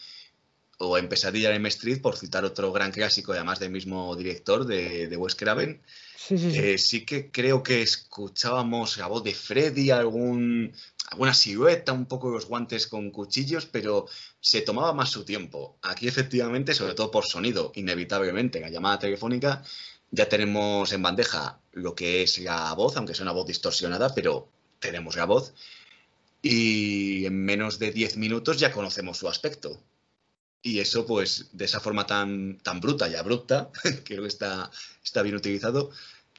O 0.79 0.97
en 0.97 1.09
Pesadilla 1.09 1.49
en 1.49 1.57
M 1.57 1.69
Street, 1.69 2.01
por 2.01 2.17
citar 2.17 2.45
otro 2.45 2.71
gran 2.71 2.91
clásico, 2.91 3.33
además 3.33 3.59
del 3.59 3.71
mismo 3.71 4.15
director 4.15 4.65
de, 4.65 5.07
de 5.07 5.17
Wes 5.17 5.35
Craven, 5.35 5.81
eh, 6.31 6.77
sí, 6.77 7.05
que 7.05 7.31
creo 7.31 7.63
que 7.63 7.81
escuchábamos 7.81 8.97
la 8.97 9.07
voz 9.07 9.23
de 9.23 9.33
Freddy, 9.33 9.89
algún, 9.89 10.71
alguna 11.09 11.33
silueta, 11.33 11.91
un 11.91 12.05
poco 12.05 12.29
los 12.29 12.45
guantes 12.45 12.87
con 12.87 13.09
cuchillos, 13.09 13.65
pero 13.65 14.05
se 14.39 14.61
tomaba 14.61 14.93
más 14.93 15.09
su 15.09 15.25
tiempo. 15.25 15.77
Aquí 15.81 16.07
efectivamente, 16.07 16.73
sobre 16.73 16.93
todo 16.93 17.09
por 17.09 17.25
sonido, 17.25 17.71
inevitablemente, 17.75 18.59
la 18.59 18.69
llamada 18.69 18.99
telefónica, 18.99 19.63
ya 20.11 20.29
tenemos 20.29 20.91
en 20.93 21.01
bandeja 21.01 21.59
lo 21.73 21.95
que 21.95 22.23
es 22.23 22.37
la 22.39 22.73
voz, 22.73 22.95
aunque 22.97 23.15
sea 23.15 23.23
una 23.23 23.31
voz 23.31 23.47
distorsionada, 23.47 24.13
pero 24.13 24.49
tenemos 24.79 25.15
la 25.15 25.25
voz. 25.25 25.53
Y 26.41 27.25
en 27.25 27.43
menos 27.43 27.79
de 27.79 27.91
10 27.91 28.17
minutos 28.17 28.59
ya 28.59 28.71
conocemos 28.71 29.17
su 29.17 29.27
aspecto. 29.27 29.81
Y 30.61 30.79
eso, 30.79 31.05
pues, 31.05 31.49
de 31.53 31.65
esa 31.65 31.79
forma 31.79 32.05
tan, 32.05 32.57
tan 32.59 32.81
bruta 32.81 33.07
y 33.07 33.15
abrupta, 33.15 33.69
creo 34.03 34.23
que 34.23 34.27
está, 34.27 34.69
está 35.03 35.21
bien 35.21 35.35
utilizado, 35.35 35.91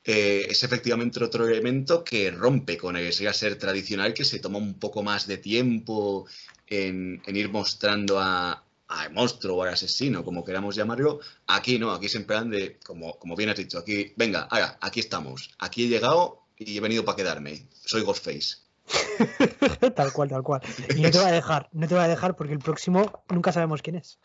eh, 0.05 0.47
es 0.49 0.63
efectivamente 0.65 1.23
otro 1.23 1.47
elemento 1.47 2.03
que 2.05 2.31
rompe 2.31 2.79
con 2.79 2.97
el 2.97 3.13
ser 3.13 3.59
tradicional, 3.59 4.15
que 4.15 4.25
se 4.25 4.39
toma 4.39 4.59
un 4.59 4.75
poco 4.75 5.03
más 5.03 5.27
de 5.27 5.39
tiempo 5.39 6.27
en, 6.67 7.23
ir 7.27 7.51
mostrando 7.51 8.19
a, 8.19 8.65
al 8.89 9.13
monstruo 9.13 9.59
o 9.59 9.63
al 9.63 9.75
asesino, 9.75 10.25
como 10.25 10.45
queramos 10.45 10.75
llamarlo. 10.75 11.21
Aquí 11.47 11.79
no, 11.79 11.93
aquí 11.93 12.09
se 12.09 12.19
emplean 12.19 12.51
de, 12.51 12.79
como, 12.85 13.19
como 13.19 13.37
bien 13.37 13.51
has 13.51 13.57
dicho, 13.57 13.79
aquí, 13.79 14.13
venga, 14.17 14.43
ahora, 14.51 14.79
aquí 14.81 15.01
estamos. 15.01 15.51
Aquí 15.59 15.85
he 15.85 15.89
llegado 15.89 16.43
y 16.57 16.77
he 16.77 16.81
venido 16.81 17.05
para 17.05 17.17
quedarme. 17.17 17.67
Soy 17.85 18.03
Ghostface. 18.03 18.57
tal 19.95 20.13
cual, 20.13 20.29
tal 20.29 20.43
cual. 20.43 20.61
Y 20.97 21.01
no 21.01 21.11
te 21.11 21.19
voy 21.19 21.29
a 21.29 21.33
dejar, 21.33 21.69
no 21.73 21.87
te 21.87 21.95
voy 21.95 22.05
a 22.05 22.09
dejar 22.09 22.37
porque 22.37 22.53
el 22.53 22.59
próximo 22.59 23.25
nunca 23.29 23.53
sabemos 23.53 23.83
quién 23.83 23.97
es. 23.97 24.19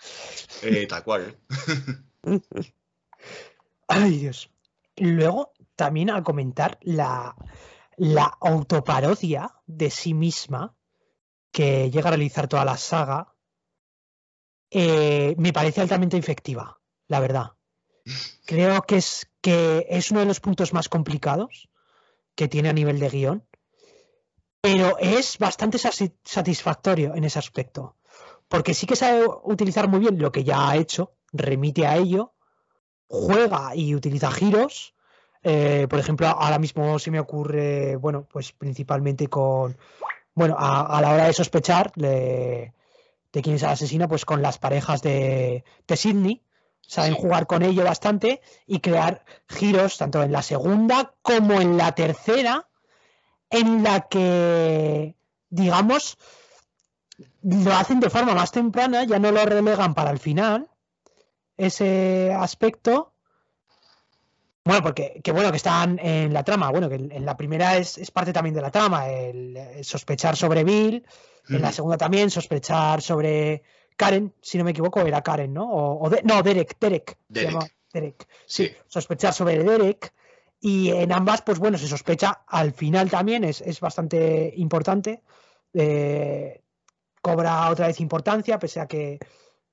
Eh, 0.62 0.88
tal 0.88 1.04
cual. 1.04 1.38
Ay, 3.88 4.18
Dios. 4.18 4.50
Luego, 4.98 5.54
también 5.76 6.10
al 6.10 6.24
comentar 6.24 6.78
la, 6.82 7.36
la 7.98 8.26
autoparodia 8.42 9.54
de 9.66 9.90
sí 9.90 10.14
misma 10.14 10.76
que 11.52 11.90
llega 11.90 12.10
a 12.10 12.12
realizar 12.12 12.48
toda 12.48 12.66
la 12.66 12.78
saga, 12.78 13.34
eh, 14.72 15.36
me 15.38 15.54
parece 15.54 15.82
altamente 15.82 16.18
efectiva, 16.18 16.80
la 17.08 17.20
verdad. 17.20 17.52
Creo 18.46 18.82
que 18.84 18.98
es, 18.98 19.32
que 19.42 19.88
es 19.90 20.12
uno 20.12 20.20
de 20.20 20.26
los 20.28 20.40
puntos 20.40 20.74
más 20.74 20.90
complicados 20.90 21.70
que 22.36 22.48
tiene 22.48 22.70
a 22.70 22.74
nivel 22.74 23.00
de 23.00 23.10
guion 23.10 23.48
pero 24.66 24.98
es 24.98 25.38
bastante 25.38 25.78
satisfactorio 25.78 27.14
en 27.14 27.24
ese 27.24 27.38
aspecto. 27.38 27.98
Porque 28.48 28.74
sí 28.74 28.88
que 28.88 28.96
sabe 28.96 29.24
utilizar 29.44 29.88
muy 29.88 30.00
bien 30.00 30.18
lo 30.18 30.32
que 30.32 30.44
ya 30.44 30.68
ha 30.68 30.76
hecho, 30.76 31.14
remite 31.32 31.86
a 31.86 31.98
ello, 31.98 32.34
juega 33.08 33.76
y 33.76 33.94
utiliza 33.94 34.32
giros. 34.32 34.96
Eh, 35.44 35.86
por 35.88 36.00
ejemplo, 36.00 36.28
ahora 36.28 36.58
mismo 36.58 36.98
se 36.98 37.12
me 37.12 37.20
ocurre, 37.20 37.96
bueno, 37.98 38.28
pues 38.32 38.54
principalmente 38.54 39.28
con, 39.28 39.78
bueno, 40.34 40.56
a, 40.58 41.00
la 41.00 41.14
hora 41.14 41.28
de 41.28 41.34
sospechar 41.34 41.92
de, 41.96 42.74
quién 43.32 43.58
es 43.58 43.62
el 43.62 43.70
asesino, 43.70 44.08
pues 44.08 44.26
con 44.26 44.42
las 44.42 44.58
parejas 44.58 45.04
de, 45.04 45.64
de 45.88 45.96
Sidney, 45.96 46.42
saben 46.82 47.14
jugar 47.14 47.46
con 47.46 47.62
ello 47.62 47.84
bastante 47.84 48.42
y 48.66 48.80
crear 48.80 49.26
giros 49.48 50.00
tanto 50.00 50.24
en 50.24 50.32
la 50.32 50.42
segunda 50.42 51.14
como 51.22 51.62
en 51.62 51.78
la 51.78 51.94
tercera 51.94 52.68
en 53.50 53.84
la 53.84 54.02
que, 54.08 55.16
digamos, 55.50 56.18
lo 57.44 57.74
hacen 57.74 58.00
de 58.00 58.10
forma 58.10 58.34
más 58.34 58.52
temprana, 58.52 59.04
ya 59.04 59.20
no 59.20 59.32
lo 59.32 59.46
relegan 59.46 59.94
para 59.94 60.12
el 60.12 60.20
final, 60.20 60.70
ese 61.58 62.34
aspecto. 62.34 63.14
Bueno, 64.64 64.82
porque 64.82 65.22
que 65.24 65.32
bueno 65.32 65.52
que 65.52 65.58
están 65.58 66.00
en 66.00 66.34
la 66.34 66.44
trama, 66.44 66.72
bueno, 66.72 66.90
que 66.90 66.96
en 66.96 67.24
la 67.26 67.38
primera 67.38 67.78
es, 67.78 68.00
es 68.00 68.10
parte 68.10 68.34
también 68.34 68.56
de 68.56 68.62
la 68.62 68.72
trama, 68.72 69.08
el, 69.10 69.56
el 69.56 69.86
sospechar 69.86 70.36
sobre 70.36 70.64
Bill, 70.64 71.06
en 71.48 71.62
la 71.62 71.72
segunda 71.72 71.98
también 71.98 72.32
sospechar 72.32 73.04
sobre 73.04 73.62
Karen, 73.96 74.34
si 74.42 74.58
no 74.58 74.64
me 74.64 74.72
equivoco, 74.72 75.02
era 75.02 75.22
Karen, 75.22 75.54
¿no? 75.54 75.72
O, 75.72 76.04
o 76.04 76.10
de, 76.10 76.24
no, 76.24 76.42
Derek, 76.42 76.76
Derek. 76.80 77.16
Derek. 77.30 77.48
Se 77.48 77.54
llama 77.54 77.68
Derek. 77.94 78.28
Sí, 78.48 78.66
Sí. 78.66 78.76
sospechar 78.88 79.34
sobre 79.34 79.64
Derek. 79.64 80.12
Y 80.68 80.90
en 80.90 81.12
ambas, 81.12 81.44
pues 81.44 81.60
bueno, 81.60 81.78
se 81.78 81.88
sospecha 81.88 82.42
al 82.48 82.72
final 82.74 83.08
también, 83.12 83.44
es, 83.44 83.62
es 83.62 83.80
bastante 83.80 84.52
importante. 84.58 85.22
eh, 85.76 86.64
cobra 87.22 87.70
otra 87.70 87.86
vez 87.86 88.00
importancia, 88.00 88.58
pese 88.58 88.80
a 88.80 88.88
que, 88.88 89.20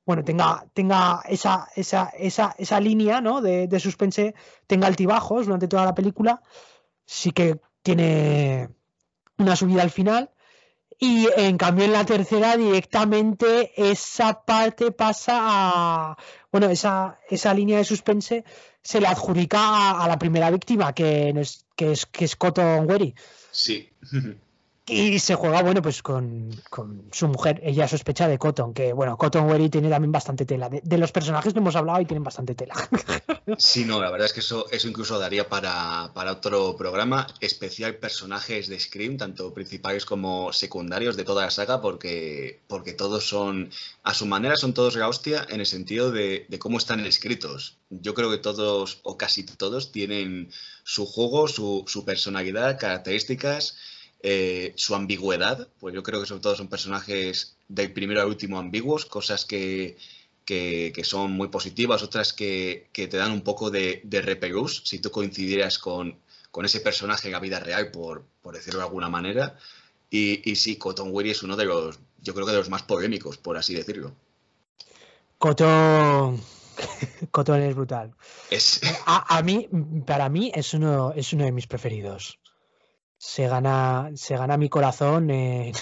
bueno, 0.05 0.23
tenga, 0.23 0.67
tenga 0.75 1.23
esa, 1.27 1.69
esa, 1.77 2.13
esa, 2.19 2.55
esa 2.59 2.79
línea, 2.79 3.23
¿no? 3.23 3.41
De, 3.41 3.69
de 3.69 3.81
suspense, 3.81 4.35
tenga 4.67 4.87
altibajos 4.87 5.47
durante 5.47 5.67
toda 5.67 5.87
la 5.87 5.95
película. 5.95 6.43
Sí 7.07 7.33
que 7.33 7.59
tiene 7.83 8.69
una 9.39 9.57
subida 9.57 9.81
al 9.81 9.91
final. 9.91 10.31
Y 10.99 11.27
en 11.37 11.57
cambio 11.57 11.87
en 11.87 11.93
la 11.93 12.05
tercera 12.05 12.57
directamente 12.57 13.73
esa 13.77 14.45
parte 14.45 14.93
pasa 14.93 15.39
a, 15.41 16.17
bueno, 16.53 16.69
esa, 16.69 17.19
esa 17.31 17.55
línea 17.55 17.79
de 17.79 17.85
suspense 17.85 18.45
se 18.83 19.01
le 19.01 19.07
adjudica 19.07 19.59
a, 19.59 20.05
a 20.05 20.09
la 20.09 20.19
primera 20.19 20.51
víctima, 20.51 20.93
que 20.93 21.31
es, 21.31 21.65
que 21.77 21.93
es, 21.93 22.07
que 22.07 22.25
es 22.25 22.37
Cotton 22.37 22.89
Wery. 22.89 23.15
Sí. 23.51 23.89
Y 24.87 25.21
se 25.21 25.37
juega, 25.37 25.63
bueno, 25.63 25.81
pues 25.81 26.03
con, 26.03 26.51
con 26.69 27.09
su 27.13 27.29
mujer. 27.29 27.61
Ella 27.63 27.87
sospecha 27.87 28.27
de 28.27 28.39
Cotton, 28.39 28.75
que 28.75 28.93
bueno, 28.93 29.17
Cotton 29.17 29.49
Wery 29.49 29.69
tiene 29.69 29.89
también 29.89 30.11
bastante 30.11 30.45
tela. 30.45 30.69
De, 30.69 30.81
de 30.83 30.99
los 30.99 31.13
personajes 31.13 31.53
que 31.53 31.61
hemos 31.61 31.77
hablado 31.77 32.01
y 32.01 32.07
tienen 32.07 32.25
bastante 32.25 32.55
tela. 32.55 32.75
Sí, 33.59 33.85
no, 33.85 34.01
la 34.01 34.11
verdad 34.11 34.27
es 34.27 34.33
que 34.33 34.41
eso, 34.41 34.67
eso 34.71 34.89
incluso 34.89 35.19
daría 35.19 35.49
para, 35.49 36.13
para 36.15 36.33
otro 36.33 36.77
programa 36.77 37.27
especial 37.41 37.97
personajes 37.97 38.69
de 38.69 38.79
Scream, 38.79 39.17
tanto 39.17 39.53
principales 39.53 40.05
como 40.07 40.53
secundarios 40.53 41.17
de 41.17 41.25
toda 41.25 41.45
la 41.45 41.51
saga, 41.51 41.81
porque, 41.81 42.61
porque 42.69 42.93
todos 42.93 43.29
son, 43.29 43.71
a 44.05 44.15
su 44.15 44.27
manera, 44.27 44.57
son 44.57 44.75
todos 44.75 44.95
la 44.95 45.09
hostia 45.09 45.45
en 45.49 45.59
el 45.59 45.67
sentido 45.67 46.13
de, 46.13 46.47
de 46.49 46.59
cómo 46.61 46.79
están 46.79 47.01
escritos. 47.01 47.79
Yo 47.91 48.15
creo 48.15 48.31
que 48.31 48.39
todos, 48.39 49.01
o 49.03 49.19
casi 49.19 49.45
todos, 49.45 49.91
tienen 49.91 50.51
su 50.85 51.05
juego, 51.05 51.49
su, 51.49 51.85
su 51.89 52.05
personalidad, 52.05 52.79
características, 52.79 53.77
eh, 54.23 54.73
su 54.77 54.95
ambigüedad, 54.95 55.69
pues 55.81 55.95
yo 55.95 56.03
creo 56.03 56.21
que 56.21 56.27
sobre 56.27 56.43
todo 56.43 56.55
son 56.55 56.69
personajes 56.69 57.57
del 57.69 57.93
primero 57.93 58.21
al 58.21 58.29
último 58.29 58.59
ambiguos, 58.59 59.05
cosas 59.05 59.45
que, 59.45 59.97
que, 60.45 60.93
que 60.95 61.05
son 61.05 61.33
muy 61.33 61.49
positivas, 61.49 62.03
otras 62.03 62.33
que, 62.33 62.89
que 62.93 63.09
te 63.09 63.17
dan 63.17 63.33
un 63.33 63.43
poco 63.43 63.71
de, 63.71 64.01
de 64.05 64.23
repelús, 64.23 64.83
si 64.85 65.01
tú 65.01 65.11
coincidieras 65.11 65.79
con, 65.79 66.19
con 66.53 66.65
ese 66.65 66.81
personaje 66.81 67.29
en 67.29 67.33
la 67.33 67.41
vida 67.41 67.59
real, 67.59 67.91
por, 67.91 68.25
por 68.43 68.55
decirlo 68.55 68.81
de 68.81 68.87
alguna 68.87 69.09
manera. 69.09 69.57
Y, 70.11 70.49
y 70.49 70.57
sí, 70.57 70.77
Cotton 70.77 71.09
Weary 71.11 71.31
es 71.31 71.43
uno 71.43 71.57
de 71.57 71.65
los, 71.65 71.99
yo 72.21 72.35
creo 72.35 72.47
que 72.47 72.53
de 72.53 72.59
los 72.59 72.69
más 72.69 72.83
polémicos, 72.83 73.39
por 73.39 73.57
así 73.57 73.75
decirlo. 73.75 74.13
Cotton. 75.39 76.41
Cotton 77.33 77.63
es 77.63 77.75
brutal. 77.75 78.15
Es, 78.51 78.81
A, 79.07 79.39
a 79.39 79.43
mí, 79.43 79.69
para 80.07 80.29
mí, 80.29 80.53
es 80.55 80.75
uno, 80.75 81.13
es 81.17 81.33
uno 81.33 81.45
de 81.45 81.53
mis 81.53 81.67
preferidos. 81.67 82.39
Se 83.25 83.47
gana, 83.47 84.11
se 84.17 84.37
gana 84.37 84.57
mi 84.57 84.69
corazón 84.69 85.31
eh, 85.31 85.73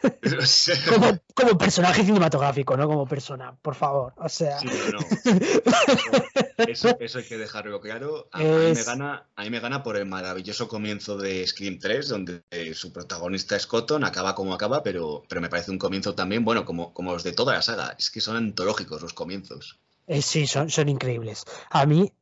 como, 0.88 1.18
como 1.34 1.58
personaje 1.58 2.02
cinematográfico, 2.04 2.76
no 2.76 2.86
como 2.86 3.06
persona, 3.06 3.54
por 3.60 3.74
favor. 3.74 4.14
O 4.16 4.28
sea, 4.28 4.58
Sí, 4.58 4.68
no, 4.68 4.98
no. 5.00 5.06
Eso, 6.66 6.96
eso 6.98 7.18
hay 7.18 7.24
que 7.24 7.38
dejarlo 7.38 7.80
claro. 7.80 8.28
A, 8.32 8.38
a 8.40 8.42
mí 8.42 8.72
me 8.74 8.82
gana, 8.82 9.28
a 9.36 9.42
mí 9.44 9.50
me 9.50 9.60
gana 9.60 9.82
por 9.82 9.96
el 9.96 10.06
maravilloso 10.06 10.66
comienzo 10.66 11.16
de 11.16 11.46
Scream 11.46 11.78
3, 11.78 12.08
donde 12.08 12.42
eh, 12.50 12.74
su 12.74 12.92
protagonista 12.92 13.54
es 13.56 13.66
Cotton, 13.66 14.02
acaba 14.04 14.34
como 14.34 14.54
acaba, 14.54 14.82
pero, 14.82 15.22
pero 15.28 15.40
me 15.40 15.48
parece 15.50 15.70
un 15.70 15.78
comienzo 15.78 16.14
también, 16.14 16.44
bueno, 16.44 16.64
como, 16.64 16.92
como 16.94 17.12
los 17.12 17.22
de 17.22 17.32
toda 17.32 17.54
la 17.54 17.62
saga. 17.62 17.94
Es 17.98 18.10
que 18.10 18.20
son 18.20 18.36
antológicos 18.36 19.02
los 19.02 19.12
comienzos. 19.12 19.78
eh, 20.06 20.22
sí, 20.22 20.46
son, 20.46 20.68
son 20.70 20.88
increíbles. 20.88 21.44
A 21.70 21.86
mí, 21.86 22.12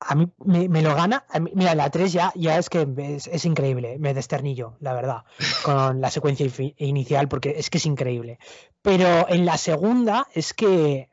a 0.00 0.14
mí 0.14 0.28
me, 0.44 0.68
me 0.68 0.82
lo 0.82 0.94
gana. 0.94 1.24
mí- 1.40 1.52
mira, 1.54 1.74
la 1.74 1.90
3 1.90 2.12
ya, 2.12 2.32
ya 2.34 2.56
es 2.58 2.70
que 2.70 2.88
es, 2.98 3.26
es 3.26 3.44
increíble. 3.44 3.98
Me 3.98 4.14
desternillo, 4.14 4.76
la 4.80 4.94
verdad, 4.94 5.24
con 5.64 6.00
la 6.00 6.10
secuencia 6.10 6.46
inicial, 6.78 7.28
porque 7.28 7.54
es 7.58 7.70
que 7.70 7.78
es 7.78 7.86
increíble. 7.86 8.38
Pero 8.82 9.28
en 9.28 9.44
la 9.44 9.58
segunda 9.58 10.26
es 10.34 10.54
que 10.54 11.10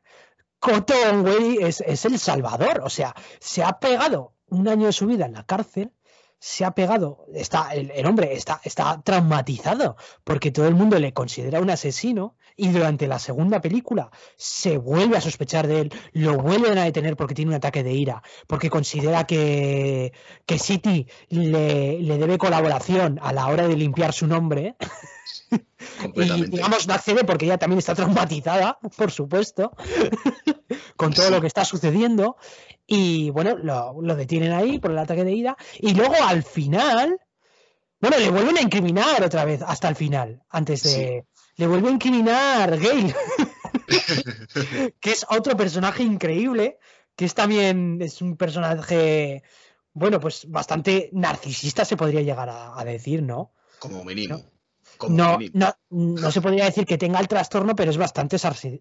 Cotton 0.60 1.26
Weary 1.26 1.58
es, 1.62 1.82
es 1.82 2.06
el 2.06 2.18
salvador. 2.18 2.82
O 2.84 2.90
sea, 2.90 3.14
se 3.40 3.64
ha 3.64 3.80
pegado 3.80 4.34
un 4.50 4.68
año 4.68 4.86
de 4.88 4.94
su 4.94 5.06
vida 5.06 5.26
en 5.26 5.34
la 5.34 5.44
cárcel. 5.44 5.92
Se 6.40 6.66
ha 6.66 6.72
pegado, 6.72 7.26
está, 7.34 7.74
el, 7.74 7.92
el 7.92 8.06
hombre 8.06 8.34
está, 8.34 8.62
está 8.64 9.02
traumatizado 9.04 9.96
porque 10.24 10.52
todo 10.52 10.68
el 10.68 10.76
mundo 10.76 11.00
le 11.00 11.14
considera 11.14 11.60
un 11.60 11.70
asesino 11.70 12.36
y 12.56 12.70
durante 12.70 13.08
la 13.08 13.20
segunda 13.20 13.62
película 13.62 14.12
se 14.36 14.78
vuelve 14.78 15.18
a 15.18 15.22
sospechar 15.22 15.68
de 15.68 15.82
él, 15.82 15.94
lo 16.14 16.38
vuelven 16.38 16.78
a 16.78 16.84
detener 16.84 17.16
porque 17.16 17.36
tiene 17.36 17.50
un 17.50 17.56
ataque 17.56 17.84
de 17.84 17.94
ira, 17.94 18.24
porque 18.48 18.70
considera 18.70 19.26
que, 19.26 20.14
que 20.46 20.60
City 20.60 21.08
le, 21.30 22.02
le 22.02 22.18
debe 22.18 22.38
colaboración 22.38 23.20
a 23.22 23.32
la 23.34 23.48
hora 23.48 23.68
de 23.68 23.76
limpiar 23.76 24.14
su 24.14 24.28
nombre 24.28 24.76
y 26.16 26.46
digamos 26.46 26.88
no 26.88 26.94
accede 26.94 27.24
porque 27.24 27.46
ella 27.46 27.58
también 27.58 27.80
está 27.80 27.96
traumatizada, 27.96 28.80
por 28.98 29.12
supuesto, 29.12 29.72
con 30.96 31.14
todo 31.14 31.30
lo 31.30 31.42
que 31.42 31.48
está 31.48 31.66
sucediendo. 31.66 32.38
Y 32.86 33.30
bueno, 33.32 33.58
lo, 33.58 34.02
lo 34.02 34.16
detienen 34.16 34.54
ahí 34.54 34.80
por 34.80 34.92
el 34.92 34.98
ataque 34.98 35.24
de 35.24 35.34
ira. 35.34 35.58
Y 35.80 35.94
luego 35.94 36.16
al 36.22 36.44
final, 36.44 37.20
bueno, 38.00 38.18
le 38.18 38.30
vuelven 38.30 38.58
a 38.58 38.62
incriminar 38.62 39.24
otra 39.24 39.44
vez 39.46 39.62
hasta 39.62 39.90
el 39.90 39.96
final, 39.96 40.44
antes 40.50 40.84
de... 40.84 41.26
Le 41.56 41.66
vuelve 41.66 41.90
a 41.90 41.92
incriminar 41.92 42.78
Gale, 42.78 43.16
que 45.00 45.12
es 45.12 45.26
otro 45.28 45.58
personaje 45.58 46.04
increíble, 46.04 46.78
que 47.16 47.26
es 47.26 47.34
también, 47.34 48.00
es 48.00 48.22
un 48.22 48.38
personaje, 48.38 49.42
bueno, 49.92 50.20
pues 50.20 50.46
bastante 50.48 51.10
narcisista 51.14 51.84
se 51.84 51.98
podría 51.98 52.22
llegar 52.22 52.48
a, 52.50 52.80
a 52.80 52.86
decir, 52.86 53.24
¿no? 53.24 53.54
Como 53.80 54.04
mínimo. 54.04 54.36
No. 54.36 54.57
Como 54.98 55.16
No, 55.16 55.40
no, 55.54 55.74
no 55.90 56.32
se 56.32 56.42
podría 56.42 56.66
decir 56.66 56.86
que 56.86 56.98
tenga 56.98 57.20
el 57.20 57.28
trastorno, 57.28 57.76
pero 57.76 57.92
es 57.92 57.98
bastante 57.98 58.38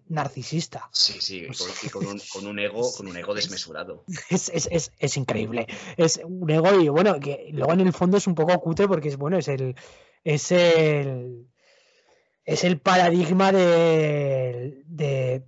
narcisista. 0.07 0.89
Sí, 0.91 1.21
sí, 1.21 1.47
con, 1.47 1.67
y 1.83 1.89
con 1.89 2.07
un, 2.07 2.21
con 2.31 2.47
un 2.47 2.59
ego, 2.59 2.91
con 2.95 3.07
un 3.07 3.17
ego 3.17 3.33
desmesurado. 3.33 4.03
Es, 4.29 4.49
es, 4.49 4.67
es, 4.71 4.91
es 4.97 5.17
increíble. 5.17 5.67
Es 5.95 6.19
un 6.23 6.49
ego 6.49 6.79
y 6.79 6.89
bueno, 6.89 7.19
que 7.19 7.49
luego 7.51 7.73
en 7.73 7.81
el 7.81 7.93
fondo 7.93 8.17
es 8.17 8.27
un 8.27 8.35
poco 8.35 8.59
cutre 8.59 8.87
porque 8.87 9.09
es 9.09 9.17
bueno, 9.17 9.37
es 9.37 9.47
el 9.47 9.75
es 10.23 10.51
el 10.51 11.47
es 12.45 12.63
el 12.63 12.79
paradigma 12.79 13.51
de, 13.51 14.83
de- 14.85 15.43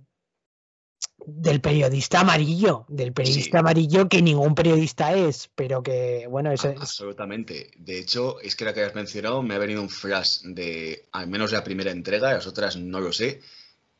del 1.26 1.60
periodista 1.60 2.20
amarillo, 2.20 2.86
del 2.88 3.12
periodista 3.12 3.58
Sí. 3.58 3.60
amarillo 3.60 4.08
que 4.08 4.22
ningún 4.22 4.54
periodista 4.54 5.14
es, 5.14 5.50
pero 5.54 5.82
que 5.82 6.26
bueno, 6.28 6.50
es, 6.50 6.64
A- 6.64 6.72
es- 6.72 6.80
Absolutamente. 6.80 7.70
De 7.76 7.98
hecho, 7.98 8.40
es 8.40 8.56
que 8.56 8.64
la 8.64 8.72
que 8.74 8.82
has 8.82 8.94
mencionado 8.94 9.42
me 9.42 9.54
ha 9.54 9.58
venido 9.58 9.82
un 9.82 9.90
flash 9.90 10.40
de 10.44 11.06
al 11.12 11.28
menos 11.28 11.52
la 11.52 11.62
primera 11.62 11.90
entrega, 11.90 12.32
las 12.32 12.46
otras 12.46 12.76
no 12.76 13.00
lo 13.00 13.12
sé. 13.12 13.40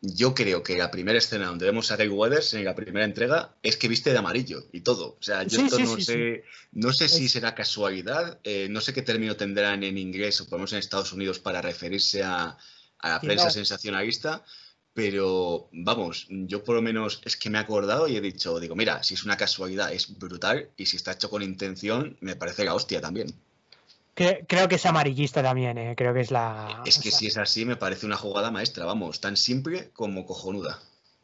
Yo 0.03 0.34
creo 0.34 0.62
que 0.62 0.78
la 0.78 0.90
primera 0.90 1.18
escena 1.18 1.48
donde 1.48 1.66
vemos 1.66 1.92
a 1.92 1.96
Gail 1.96 2.09
Weathers 2.11 2.55
en 2.55 2.64
la 2.64 2.74
primera 2.74 3.05
entrega 3.05 3.55
es 3.62 3.76
que 3.76 3.86
viste 3.86 4.11
de 4.12 4.18
amarillo 4.18 4.64
y 4.72 4.80
todo. 4.80 5.18
O 5.20 5.22
sea, 5.22 5.42
yo 5.42 5.59
Sí, 5.61 5.64
esto 5.66 5.76
sí, 5.76 5.82
no 5.82 6.01
sé, 6.01 6.44
no 6.72 6.92
sé 6.94 7.09
si 7.11 7.28
será 7.28 7.55
casualidad, 7.55 8.40
eh, 8.42 8.66
no 8.70 8.80
sé 8.80 8.94
qué 8.94 9.03
término 9.03 9.36
tendrán 9.36 9.84
en 9.84 9.98
inglés 9.98 10.40
o 10.40 10.46
menos 10.51 10.72
en 10.72 10.78
Estados 10.78 11.12
Unidos 11.12 11.38
para 11.38 11.61
referirse 11.61 12.22
a, 12.22 12.57
a 12.98 13.09
la 13.11 13.20
prensa 13.20 13.44
no. 13.44 13.51
sensacionalista, 13.51 14.42
pero 14.93 15.68
vamos, 15.72 16.26
yo 16.28 16.64
por 16.64 16.74
lo 16.74 16.82
menos 16.82 17.20
es 17.24 17.36
que 17.36 17.49
me 17.51 17.59
he 17.59 17.61
acordado 17.61 18.09
y 18.09 18.16
he 18.16 18.20
dicho, 18.20 18.59
digo, 18.61 18.74
mira, 18.74 19.03
si 19.03 19.14
es 19.14 19.24
una 19.24 19.36
casualidad 19.36 19.93
es 19.93 20.18
brutal 20.18 20.68
y 20.76 20.86
si 20.86 20.97
está 20.97 21.12
hecho 21.12 21.30
con 21.30 21.43
intención 21.43 22.16
me 22.20 22.36
parece 22.36 22.64
la 22.64 22.74
hostia 22.74 23.01
también. 23.01 23.32
cre- 24.16 24.45
creo 24.49 24.68
que 24.68 24.74
es 24.76 24.86
amarillista 24.86 25.43
también, 25.43 25.78
eh, 25.78 25.95
creo 25.97 26.12
que 26.12 26.20
es 26.20 26.30
la 26.30 26.82
Es 26.84 26.99
que 26.99 27.09
o 27.09 27.12
sea, 27.12 27.18
si 27.18 27.26
es 27.28 27.38
así 27.38 27.64
me 27.64 27.76
parece 27.76 28.07
una 28.07 28.16
jugada 28.16 28.51
maestra, 28.51 28.84
vamos, 28.84 29.20
tan 29.20 29.36
simple 29.36 29.91
como 29.93 30.26
cojonuda. 30.26 30.80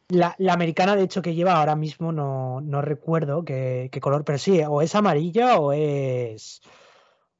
La, 0.09 0.33
la 0.37 0.53
americana, 0.53 0.95
de 0.95 1.03
hecho, 1.03 1.21
que 1.21 1.35
lleva 1.35 1.59
ahora 1.59 1.75
mismo, 1.75 2.13
no, 2.13 2.61
no 2.61 2.81
recuerdo 2.81 3.43
qué, 3.43 3.89
qué 3.91 3.99
color, 3.99 4.23
pero 4.23 4.37
sí, 4.37 4.61
o 4.65 4.81
es 4.81 4.95
amarilla 4.95 5.57
o 5.57 5.73
es. 5.73 6.61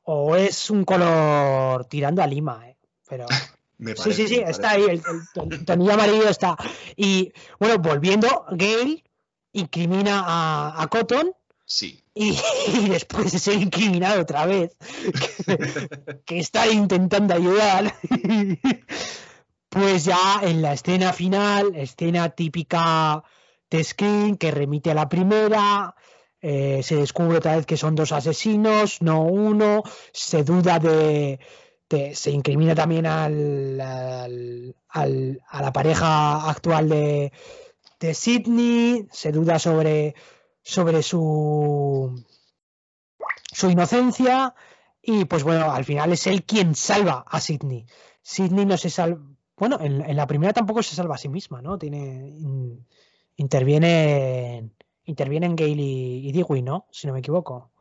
O 0.04 0.36
es 0.36 0.70
un 0.70 0.84
color 0.84 1.86
tirando 1.86 2.22
a 2.22 2.28
lima, 2.28 2.68
eh, 2.68 2.78
Pero. 3.08 3.26
Me 3.78 3.92
Sí, 3.92 3.98
parece, 3.98 4.28
sí, 4.28 4.36
sí, 4.36 4.44
está 4.46 4.72
ahí, 4.72 4.84
el, 4.84 5.02
el 5.52 5.66
tonillo 5.66 5.94
amarillo 5.94 6.30
está. 6.30 6.58
Y 6.96 7.32
bueno, 7.60 7.78
volviendo, 7.80 8.46
Gale 8.52 9.04
incrimina 9.54 10.24
a, 10.26 10.82
a 10.82 10.88
Cotton 10.88 11.32
Sí. 11.70 12.02
Y, 12.14 12.30
y 12.74 12.90
después 12.90 13.32
de 13.34 13.40
ser 13.40 13.56
incriminado 13.56 14.22
otra 14.22 14.46
vez, 14.46 14.76
que, 15.46 15.90
que 16.26 16.40
está 16.40 16.66
intentando 16.68 17.34
ayudar, 17.34 17.94
pues 19.70 20.06
ya 20.06 20.40
en 20.42 20.62
la 20.62 20.74
escena 20.74 21.12
final, 21.12 21.76
escena 21.76 22.30
típica 22.30 23.22
de 23.70 23.84
Screen 23.84 24.38
que 24.38 24.52
remite 24.52 24.92
a 24.92 24.96
la 24.96 25.10
primera, 25.10 25.94
eh, 26.42 26.82
se 26.84 26.96
descubre 26.96 27.40
otra 27.40 27.58
vez 27.58 27.66
que 27.66 27.76
son 27.76 27.96
dos 27.96 28.14
asesinos, 28.14 29.02
no 29.02 29.24
uno, 29.24 29.84
se 30.14 30.46
duda 30.46 30.80
de, 30.80 31.40
de- 31.90 32.16
se 32.16 32.32
incrimina 32.32 32.76
también 32.76 33.06
al, 33.06 33.80
al- 34.90 35.42
a 35.48 35.62
la 35.62 35.72
pareja 35.74 36.50
actual 36.50 36.90
de, 36.90 37.32
de 38.00 38.14
Sidney, 38.14 39.08
se 39.12 39.32
duda 39.32 39.60
sobre, 39.60 40.16
sobre 40.64 41.04
su, 41.04 42.24
su 43.52 43.70
inocencia 43.70 44.54
y 45.02 45.26
pues 45.26 45.44
bueno, 45.44 45.72
al 45.72 45.86
final 45.86 46.12
es 46.14 46.28
él 46.28 46.44
quien 46.44 46.76
salva 46.76 47.24
a 47.28 47.40
Sidney. 47.40 47.86
Sidney 48.22 48.66
no 48.66 48.78
se 48.78 48.90
salva, 48.90 49.22
bueno, 49.56 49.78
en, 49.82 50.16
la 50.16 50.28
primera 50.28 50.54
tampoco 50.54 50.84
se 50.84 50.96
salva 50.96 51.16
a 51.16 51.18
sí 51.18 51.30
misma, 51.30 51.62
¿no? 51.62 51.78
Tiene, 51.78 52.28
in- 52.30 52.86
interviene, 53.38 54.72
intervienen 55.06 55.56
Gale 55.56 55.72
y, 55.82 56.28
y 56.28 56.32
Dewey, 56.34 56.62
¿no? 56.62 56.88
Si 56.92 57.08
no 57.08 57.14
me 57.14 57.20
equivoco. 57.20 57.72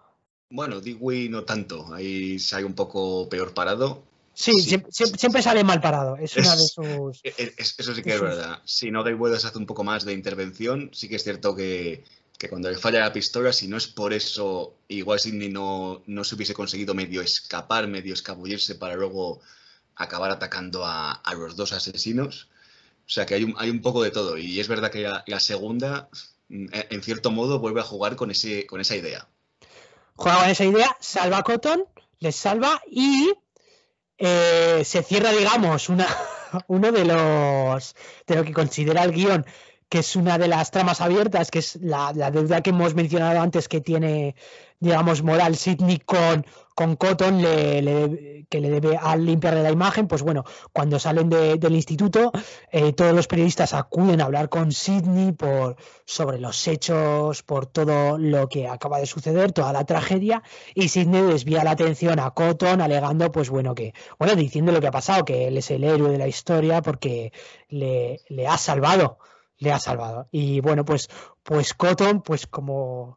Bueno, 0.51 0.81
Dewey 0.81 1.29
no 1.29 1.45
tanto. 1.45 1.93
Ahí 1.93 2.39
sale 2.39 2.65
un 2.65 2.75
poco 2.75 3.29
peor 3.29 3.53
parado. 3.55 4.05
Sí, 4.35 4.53
Sí. 4.53 4.71
siem- 4.71 4.87
siem- 4.91 5.17
siempre, 5.19 5.43
sale 5.43 5.65
mal 5.65 5.81
parado. 5.81 6.17
Es 6.17 6.37
una 6.37 6.55
de 6.55 6.67
sus. 6.67 7.21
E- 7.25 7.35
e- 7.39 7.55
es- 7.57 7.75
Eso 7.79 7.95
sí 7.95 8.03
que 8.03 8.15
es 8.15 8.21
verdad. 8.21 8.61
Si 8.65 8.91
no 8.91 9.03
Dewey 9.03 9.35
hace 9.35 9.57
un 9.59 9.67
poco 9.67 9.83
más 9.83 10.05
de 10.05 10.13
intervención, 10.13 10.91
sí 10.93 11.09
que 11.09 11.17
es 11.17 11.25
cierto 11.25 11.57
que, 11.57 12.05
que 12.39 12.49
cuando 12.51 12.71
le 12.71 12.77
falla 12.77 13.01
la 13.01 13.13
pistola, 13.13 13.53
si 13.53 13.67
no 13.67 13.77
es 13.79 13.87
por 13.89 14.13
eso, 14.13 14.75
igual 14.89 15.19
Sidney 15.21 15.49
no, 15.49 16.03
no 16.07 16.23
se 16.23 16.35
hubiese 16.35 16.53
conseguido 16.55 16.95
medio 16.95 17.23
escapar, 17.23 17.89
medio 17.89 18.13
escabullirse 18.15 18.75
para 18.75 18.95
luego 18.95 19.41
acabar 19.95 20.31
atacando 20.31 20.85
a, 20.85 21.13
a 21.13 21.35
los 21.35 21.57
dos 21.57 21.73
asesinos. 21.73 22.49
O 23.07 23.09
sea 23.09 23.25
que 23.25 23.35
hay 23.35 23.45
un, 23.45 23.55
hay 23.57 23.71
un 23.71 23.81
poco 23.81 24.03
de 24.03 24.11
todo. 24.11 24.37
Y 24.37 24.61
es 24.61 24.69
verdad 24.69 24.91
que 24.91 25.01
la, 25.03 25.25
la 25.27 25.41
segunda, 25.41 26.09
en 26.51 26.69
en 26.73 27.03
cierto 27.03 27.31
modo, 27.31 27.59
vuelve 27.59 27.81
a 27.81 27.85
jugar 27.85 28.17
con, 28.17 28.31
ese, 28.31 28.67
con 28.67 28.81
esa 28.83 28.97
idea. 28.97 29.27
Juega 30.17 30.41
con 30.41 30.51
esa 30.51 30.65
idea, 30.65 30.97
salva 31.01 31.39
a 31.39 31.43
Cotton, 31.43 31.85
les 32.21 32.37
salva 32.37 32.81
y 32.91 33.33
eh, 34.19 34.83
se 34.85 35.03
cierra, 35.03 35.31
digamos, 35.31 35.89
una, 35.89 36.07
uno 36.69 36.91
de 36.91 37.05
los 37.05 37.95
de 38.27 38.37
lo 38.37 38.45
que 38.45 38.53
considera 38.53 39.05
el 39.05 39.13
guion, 39.13 39.45
que 39.89 39.99
es 39.99 40.17
una 40.17 40.39
de 40.39 40.49
las 40.49 40.71
tramas 40.71 41.01
abiertas, 41.01 41.51
que 41.51 41.61
es 41.61 41.77
la, 41.77 42.13
la 42.15 42.31
deuda 42.31 42.63
que 42.63 42.71
hemos 42.71 42.95
mencionado 42.95 43.41
antes 43.41 43.69
que 43.69 43.81
tiene, 43.81 44.35
digamos, 44.81 45.23
Moral 45.23 45.57
Sidney 45.57 45.99
con, 45.99 46.47
con 46.77 46.95
Cotton, 46.95 47.43
le- 47.43 48.47
que 48.49 48.61
le 48.61 48.71
debe 48.71 48.97
al 48.97 49.25
limpiarle 49.27 49.63
la 49.63 49.73
imagen. 49.73 50.07
Pues 50.07 50.23
bueno, 50.23 50.45
cuando 50.73 50.99
salen 51.01 51.29
de- 51.31 51.57
del 51.57 51.75
instituto, 51.75 52.31
eh, 52.71 52.93
todos 52.93 53.13
los 53.15 53.27
periodistas 53.27 53.73
acuden 53.75 54.21
a 54.21 54.27
hablar 54.27 54.49
con 54.49 54.71
Sidney 54.71 55.33
por, 55.33 55.77
sobre 56.05 56.39
los 56.39 56.69
hechos, 56.69 57.43
por 57.43 57.67
todo 57.67 58.19
lo 58.19 58.49
que 58.49 58.69
acaba 58.69 58.99
de 58.99 59.07
suceder, 59.07 59.51
toda 59.53 59.73
la 59.73 59.85
tragedia, 59.85 60.43
y 60.75 60.89
Sidney 60.89 61.23
desvía 61.23 61.65
la 61.65 61.73
atención 61.73 62.21
a 62.21 62.31
Cotton, 62.33 62.81
alegando, 62.81 63.33
pues 63.33 63.49
bueno, 63.51 63.75
que, 63.75 63.95
bueno, 64.19 64.37
diciendo 64.37 64.71
lo 64.71 64.81
que 64.81 64.87
ha 64.89 64.93
pasado, 64.93 65.25
que 65.25 65.49
él 65.49 65.57
es 65.57 65.71
el 65.71 65.83
héroe 65.83 66.11
de 66.11 66.19
la 66.19 66.29
historia 66.29 66.83
porque 66.83 67.33
le, 67.69 68.21
le 68.29 68.47
ha 68.47 68.59
salvado, 68.59 69.19
le 69.59 69.73
ha 69.73 69.79
salvado. 69.79 70.29
Y 70.31 70.61
bueno, 70.61 70.85
pues, 70.85 71.09
pues 71.43 71.73
Cotton, 71.75 72.21
pues 72.23 72.47
como, 72.47 73.17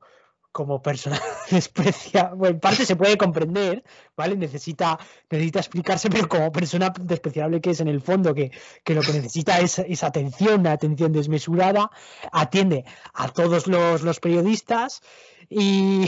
como 0.52 0.82
persona 0.82 1.20
desprecia, 1.52 2.32
bueno, 2.36 2.56
en 2.56 2.60
parte 2.60 2.86
se 2.86 2.96
puede 2.96 3.18
comprender, 3.18 3.84
¿vale? 4.16 4.36
Necesita, 4.36 4.98
necesita 5.30 5.60
explicarse, 5.60 6.10
pero 6.10 6.28
como 6.28 6.52
persona 6.52 6.92
despreciable 7.02 7.62
que 7.62 7.72
es 7.72 7.80
en 7.80 7.88
el 7.88 8.02
fondo, 8.02 8.34
que, 8.34 8.52
que 8.84 8.96
lo 8.96 9.02
que 9.02 9.14
necesita 9.14 9.60
es, 9.60 9.80
es 9.80 10.04
atención, 10.04 10.62
una 10.62 10.72
atención 10.74 11.12
desmesurada, 11.12 11.92
atiende 12.32 12.86
a 13.14 13.30
todos 13.30 13.68
los, 13.68 14.02
los 14.02 14.20
periodistas 14.20 15.02
y 15.50 16.06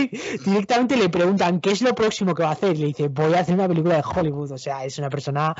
directamente 0.44 0.96
le 0.96 1.08
preguntan 1.08 1.60
qué 1.60 1.70
es 1.70 1.80
lo 1.80 1.94
próximo 1.94 2.34
que 2.34 2.42
va 2.42 2.50
a 2.50 2.52
hacer. 2.52 2.76
Y 2.76 2.78
le 2.78 2.86
dice, 2.88 3.08
voy 3.08 3.34
a 3.34 3.40
hacer 3.40 3.54
una 3.54 3.66
película 3.66 3.96
de 3.96 4.02
Hollywood. 4.04 4.52
O 4.52 4.58
sea, 4.58 4.84
es 4.84 4.98
una 4.98 5.08
persona, 5.08 5.54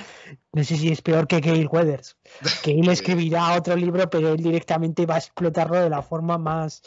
no 0.53 0.62
sé 0.64 0.77
si 0.77 0.91
es 0.91 1.01
peor 1.01 1.27
que 1.27 1.41
Gail 1.41 1.68
Weathers, 1.70 2.18
que 2.62 2.72
él 2.72 2.89
escribirá 2.91 3.55
otro 3.55 3.77
libro, 3.77 4.09
pero 4.11 4.33
él 4.33 4.43
directamente 4.43 5.07
va 5.07 5.14
a 5.14 5.18
explotarlo 5.18 5.81
de 5.81 5.91
la 5.91 6.03
forma 6.03 6.37
más, 6.37 6.83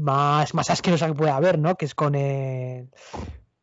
más, 0.00 0.54
más 0.54 0.70
asquerosa 0.70 1.06
que 1.06 1.14
pueda 1.14 1.36
haber, 1.36 1.58
¿no? 1.58 1.76
Que 1.76 1.84
es 1.84 1.94
con 1.94 2.14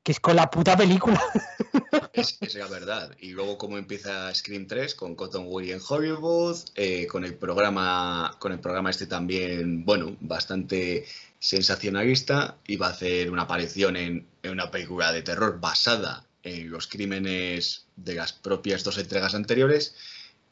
que 0.07 0.13
es 0.13 0.21
con 0.21 0.37
la 0.37 0.49
puta 0.49 0.77
película. 0.77 1.21
Es, 2.13 2.39
la 2.55 2.67
verdad. 2.67 3.15
Y 3.19 3.31
luego 3.31 3.57
cómo 3.59 3.77
empieza 3.77 4.33
Scream 4.33 4.65
3 4.65 4.95
con 4.95 5.15
Cotton 5.15 5.45
Weary 5.47 5.73
en 5.73 5.79
Hollywood, 5.87 6.57
eh, 6.73 7.05
con 7.05 7.23
el 7.25 7.35
programa, 7.35 8.35
con 8.39 8.51
el 8.53 8.59
programa 8.59 8.89
este 8.89 9.05
también, 9.05 9.85
bueno, 9.85 10.15
bastante 10.21 11.05
sensacionalista. 11.39 12.55
Iba 12.65 12.87
a 12.87 12.91
hacer 12.91 13.29
una 13.29 13.43
aparición 13.43 13.97
en, 13.97 14.25
en 14.41 14.51
una 14.51 14.71
película 14.71 15.11
de 15.11 15.21
terror 15.21 15.59
basada 15.59 16.25
en 16.41 16.71
los 16.71 16.87
crímenes 16.87 17.85
de 17.95 18.15
las 18.15 18.33
propias 18.33 18.83
dos 18.83 18.97
entregas 18.97 19.35
anteriores. 19.35 19.93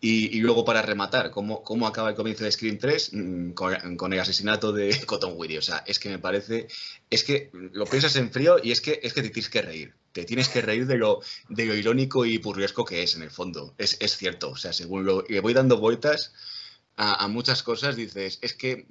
Y, 0.02 0.40
luego 0.40 0.66
para 0.66 0.82
rematar, 0.82 1.32
¿cómo, 1.32 1.64
¿cómo 1.64 1.88
acaba 1.88 2.10
el 2.10 2.16
comienzo 2.16 2.44
de 2.44 2.52
Scream 2.52 2.78
3? 2.78 3.14
Mm, 3.14 3.52
Con, 3.52 4.14
el 4.14 4.20
asesinato 4.20 4.72
de 4.72 5.00
Cotton 5.06 5.34
Weary. 5.36 5.58
O 5.58 5.62
sea, 5.62 5.84
es 5.88 6.00
que 6.00 6.10
me 6.10 6.20
parece, 6.20 6.68
es 7.10 7.24
que 7.24 7.50
lo 7.54 7.86
piensas 7.86 8.16
en 8.18 8.32
frío 8.32 8.58
y 8.62 8.72
es 8.72 8.82
que, 8.82 9.00
es 9.02 9.14
que 9.14 9.24
te 9.24 9.30
tienes 9.30 9.50
que 9.50 9.62
reír. 9.62 9.96
Te 10.12 10.26
tienes 10.26 10.48
que 10.50 10.62
reír 10.62 10.86
de 10.86 10.98
lo, 10.98 11.22
de 11.50 11.66
lo 11.66 11.76
irónico 11.76 12.26
y 12.26 12.38
burlesco 12.38 12.86
que 12.86 13.04
es 13.04 13.16
en 13.16 13.24
el 13.24 13.32
fondo. 13.32 13.74
Es, 13.78 13.98
es 14.00 14.16
cierto. 14.16 14.52
O 14.52 14.56
sea, 14.56 14.74
según 14.74 15.06
lo, 15.06 15.24
le 15.28 15.40
voy 15.40 15.54
dando 15.54 15.78
vueltas 15.78 16.34
a, 16.98 17.28
muchas 17.28 17.64
cosas, 17.64 17.96
dices, 17.96 18.40
es 18.42 18.54
que 18.54 18.86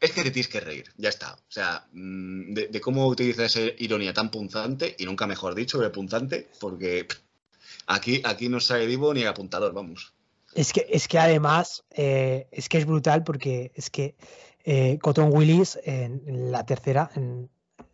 es 0.00 0.12
que 0.12 0.22
te 0.22 0.30
tienes 0.30 0.48
que 0.48 0.60
reír, 0.60 0.92
ya 0.96 1.08
está. 1.08 1.34
O 1.34 1.50
sea, 1.52 1.86
mm, 1.92 2.52
de, 2.52 2.68
de 2.68 2.80
cómo 2.80 3.06
utiliza 3.06 3.44
esa 3.44 3.60
ironía 3.78 4.12
tan 4.12 4.30
punzante, 4.30 4.96
y 4.98 5.04
nunca 5.04 5.26
mejor 5.26 5.54
dicho, 5.54 5.78
de 5.78 5.90
punzante, 5.90 6.48
porque 6.60 7.06
aquí, 7.86 8.20
aquí 8.24 8.48
no 8.48 8.60
sale 8.60 8.86
vivo 8.86 9.14
ni 9.14 9.22
el 9.22 9.28
apuntador, 9.28 9.72
vamos. 9.72 10.14
Es 10.54 10.72
que, 10.72 10.86
es 10.88 11.08
que 11.08 11.18
además, 11.18 11.84
eh, 11.90 12.46
es 12.52 12.68
que 12.68 12.78
es 12.78 12.86
brutal 12.86 13.24
porque 13.24 13.72
es 13.74 13.90
que 13.90 14.14
eh, 14.64 14.98
Cotton 15.02 15.30
Willis 15.32 15.78
en, 15.84 16.52
la 16.52 16.64
tercera, 16.64 17.10
en, 17.16 17.50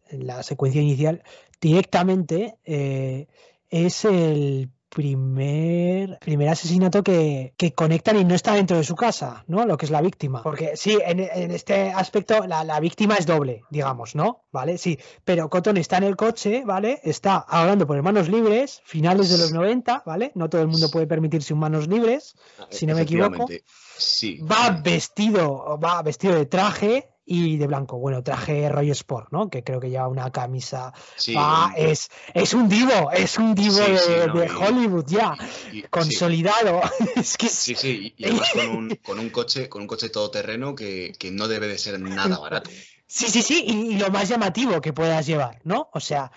en 0.09 0.27
la 0.27 0.43
secuencia 0.43 0.81
inicial, 0.81 1.23
directamente 1.61 2.57
eh, 2.65 3.27
es 3.71 4.05
el 4.05 4.71
primer, 4.91 6.19
primer 6.19 6.49
asesinato 6.49 7.03
que, 7.03 7.55
que 7.57 7.73
conectan 7.73 8.19
y 8.19 8.25
no 8.25 8.35
está 8.35 8.55
dentro 8.55 8.77
de 8.77 8.85
su 8.85 8.97
casa, 8.97 9.45
¿no? 9.47 9.65
Lo 9.65 9.77
que 9.77 9.87
es 9.87 9.91
la 9.91 10.03
víctima. 10.03 10.43
Porque 10.43 10.77
sí, 10.77 10.99
en, 11.05 11.21
en 11.21 11.53
este 11.53 11.91
aspecto 11.93 12.47
la, 12.47 12.65
la 12.65 12.81
víctima 12.81 13.15
es 13.15 13.25
doble, 13.25 13.63
digamos, 13.71 14.15
¿no? 14.15 14.45
¿Vale? 14.53 14.79
Sí, 14.79 14.99
pero 15.25 15.49
Cotton 15.49 15.77
está 15.77 15.99
en 15.99 16.05
el 16.05 16.17
coche, 16.17 16.65
¿vale? 16.67 17.01
Está 17.05 17.37
hablando 17.37 17.87
por 17.87 18.01
manos 18.03 18.29
libres, 18.29 18.83
finales 18.85 19.31
de 19.31 19.39
los 19.39 19.53
90, 19.53 20.03
¿vale? 20.05 20.33
No 20.35 20.51
todo 20.51 20.61
el 20.61 20.69
mundo 20.69 20.91
puede 20.91 21.07
permitirse 21.07 21.55
un 21.55 21.61
manos 21.61 21.87
libres, 21.87 22.35
si 22.69 22.85
no 22.85 22.95
me 22.95 23.03
equivoco. 23.03 23.47
Sí. 23.97 24.41
Va 24.41 24.71
vestido, 24.83 25.79
va 25.79 26.03
vestido 26.03 26.35
de 26.35 26.47
traje 26.47 27.11
y 27.33 27.57
de 27.57 27.69
blanco. 27.69 27.97
Bueno, 27.97 28.25
traje 28.25 28.69
rollo 28.69 28.93
sport, 28.93 29.29
¿no? 29.31 29.49
Que 29.49 29.63
creo 29.63 29.79
que 29.79 29.89
lleva 29.89 30.09
una 30.09 30.33
camisa. 30.33 30.93
Sí, 31.17 31.37
es, 31.77 32.11
es 32.35 32.55
un 32.55 32.69
divo, 32.69 33.13
es 33.13 33.39
un 33.39 33.55
divo 33.55 33.77
Sí, 33.77 33.93
de, 33.93 33.99
sí, 33.99 34.13
no, 34.27 34.35
de 34.35 34.47
y- 34.47 34.49
Hollywood 34.51 35.05
ya, 35.07 35.37
y- 35.71 35.79
y- 35.79 35.81
sí. 35.83 35.87
consolidado. 35.89 36.81
es 37.17 37.37
que 37.37 37.49
Sí, 37.49 37.77
sí, 37.77 38.15
y 38.17 38.25
además 38.25 38.51
con 38.53 38.69
un, 38.69 38.97
con 38.97 39.19
un 39.21 39.31
coche, 39.31 39.69
con 39.69 39.83
un 39.83 39.87
coche 39.87 40.09
todoterreno 40.09 40.75
que, 40.75 41.13
que 41.17 41.31
no 41.31 41.47
debe 41.47 41.69
de 41.69 41.79
ser 41.79 42.01
nada 42.01 42.37
barato. 42.39 42.69
Sí, 43.07 43.27
sí, 43.29 43.43
sí, 43.43 43.65
y, 43.65 43.97
lo 43.97 44.11
más 44.11 44.29
llamativo 44.29 44.81
que 44.81 44.93
puedas 44.93 45.25
llevar, 45.25 45.61
¿no? 45.63 45.89
O 45.93 46.01
sea, 46.01 46.33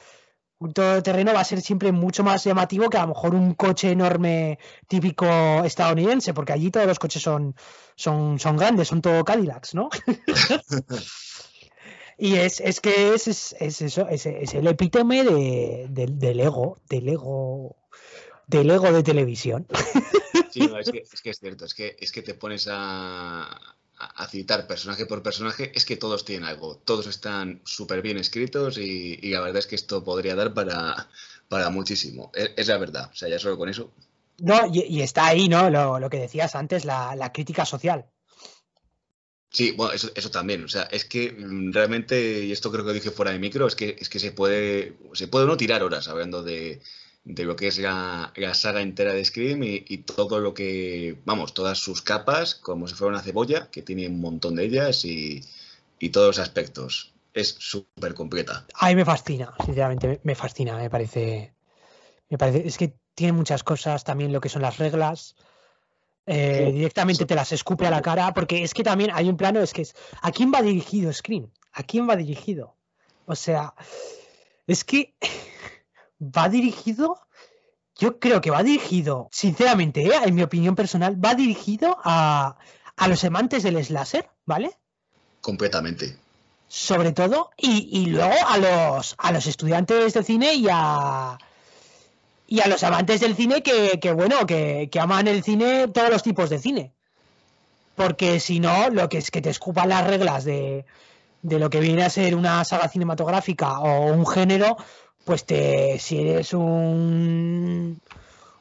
todoterreno 0.72 1.34
va 1.34 1.42
a 1.42 1.46
ser 1.46 1.62
siempre 1.62 1.92
mucho 1.92 2.24
más 2.24 2.44
llamativo 2.44 2.90
que 2.90 2.98
a 2.98 3.02
lo 3.02 3.10
mejor 3.10 3.36
un 3.36 3.54
coche 3.56 3.92
enorme 3.92 4.58
típico 4.88 5.26
estadounidense, 5.64 6.34
porque 6.34 6.54
allí 6.54 6.72
todos 6.72 6.88
los 6.88 7.00
coches 7.00 7.22
son, 7.22 7.56
son, 7.96 8.40
son 8.40 8.58
grandes, 8.58 8.88
son 8.88 9.02
todo 9.02 9.24
Cadillacs, 9.26 9.76
¿no? 9.76 9.90
y 12.18 12.36
es, 12.36 12.60
es 12.62 12.80
que 12.80 13.14
es, 13.14 13.28
es, 13.28 13.56
es 13.60 13.82
eso, 13.82 14.08
es, 14.08 14.26
es 14.26 14.54
el 14.54 14.68
epítome 14.68 15.24
de, 15.24 15.88
del- 15.90 16.20
del 16.20 16.40
ego, 16.40 16.78
del 16.90 17.10
ego, 17.10 17.76
del 18.48 18.70
ego 18.70 18.92
de 18.92 19.04
televisión. 19.04 19.68
Sí, 20.52 20.68
no, 20.68 20.78
es, 20.80 20.92
que, 20.92 21.04
es 21.12 21.22
que 21.22 21.30
es 21.32 21.40
cierto, 21.40 21.66
es 21.66 21.74
que, 21.74 21.96
es 22.00 22.12
que 22.12 22.22
te 22.22 22.36
pones 22.36 22.68
a, 22.72 23.60
a- 24.06 24.24
a 24.24 24.28
citar 24.28 24.68
personaje 24.68 25.06
por 25.06 25.24
personaje, 25.24 25.72
es 25.76 25.86
que 25.86 25.98
todos 25.98 26.26
tienen 26.26 26.46
algo, 26.48 26.78
todos 26.78 27.08
están 27.08 27.62
súper 27.66 28.02
bien 28.02 28.18
escritos 28.18 28.78
y, 28.78 29.20
y 29.22 29.30
la 29.32 29.42
verdad 29.42 29.60
es 29.60 29.68
que 29.68 29.76
esto 29.76 30.04
podría 30.04 30.36
dar 30.36 30.54
para, 30.54 31.10
para 31.50 31.70
muchísimo. 31.70 32.32
Es, 32.34 32.52
es 32.58 32.68
la 32.68 32.78
verdad, 32.78 33.10
o 33.12 33.16
sea, 33.16 33.30
ya 33.30 33.40
solo 33.40 33.58
con 33.58 33.70
eso. 33.70 33.92
No, 34.38 34.68
y, 34.72 34.82
y 34.84 35.02
está 35.02 35.26
ahí, 35.28 35.48
¿no? 35.50 35.70
Lo, 35.72 36.00
lo 36.00 36.08
que 36.10 36.18
decías 36.20 36.54
antes, 36.56 36.86
la, 36.86 37.16
la 37.16 37.32
crítica 37.34 37.66
social. 37.66 38.06
Sí, 39.50 39.72
bueno, 39.72 39.94
eso, 39.94 40.10
eso 40.16 40.32
también. 40.32 40.64
O 40.64 40.68
sea, 40.68 40.84
es 40.84 41.06
que 41.06 41.32
mm, 41.32 41.72
realmente, 41.74 42.44
y 42.46 42.52
esto 42.52 42.72
creo 42.72 42.84
que 42.86 42.94
dije 42.94 43.12
fuera 43.12 43.32
de 43.32 43.40
micro, 43.40 43.68
es 43.68 43.76
que, 43.76 43.96
es 44.00 44.10
que 44.10 44.20
se 44.20 44.32
puede, 44.32 44.98
se 45.14 45.28
puede 45.28 45.46
uno 45.46 45.58
tirar 45.58 45.84
horas 45.84 46.08
hablando 46.08 46.42
de, 46.44 46.82
de 47.26 47.46
lo 47.46 47.56
que 47.56 47.68
es 47.68 47.78
la, 47.78 48.34
la 48.36 48.54
saga 48.54 48.82
entera 48.82 49.14
de 49.14 49.24
Scream 49.24 49.64
y, 49.64 49.86
y 49.88 50.00
todo 50.00 50.40
lo 50.40 50.54
que, 50.54 51.18
vamos, 51.26 51.54
todas 51.54 51.80
sus 51.80 52.02
capas, 52.02 52.56
como 52.56 52.88
si 52.88 52.96
fuera 52.96 53.14
una 53.14 53.24
cebolla, 53.24 53.70
que 53.72 53.82
tiene 53.82 54.08
un 54.08 54.20
montón 54.20 54.56
de 54.56 54.66
ellas 54.66 55.06
y, 55.06 55.42
y 56.00 56.10
todos 56.10 56.28
los 56.28 56.40
aspectos. 56.40 57.14
Es 57.34 57.56
súper 57.60 58.14
completa. 58.14 58.66
A 58.76 58.90
mí 58.90 58.96
me 58.96 59.06
fascina, 59.06 59.54
sinceramente, 59.66 60.20
me- 60.24 60.36
fascina, 60.36 60.76
me 60.78 60.90
parece. 60.90 61.54
Me 62.30 62.38
parece. 62.38 62.68
Es 62.68 62.78
que 62.78 62.94
tiene 63.16 63.34
muchas 63.34 63.64
cosas, 63.64 64.04
también 64.04 64.32
lo 64.34 64.42
que 64.42 64.50
son 64.50 64.62
las 64.62 64.78
reglas. 64.78 65.36
eh, 66.26 66.66
Sí, 66.68 66.72
directamente 66.74 67.26
te 67.26 67.36
las 67.36 67.52
escupe 67.52 67.88
a 67.88 67.92
la 67.92 68.02
cara, 68.02 68.34
porque 68.34 68.64
es 68.64 68.74
que 68.74 68.84
también 68.84 69.12
hay 69.14 69.30
un 69.30 69.38
plano, 69.38 69.62
es 69.62 69.74
que 69.74 69.82
es. 69.84 69.96
¿A 70.22 70.32
quién 70.32 70.52
va 70.54 70.62
dirigido 70.62 71.12
Scream? 71.12 71.50
¿A 71.72 71.84
quién 71.84 72.08
va 72.08 72.16
dirigido? 72.16 72.76
O 73.26 73.36
sea, 73.36 73.74
es 74.68 74.84
que 74.84 75.16
va 76.20 76.50
dirigido. 76.50 77.20
Yo 77.96 78.20
creo 78.20 78.42
que 78.42 78.52
va 78.52 78.64
dirigido, 78.64 79.30
sinceramente, 79.32 80.02
¿eh? 80.08 80.14
en 80.26 80.36
mi 80.36 80.44
opinión 80.44 80.76
personal, 80.76 81.24
va 81.24 81.36
dirigido 81.36 81.98
a, 82.04 82.58
a 82.98 83.08
los 83.08 83.24
amantes 83.24 83.64
del 83.64 83.84
slasher, 83.84 84.30
¿vale? 84.46 84.78
Completamente. 85.42 86.18
sobre 86.68 87.12
todo, 87.12 87.52
y, 87.58 87.88
y 87.92 88.08
luego 88.08 88.34
a 88.48 88.58
los, 88.58 89.16
a 89.20 89.32
los 89.32 89.46
estudiantes 89.46 90.14
de 90.14 90.24
cine 90.24 90.56
y 90.56 90.68
a, 90.72 91.38
y 92.48 92.62
a 92.62 92.68
los 92.68 92.84
amantes 92.84 93.22
del 93.22 93.36
cine 93.36 93.62
que, 93.64 94.00
que, 94.00 94.12
bueno, 94.14 94.46
que, 94.46 94.90
que 94.92 95.00
aman 95.00 95.28
el 95.28 95.44
cine, 95.44 95.88
todos 95.90 96.10
los 96.10 96.24
tipos 96.24 96.50
de 96.50 96.60
cine. 96.60 96.94
Porque 97.96 98.40
si 98.40 98.60
no, 98.60 98.90
lo 98.90 99.08
que 99.10 99.20
es 99.20 99.30
que 99.32 99.42
te 99.42 99.50
escupan 99.52 99.90
las 99.90 100.06
reglas 100.08 100.44
de, 100.46 100.86
de 101.44 101.60
lo 101.60 101.70
que 101.70 101.80
viene 101.80 102.04
a 102.04 102.10
ser 102.10 102.36
una 102.36 102.64
saga 102.66 102.90
cinematográfica 102.90 103.80
o 103.80 104.08
un 104.12 104.26
género, 104.26 104.78
pues 105.24 105.46
te, 105.46 105.98
si 106.00 106.20
eres 106.20 106.54
un, 106.54 108.00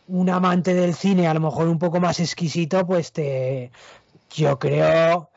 un 0.08 0.30
amante 0.30 0.74
del 0.74 0.94
cine, 0.94 1.26
a 1.26 1.34
lo 1.34 1.40
mejor 1.40 1.68
un 1.68 1.78
poco 1.78 2.00
más 2.00 2.20
exquisito, 2.20 2.86
pues 2.86 3.12
te, 3.12 3.70
yo 4.30 4.58
creo 4.58 5.30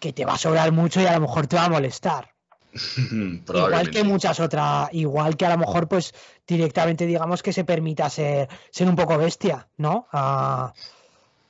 que 0.00 0.12
te 0.12 0.24
va 0.24 0.34
a 0.34 0.38
sobrar 0.38 0.72
mucho 0.72 1.00
y 1.00 1.06
a 1.06 1.14
lo 1.14 1.20
mejor 1.20 1.46
te 1.46 1.56
va 1.56 1.66
a 1.66 1.70
molestar. 1.70 2.30
Igual 2.74 3.90
que 3.90 4.02
muchas 4.02 4.40
otras, 4.40 4.88
igual 4.92 5.36
que 5.36 5.46
a 5.46 5.50
lo 5.50 5.58
mejor 5.58 5.86
pues 5.86 6.12
directamente 6.46 7.06
digamos 7.06 7.42
que 7.42 7.52
se 7.52 7.64
permita 7.64 8.10
ser, 8.10 8.48
ser 8.70 8.88
un 8.88 8.96
poco 8.96 9.16
bestia, 9.16 9.68
¿no? 9.76 10.08
A, 10.12 10.72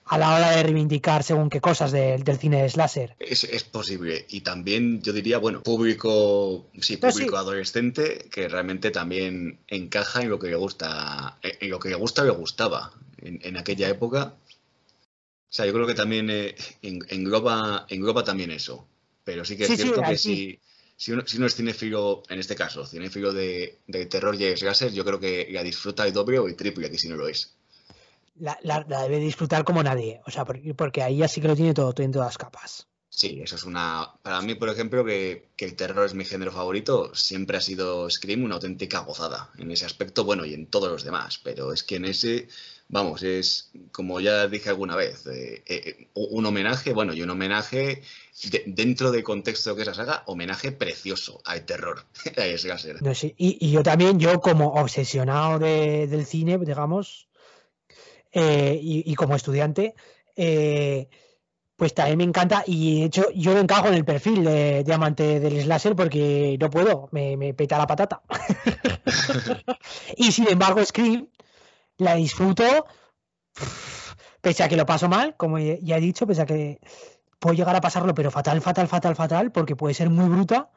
a 0.07 0.19
la 0.19 0.35
hora 0.35 0.51
de 0.51 0.63
reivindicar 0.63 1.23
según 1.23 1.49
qué 1.51 1.61
cosas 1.61 1.93
del- 1.93 2.23
del 2.25 2.39
cine 2.39 2.63
de 2.63 2.69
slasher. 2.69 3.17
Es, 3.19 3.45
es 3.45 3.65
posible. 3.65 4.27
Y 4.29 4.41
también 4.43 5.03
yo 5.03 5.13
diría, 5.13 5.39
bueno, 5.39 5.63
público, 5.63 6.67
sí, 6.81 6.97
público 6.97 7.37
adolescente 7.37 8.29
que 8.31 8.49
realmente 8.49 8.91
también 8.91 9.59
encaja 9.69 10.23
en 10.23 10.31
lo 10.31 10.39
que 10.39 10.49
le 10.49 10.57
gusta, 10.57 11.39
en 11.43 11.71
lo 11.71 11.79
que 11.79 11.89
le 11.89 11.95
gusta 11.95 12.23
o 12.23 12.25
le 12.27 12.31
gustaba 12.33 12.93
en, 13.19 13.41
en 13.43 13.57
aquella 13.57 13.89
época. 13.89 14.35
O 15.51 15.57
sea, 15.57 15.67
yo 15.67 15.73
creo 15.73 15.87
que 15.87 15.95
también 15.95 16.29
eh, 16.31 16.55
en- 16.83 17.05
engloba, 17.09 17.87
engloba 17.89 18.25
también 18.25 18.51
eso. 18.51 18.87
Pero 19.25 19.45
sí 19.45 19.57
que 19.57 19.65
es 19.65 19.69
Sí, 19.71 19.77
sí, 19.77 19.83
cierto 19.85 20.03
que 20.03 20.19
si, 20.19 20.61
si, 20.97 21.13
uno, 21.13 21.23
si 21.27 21.37
uno 21.39 21.47
es 21.47 21.55
cinéfilo, 21.55 22.23
en 22.29 22.39
este 22.41 22.55
caso, 22.57 22.85
cinéfilo 22.87 23.33
de, 23.33 23.79
de 23.87 24.07
terror 24.07 24.35
y 24.35 24.57
slasher, 24.57 24.93
yo 24.93 25.05
creo 25.05 25.21
que 25.21 25.49
la 25.51 25.63
disfruta 25.63 26.07
el 26.07 26.13
doble 26.13 26.39
o 26.41 26.47
el 26.49 26.57
triple 26.57 26.91
que 26.91 26.99
si 26.99 27.09
no 27.09 27.17
lo 27.17 27.29
es. 27.29 27.55
La, 28.37 28.59
la- 28.63 28.85
la 28.89 29.03
debe 29.03 29.19
disfrutar 29.19 29.65
como 29.65 29.83
nadie, 29.83 30.21
o 30.27 30.31
sea, 30.31 30.45
porque, 30.45 30.75
porque 30.75 31.03
ahí 31.03 31.19
ya 31.19 31.29
sí 31.29 31.41
que 31.41 31.49
lo 31.49 31.57
tiene 31.57 31.75
todo, 31.75 31.95
en 31.99 32.13
todas 32.13 32.37
capas. 32.37 32.89
Sí, 33.09 33.41
eso 33.41 33.55
es 33.55 33.63
una. 33.63 34.13
Para 34.23 34.41
mí, 34.43 34.57
por 34.57 34.69
ejemplo, 34.69 35.05
que, 35.05 35.51
que 35.57 35.67
el 35.67 35.77
terror 35.77 36.05
es 36.05 36.15
mi 36.15 36.25
género 36.25 36.51
favorito, 36.51 37.15
siempre 37.15 37.57
ha 37.57 37.61
sido 37.61 38.11
Scream 38.11 38.43
una 38.43 38.57
auténtica 38.57 38.99
gozada. 39.01 39.51
En 39.57 39.71
ese 39.71 39.87
aspecto, 39.87 40.25
bueno, 40.25 40.45
y 40.45 40.53
en 40.53 40.67
todos 40.67 40.91
los 40.91 41.05
demás. 41.05 41.39
Pero 41.45 41.73
es 41.73 41.85
que 41.85 41.95
en 41.97 42.07
ese, 42.07 42.49
vamos, 42.89 43.23
es 43.23 43.71
como 43.93 44.19
ya 44.19 44.49
dije 44.49 44.69
alguna 44.69 44.97
vez, 44.97 45.29
eh, 45.29 45.63
eh, 45.65 46.09
un 46.15 46.45
homenaje, 46.45 46.93
bueno, 46.93 47.15
y 47.15 47.23
un 47.23 47.31
homenaje 47.31 48.03
de- 48.51 48.65
dentro 48.67 49.13
del 49.13 49.23
contexto 49.23 49.77
que 49.77 49.83
es 49.83 49.87
la 49.87 49.95
saga, 49.95 50.25
homenaje 50.27 50.73
precioso 50.73 51.41
al 51.45 51.65
terror. 51.65 52.07
No 53.01 53.13
y, 53.13 53.59
y 53.65 53.71
yo 53.71 53.85
también, 53.85 54.19
yo 54.19 54.41
como 54.41 54.73
obsesionado 54.75 55.61
de- 55.61 56.09
del 56.09 56.27
cine, 56.27 56.59
digamos, 56.59 57.29
eh, 58.35 58.79
y, 58.83 59.11
y 59.11 59.15
como 59.15 59.37
estudiante, 59.37 59.95
eh, 60.37 61.09
pues 61.77 61.95
también 61.95 62.19
me 62.19 62.25
encanta. 62.25 62.65
Y 62.67 63.01
de 63.01 63.07
hecho, 63.07 63.27
yo 63.35 63.55
me 63.55 63.61
encajo 63.61 63.89
en 63.89 63.95
el 63.95 64.05
perfil 64.05 64.45
de, 64.45 64.85
de 64.85 64.95
amante 64.95 65.41
del 65.41 65.63
slasher 65.63 65.97
porque 65.97 66.57
no 66.61 66.71
puedo, 66.71 67.09
me, 67.13 67.37
me 67.37 67.55
peta 67.55 67.79
la 67.79 67.87
patata. 67.87 68.23
y 70.17 70.33
sin 70.33 70.49
embargo, 70.49 70.85
Scream 70.85 71.29
la 71.99 72.15
disfruto, 72.17 72.87
pese 74.41 74.63
a 74.63 74.69
que 74.69 74.77
lo 74.77 74.87
paso 74.87 75.09
mal, 75.09 75.37
como 75.37 75.59
ya 75.59 75.97
he 75.97 76.01
dicho, 76.01 76.27
pese 76.27 76.43
a 76.43 76.47
que 76.47 76.81
puedo 77.39 77.55
llegar 77.55 77.77
a 77.77 77.81
pasarlo, 77.81 78.15
pero 78.15 78.31
fatal, 78.31 78.61
fatal, 78.61 78.89
fatal, 78.89 79.17
fatal, 79.17 79.53
porque 79.53 79.77
puede 79.77 79.95
ser 79.95 80.11
muy 80.11 80.29
bruta. 80.29 80.71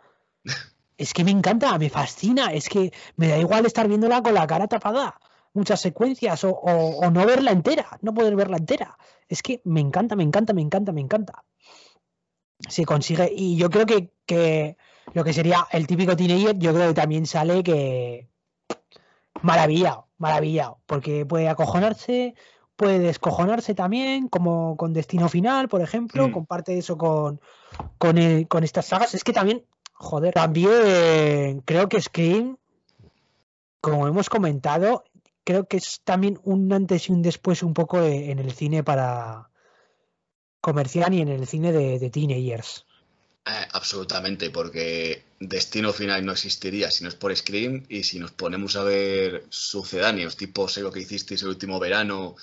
Es 0.98 1.14
que 1.14 1.24
me 1.24 1.30
encanta, 1.30 1.78
me 1.78 1.92
fascina, 1.92 2.52
es 2.54 2.70
que 2.70 2.92
me 3.18 3.28
da 3.28 3.38
igual 3.38 3.68
estar 3.68 3.88
viéndola 3.88 4.24
con 4.24 4.34
la 4.34 4.48
cara 4.48 4.68
tapada, 4.68 5.20
muchas 5.54 5.82
secuencias, 5.82 6.44
o, 6.44 6.50
o- 6.52 6.98
o 7.00 7.12
no 7.12 7.26
verla 7.26 7.52
entera, 7.52 7.88
no 8.02 8.14
poder 8.14 8.36
verla 8.36 8.58
entera. 8.58 8.98
Es 9.28 9.42
que 9.42 9.62
me 9.66 9.82
encanta, 9.82 10.16
me 10.16 10.24
encanta, 10.24 10.54
me 10.54 10.62
encanta, 10.62 10.92
me 10.92 11.02
encanta. 11.02 11.44
Se 12.68 12.86
consigue, 12.86 13.32
y 13.36 13.56
yo 13.58 13.70
creo 13.70 13.86
que, 13.86 14.12
que 14.26 14.78
lo 15.14 15.24
que 15.24 15.34
sería 15.34 15.68
el 15.72 15.86
típico 15.88 16.16
teenager, 16.16 16.58
yo 16.58 16.74
creo 16.74 16.88
que 16.90 16.94
también 16.94 17.26
sale 17.26 17.62
que 17.64 18.30
maravillado, 19.42 20.08
maravillado, 20.18 20.80
porque 20.86 21.26
puede 21.26 21.48
acojonarse, 21.50 22.36
puede 22.76 23.00
descojonarse 23.00 23.74
también, 23.76 24.28
como 24.28 24.76
con 24.78 24.94
Destino 24.94 25.30
Final, 25.30 25.68
por 25.70 25.82
ejemplo, 25.82 26.28
Mm. 26.28 26.32
comparte 26.32 26.78
eso 26.78 26.98
con, 26.98 27.40
con, 27.98 28.18
el- 28.18 28.48
con 28.48 28.64
estas 28.64 28.86
sagas. 28.88 29.14
Es 29.14 29.24
que 29.24 29.34
también, 29.34 29.64
joder, 29.94 30.34
también 30.34 31.62
creo 31.66 31.88
que 31.90 32.02
Scream, 32.02 32.58
como 33.82 34.08
hemos 34.08 34.30
comentado, 34.30 35.04
creo 35.48 35.66
que 35.66 35.78
es 35.78 36.02
también 36.04 36.42
un 36.44 36.74
antes 36.74 37.08
y 37.08 37.14
un 37.14 37.22
después 37.22 37.64
un 37.64 37.74
poco 37.74 38.04
en 38.04 38.38
el 38.38 38.52
cine 38.52 38.84
para 38.84 39.50
comercial 40.60 41.14
y 41.14 41.22
en 41.22 41.30
el 41.30 41.48
cine 41.48 41.72
de, 41.72 42.00
de 42.00 42.10
teenagers. 42.10 42.86
Eh, 43.46 43.66
absolutamente, 43.72 44.50
porque 44.50 45.24
Destino 45.40 45.94
Final 45.94 46.26
no 46.26 46.34
existiría 46.34 46.92
si 46.92 47.06
no 47.06 47.10
es 47.10 47.16
por 47.16 47.34
Scream 47.34 47.86
y 47.88 48.04
si 48.04 48.20
nos 48.20 48.32
ponemos 48.32 48.76
a 48.76 48.84
ver 48.84 49.46
sucedáneos, 49.48 50.36
tipo 50.36 50.68
sé 50.68 50.82
lo 50.82 50.92
que 50.92 51.00
hicisteis 51.00 51.42
el 51.44 51.48
último 51.48 51.80
verano 51.80 52.36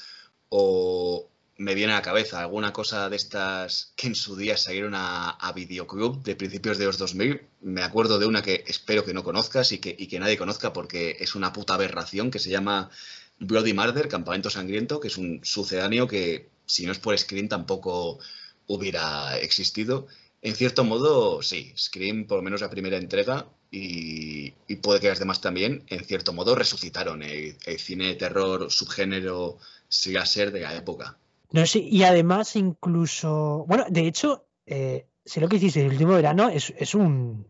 o 0.48 1.28
me 1.56 1.74
viene 1.74 1.92
a 1.92 1.96
la 1.96 2.02
cabeza 2.02 2.40
alguna 2.40 2.72
cosa 2.72 3.08
de 3.08 3.16
estas 3.16 3.92
que 3.96 4.08
en 4.08 4.14
su 4.14 4.36
día 4.36 4.56
salieron 4.56 4.94
a, 4.94 5.30
a 5.30 5.52
Videoclub 5.52 6.22
de 6.22 6.36
principios 6.36 6.78
de 6.78 6.86
los 6.86 6.98
2000. 6.98 7.42
Me 7.62 7.82
acuerdo 7.82 8.18
de 8.18 8.26
una 8.26 8.42
que 8.42 8.64
espero 8.66 9.04
que 9.04 9.14
no 9.14 9.24
conozcas 9.24 9.72
y 9.72 9.78
que, 9.78 9.94
y 9.98 10.06
que 10.08 10.18
nadie 10.18 10.36
conozca 10.36 10.72
porque 10.72 11.16
es 11.20 11.34
una 11.34 11.52
puta 11.52 11.74
aberración 11.74 12.30
que 12.30 12.38
se 12.38 12.50
llama 12.50 12.90
Bloody 13.38 13.72
Murder, 13.72 14.08
Campamento 14.08 14.50
Sangriento, 14.50 15.00
que 15.00 15.08
es 15.08 15.16
un 15.16 15.40
sucedáneo 15.44 16.08
que 16.08 16.50
si 16.66 16.86
no 16.86 16.92
es 16.92 16.98
por 16.98 17.16
Scream 17.18 17.48
tampoco 17.48 18.18
hubiera 18.66 19.38
existido. 19.38 20.06
En 20.42 20.54
cierto 20.54 20.84
modo, 20.84 21.42
sí, 21.42 21.72
Scream, 21.76 22.26
por 22.26 22.38
lo 22.38 22.42
menos 22.42 22.60
la 22.60 22.70
primera 22.70 22.98
entrega, 22.98 23.46
y, 23.70 24.54
y 24.68 24.76
puede 24.76 25.00
que 25.00 25.08
las 25.08 25.18
demás 25.18 25.40
también, 25.40 25.84
en 25.88 26.04
cierto 26.04 26.32
modo 26.32 26.54
resucitaron 26.54 27.22
el, 27.22 27.56
cine 27.78 28.08
de 28.08 28.14
terror 28.14 28.70
subgénero 28.70 29.58
slasher 29.88 30.52
de 30.52 30.60
la 30.60 30.76
época. 30.76 31.18
No 31.50 31.66
sé, 31.66 31.78
y 31.78 32.02
además 32.02 32.56
incluso, 32.56 33.64
bueno, 33.68 33.84
de 33.88 34.06
hecho, 34.06 34.46
eh, 34.66 35.06
sé 35.24 35.40
lo 35.40 35.48
que 35.48 35.56
hiciste 35.56 35.82
el 35.82 35.92
último 35.92 36.14
verano, 36.14 36.48
es, 36.48 36.72
es 36.76 36.94
un 36.94 37.46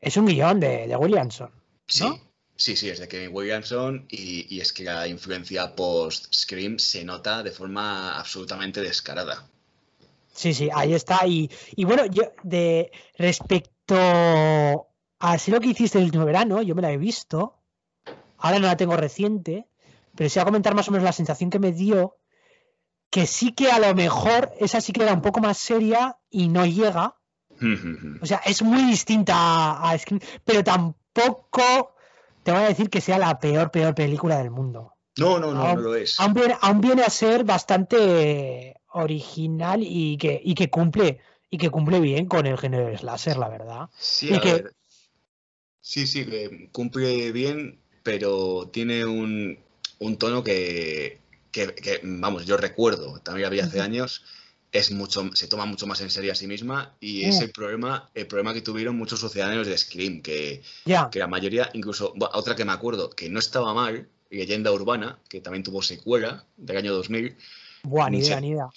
es 0.00 0.16
un 0.16 0.26
guion 0.26 0.60
de, 0.60 0.88
de 0.88 0.96
Williamson. 0.96 1.50
Sí, 1.86 2.04
¿No? 2.04 2.18
sí, 2.56 2.76
sí, 2.76 2.90
es 2.90 2.98
de 2.98 3.08
Kevin 3.08 3.30
Williamson 3.32 4.06
y, 4.10 4.54
y 4.54 4.60
es 4.60 4.72
que 4.72 4.84
la 4.84 5.06
influencia 5.06 5.74
post-Scream 5.74 6.78
se 6.78 7.04
nota 7.04 7.42
de 7.42 7.52
forma 7.52 8.18
absolutamente 8.18 8.80
descarada. 8.80 9.46
Sí, 10.34 10.52
sí, 10.54 10.68
ahí 10.74 10.94
está. 10.94 11.26
Y, 11.26 11.50
y 11.76 11.84
bueno, 11.84 12.06
yo 12.06 12.32
de 12.42 12.90
respecto 13.16 14.88
a 15.18 15.38
sé 15.38 15.50
lo 15.50 15.60
que 15.60 15.68
hiciste 15.68 15.98
el 15.98 16.04
último 16.04 16.24
verano, 16.24 16.62
yo 16.62 16.74
me 16.74 16.82
la 16.82 16.90
he 16.90 16.96
visto. 16.96 17.58
Ahora 18.38 18.58
no 18.58 18.66
la 18.66 18.76
tengo 18.76 18.96
reciente, 18.96 19.68
pero 20.16 20.28
sí 20.28 20.40
a 20.40 20.44
comentar 20.44 20.74
más 20.74 20.88
o 20.88 20.90
menos 20.90 21.04
la 21.04 21.12
sensación 21.12 21.50
que 21.50 21.60
me 21.60 21.70
dio, 21.70 22.16
que 23.12 23.26
sí 23.26 23.52
que 23.52 23.70
a 23.70 23.78
lo 23.78 23.94
mejor 23.94 24.50
esa 24.58 24.80
sí 24.80 24.92
que 24.92 25.02
era 25.02 25.12
un 25.12 25.20
poco 25.20 25.40
más 25.40 25.58
seria 25.58 26.16
y 26.30 26.48
no 26.48 26.64
llega. 26.66 27.14
O 28.20 28.26
sea, 28.26 28.40
es 28.44 28.62
muy 28.62 28.82
distinta 28.86 29.34
a, 29.36 29.90
a 29.90 29.98
Scream, 29.98 30.20
pero 30.44 30.64
tampoco 30.64 31.94
te 32.42 32.50
voy 32.50 32.62
a 32.62 32.68
decir 32.68 32.90
que 32.90 33.00
sea 33.00 33.18
la 33.18 33.38
peor, 33.38 33.70
peor 33.70 33.94
película 33.94 34.38
del 34.38 34.50
mundo. 34.50 34.94
No, 35.18 35.38
no, 35.38 35.52
no, 35.52 35.60
Aún- 35.62 35.76
no 35.76 35.82
lo 35.82 35.94
es. 35.94 36.18
Aún 36.18 36.32
viene, 36.34 36.56
aún 36.60 36.80
viene 36.80 37.02
a 37.02 37.10
ser 37.10 37.44
bastante 37.44 38.74
original 38.94 39.82
y 39.84 40.16
que, 40.16 40.40
y 40.42 40.54
que 40.54 40.70
cumple 40.70 41.20
y 41.50 41.58
que 41.58 41.68
cumple 41.70 42.00
bien 42.00 42.26
con 42.26 42.46
el 42.46 42.56
género 42.58 42.86
de 42.86 42.96
slasher, 42.98 43.36
la 43.36 43.48
verdad. 43.50 43.90
Sí, 43.98 44.30
Y 44.30 44.34
a 44.34 44.40
que- 44.40 44.52
ver. 44.54 44.72
Sí, 45.82 46.06
sí, 46.06 46.24
que 46.24 46.68
cumple 46.72 47.30
bien, 47.32 47.78
pero 48.02 48.68
tiene 48.72 49.04
un, 49.04 49.58
un 49.98 50.16
tono 50.16 50.42
que, 50.42 51.20
que- 51.52 51.74
que, 51.74 52.00
vamos, 52.04 52.46
yo 52.46 52.56
recuerdo, 52.56 53.20
también 53.20 53.46
había 53.46 53.64
hace 53.64 53.80
años, 53.80 54.24
es 54.72 54.90
mucho, 54.90 55.30
se 55.34 55.48
toma 55.48 55.66
mucho 55.66 55.86
más 55.86 56.00
en 56.00 56.10
serio 56.10 56.32
a 56.32 56.34
sí 56.34 56.46
misma 56.46 56.96
y 57.00 57.24
es 57.24 57.40
el 57.42 57.50
problema, 57.52 58.10
el 58.14 58.26
problema 58.26 58.54
que 58.54 58.62
tuvieron 58.62 58.96
muchos 58.96 59.20
sucedáneos 59.20 59.66
de 59.66 59.76
Scream, 59.76 60.22
que, 60.22 60.62
Ya, 60.86 61.10
que 61.10 61.18
la 61.18 61.26
mayoría, 61.26 61.70
incluso 61.74 62.12
bueno, 62.16 62.30
otra 62.34 62.56
que 62.56 62.64
me 62.64 62.72
acuerdo, 62.72 63.10
que 63.10 63.28
no 63.28 63.38
estaba 63.38 63.74
mal, 63.74 64.08
Leyenda 64.30 64.72
Urbana, 64.72 65.18
que 65.28 65.40
también 65.42 65.62
tuvo 65.62 65.82
secuela 65.82 66.46
del 66.56 66.78
año 66.78 66.94
2000, 66.94 67.36
buah, 67.82 68.08
ni 68.10 68.18
idea, 68.18 68.40
ni 68.40 68.48
idea. 68.50 68.68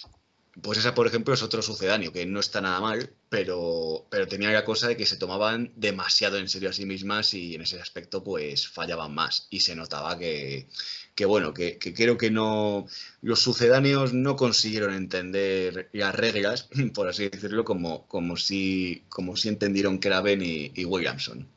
pues 0.62 0.78
esa, 0.78 0.94
por 0.94 1.06
ejemplo, 1.06 1.34
es 1.34 1.42
otro 1.42 1.60
sucedáneo, 1.62 2.12
que 2.12 2.24
no 2.26 2.40
está 2.40 2.60
nada 2.62 2.80
mal, 2.80 3.10
pero, 3.28 4.06
pero 4.10 4.26
tenía 4.26 4.50
la 4.52 4.64
cosa 4.64 4.88
de 4.88 4.96
que 4.96 5.04
se 5.06 5.16
tomaban 5.18 5.72
demasiado 5.76 6.38
en 6.38 6.48
serio 6.48 6.70
a 6.70 6.72
sí 6.72 6.86
mismas 6.86 7.34
y 7.34 7.54
en 7.54 7.62
ese 7.62 7.78
aspecto 7.80 8.24
pues 8.24 8.66
fallaban 8.68 9.14
más. 9.14 9.48
Y 9.50 9.60
se 9.60 9.74
notaba 9.76 10.18
que, 10.18 10.68
que 11.16 11.24
bueno, 11.24 11.54
que, 11.54 11.78
que 11.78 11.94
creo 11.94 12.18
que 12.18 12.30
no 12.30 12.86
los 13.22 13.40
sucedáneos 13.40 14.12
no 14.12 14.36
consiguieron 14.36 14.94
entender 14.94 15.88
las 15.92 16.14
reglas, 16.14 16.68
por 16.94 17.08
así 17.08 17.28
decirlo, 17.30 17.64
como, 17.64 18.06
como, 18.06 18.36
si, 18.36 19.02
como 19.08 19.34
si 19.36 19.48
entendieron 19.48 19.98
que 19.98 20.08
era 20.08 20.20
Ben 20.20 20.42
y, 20.42 20.70
y 20.74 20.84
Williamson. 20.84 21.48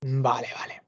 Vale, 0.00 0.48
vale. 0.56 0.82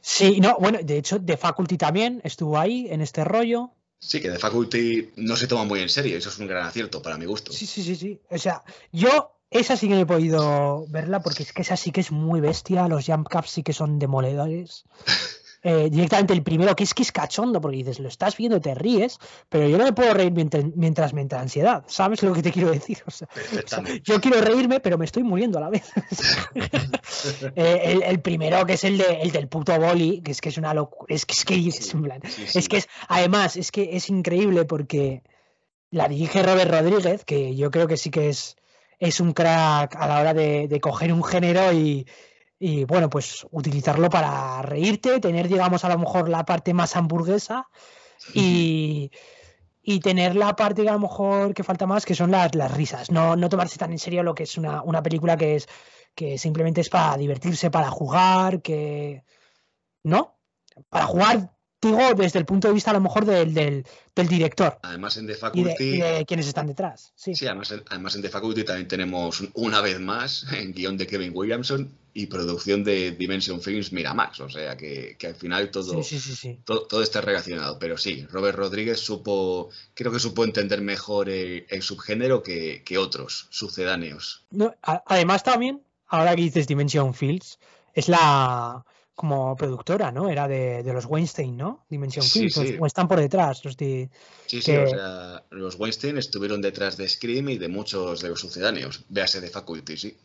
Sí, 0.00 0.40
no, 0.40 0.56
bueno, 0.58 0.78
de 0.82 0.96
hecho, 0.96 1.20
The 1.20 1.36
Faculty 1.36 1.76
también 1.76 2.22
estuvo 2.24 2.58
ahí 2.58 2.88
en 2.90 3.02
este 3.02 3.22
rollo. 3.22 3.70
Sí, 3.98 4.22
que 4.22 4.30
The 4.30 4.38
Faculty 4.38 5.10
no 5.16 5.36
se 5.36 5.46
toma 5.46 5.64
muy 5.64 5.80
en 5.80 5.90
serio, 5.90 6.16
eso 6.16 6.30
es 6.30 6.38
un 6.38 6.46
gran 6.46 6.66
acierto 6.66 7.02
para 7.02 7.18
mi 7.18 7.26
gusto. 7.26 7.52
Sí, 7.52 7.66
sí, 7.66 7.84
sí, 7.84 7.94
sí. 7.94 8.18
O 8.30 8.38
sea, 8.38 8.64
yo 8.90 9.36
esa 9.50 9.76
sí 9.76 9.88
que 9.88 9.94
no 9.94 10.00
he 10.00 10.06
podido 10.06 10.86
verla 10.88 11.20
porque 11.20 11.42
es 11.42 11.52
que 11.52 11.60
esa 11.60 11.76
sí 11.76 11.92
que 11.92 12.00
es 12.00 12.10
muy 12.10 12.40
bestia. 12.40 12.88
Los 12.88 13.04
jump 13.04 13.28
caps 13.28 13.50
sí 13.50 13.62
que 13.62 13.74
son 13.74 13.98
demoledores. 13.98 14.84
Eh, 15.62 15.90
directamente 15.90 16.32
el 16.32 16.42
primero, 16.42 16.74
que 16.74 16.84
es 16.84 16.94
que 16.94 17.02
es 17.02 17.12
cachondo, 17.12 17.60
porque 17.60 17.76
dices, 17.76 17.98
lo 18.00 18.08
estás 18.08 18.34
viendo, 18.34 18.60
te 18.62 18.74
ríes, 18.74 19.18
pero 19.50 19.68
yo 19.68 19.76
no 19.76 19.84
me 19.84 19.92
puedo 19.92 20.14
reír 20.14 20.32
mientras, 20.32 20.64
mientras 20.74 21.12
me 21.12 21.20
entra 21.20 21.38
ansiedad. 21.40 21.84
¿Sabes 21.86 22.22
lo 22.22 22.32
que 22.32 22.42
te 22.42 22.50
quiero 22.50 22.70
decir? 22.70 23.02
O 23.06 23.10
sea, 23.10 23.28
o 23.30 23.34
sea, 23.36 23.42
Perfectamente. 23.42 24.00
yo 24.02 24.20
quiero 24.22 24.40
reírme, 24.40 24.80
pero 24.80 24.96
me 24.96 25.04
estoy 25.04 25.22
muriendo 25.22 25.58
a 25.58 25.60
la 25.62 25.70
vez. 25.70 25.90
Eh, 27.56 27.80
el, 27.84 28.02
el 28.02 28.20
primero, 28.20 28.64
que 28.64 28.74
es 28.74 28.84
el, 28.84 28.96
de, 28.96 29.20
el 29.22 29.30
del 29.32 29.48
puto 29.48 29.78
boli, 29.78 30.22
que 30.22 30.30
es 30.32 30.40
que 30.40 30.48
es 30.48 30.56
una 30.56 30.72
locura. 30.72 31.14
Es 31.14 31.26
que 31.26 31.34
es 31.34 31.44
que 31.44 31.54
es, 31.68 31.92
en 31.94 32.02
plan, 32.02 32.20
Sí, 32.26 32.46
sí. 32.46 32.58
es 32.58 32.68
que 32.68 32.76
es, 32.78 32.88
además, 33.08 33.56
es 33.56 33.70
que 33.70 33.96
es 33.96 34.08
increíble 34.08 34.64
porque 34.64 35.22
la 35.90 36.08
dirige 36.08 36.42
Robert 36.42 36.70
Rodríguez, 36.70 37.24
que 37.24 37.54
yo 37.56 37.70
creo 37.70 37.86
que 37.86 37.96
sí 37.96 38.10
que 38.10 38.28
es, 38.30 38.56
es 38.98 39.20
un 39.20 39.32
crack 39.32 39.96
a 39.96 40.06
la 40.06 40.20
hora 40.20 40.34
de, 40.34 40.68
de 40.68 40.80
coger 40.80 41.12
un 41.12 41.22
género 41.24 41.72
y, 41.72 42.06
y, 42.62 42.84
bueno, 42.84 43.08
pues 43.08 43.46
utilizarlo 43.50 44.10
para 44.10 44.60
reírte, 44.60 45.18
tener, 45.18 45.48
digamos, 45.48 45.82
a 45.82 45.88
lo 45.88 45.98
mejor 45.98 46.28
la 46.28 46.44
parte 46.44 46.74
más 46.74 46.94
hamburguesa 46.94 47.68
y, 48.34 49.10
y 49.82 50.00
tener 50.00 50.36
la 50.36 50.54
parte 50.54 50.82
que 50.82 50.90
a 50.90 50.92
lo 50.92 51.00
mejor 51.00 51.54
que 51.54 51.64
falta 51.64 51.86
más, 51.86 52.04
que 52.04 52.14
son 52.14 52.30
las, 52.30 52.54
las 52.54 52.70
risas. 52.70 53.10
No, 53.10 53.34
no 53.34 53.48
tomarse 53.48 53.78
tan 53.78 53.92
en 53.92 53.98
serio 53.98 54.22
lo 54.22 54.34
que 54.34 54.42
es 54.42 54.58
una, 54.58 54.82
una 54.82 55.02
película 55.02 55.38
que 55.38 55.56
es 55.56 55.68
que 56.14 56.36
simplemente 56.36 56.82
es 56.82 56.90
para 56.90 57.16
divertirse, 57.16 57.70
para 57.70 57.90
jugar, 57.90 58.60
que... 58.60 59.24
¿No? 60.02 60.38
Para 60.90 61.06
jugar, 61.06 61.56
digo, 61.80 62.14
desde 62.14 62.38
el 62.38 62.44
punto 62.44 62.68
de 62.68 62.74
vista 62.74 62.90
a 62.90 62.94
lo 62.94 63.00
mejor 63.00 63.24
del, 63.24 63.54
del, 63.54 63.86
del 64.14 64.28
director 64.28 64.78
Además 64.82 65.16
en 65.16 65.26
The 65.26 65.32
y 65.32 65.34
de, 65.34 65.40
Faculty... 65.40 65.84
y 65.84 65.98
de 65.98 66.24
quienes 66.26 66.46
están 66.46 66.66
detrás. 66.66 67.12
Sí. 67.16 67.34
Sí, 67.34 67.46
además, 67.46 67.74
además 67.88 68.14
en 68.16 68.22
The 68.22 68.28
Faculty 68.28 68.64
también 68.64 68.88
tenemos 68.88 69.42
una 69.54 69.80
vez 69.80 69.98
más 70.00 70.46
en 70.52 70.72
guion 70.72 70.96
de 70.96 71.06
Kevin 71.06 71.32
Williamson 71.34 71.90
y 72.12 72.26
producción 72.26 72.82
de 72.82 73.12
Dimension 73.12 73.60
Films 73.62 73.92
Miramax, 73.92 74.40
o 74.40 74.48
sea 74.48 74.76
que, 74.76 75.16
que 75.16 75.28
al 75.28 75.36
final 75.36 75.70
todo, 75.70 76.02
sí, 76.02 76.18
sí, 76.18 76.58
todo, 76.64 76.82
todo 76.86 77.02
está 77.04 77.20
relacionado. 77.20 77.78
Pero 77.78 77.96
sí, 77.96 78.26
Robert 78.30 78.58
Rodríguez 78.58 78.98
supo, 78.98 79.70
creo 79.94 80.10
que 80.10 80.18
supo 80.18 80.44
entender 80.44 80.80
mejor 80.82 81.28
el, 81.30 81.66
el 81.68 81.82
subgénero 81.82 82.42
que, 82.42 82.82
que 82.84 82.98
otros 82.98 83.46
sucedáneos. 83.50 84.44
No, 84.50 84.74
a- 84.82 85.04
además 85.06 85.44
también, 85.44 85.82
ahora 86.08 86.34
que 86.34 86.42
dices 86.42 86.66
Dimension 86.66 87.14
Fields, 87.14 87.60
es 87.94 88.08
la 88.08 88.84
como 89.20 89.54
productora, 89.54 90.10
¿no? 90.10 90.30
Era 90.30 90.48
de, 90.48 90.82
de 90.82 90.92
los 90.94 91.04
Weinstein, 91.04 91.54
¿no? 91.54 91.84
Dimension 91.90 92.24
Sí, 92.24 92.46
o- 92.46 92.48
sí. 92.64 92.76
o 92.80 92.86
están 92.86 93.06
por 93.06 93.20
detrás 93.20 93.62
los 93.66 93.76
de... 93.76 94.08
Sí, 94.46 94.62
sí, 94.62 94.72
Que- 94.72 94.78
o 94.78 94.86
sea, 94.88 95.44
los 95.50 95.78
Weinstein 95.78 96.16
estuvieron 96.16 96.62
detrás 96.62 96.96
de 96.96 97.06
Scream 97.06 97.50
y 97.50 97.58
de 97.58 97.68
muchos 97.68 98.22
de 98.22 98.30
los 98.30 98.40
sucedáneos. 98.40 99.04
Véase 99.10 99.42
The 99.42 99.50
Faculty, 99.50 99.98
sí. 99.98 100.16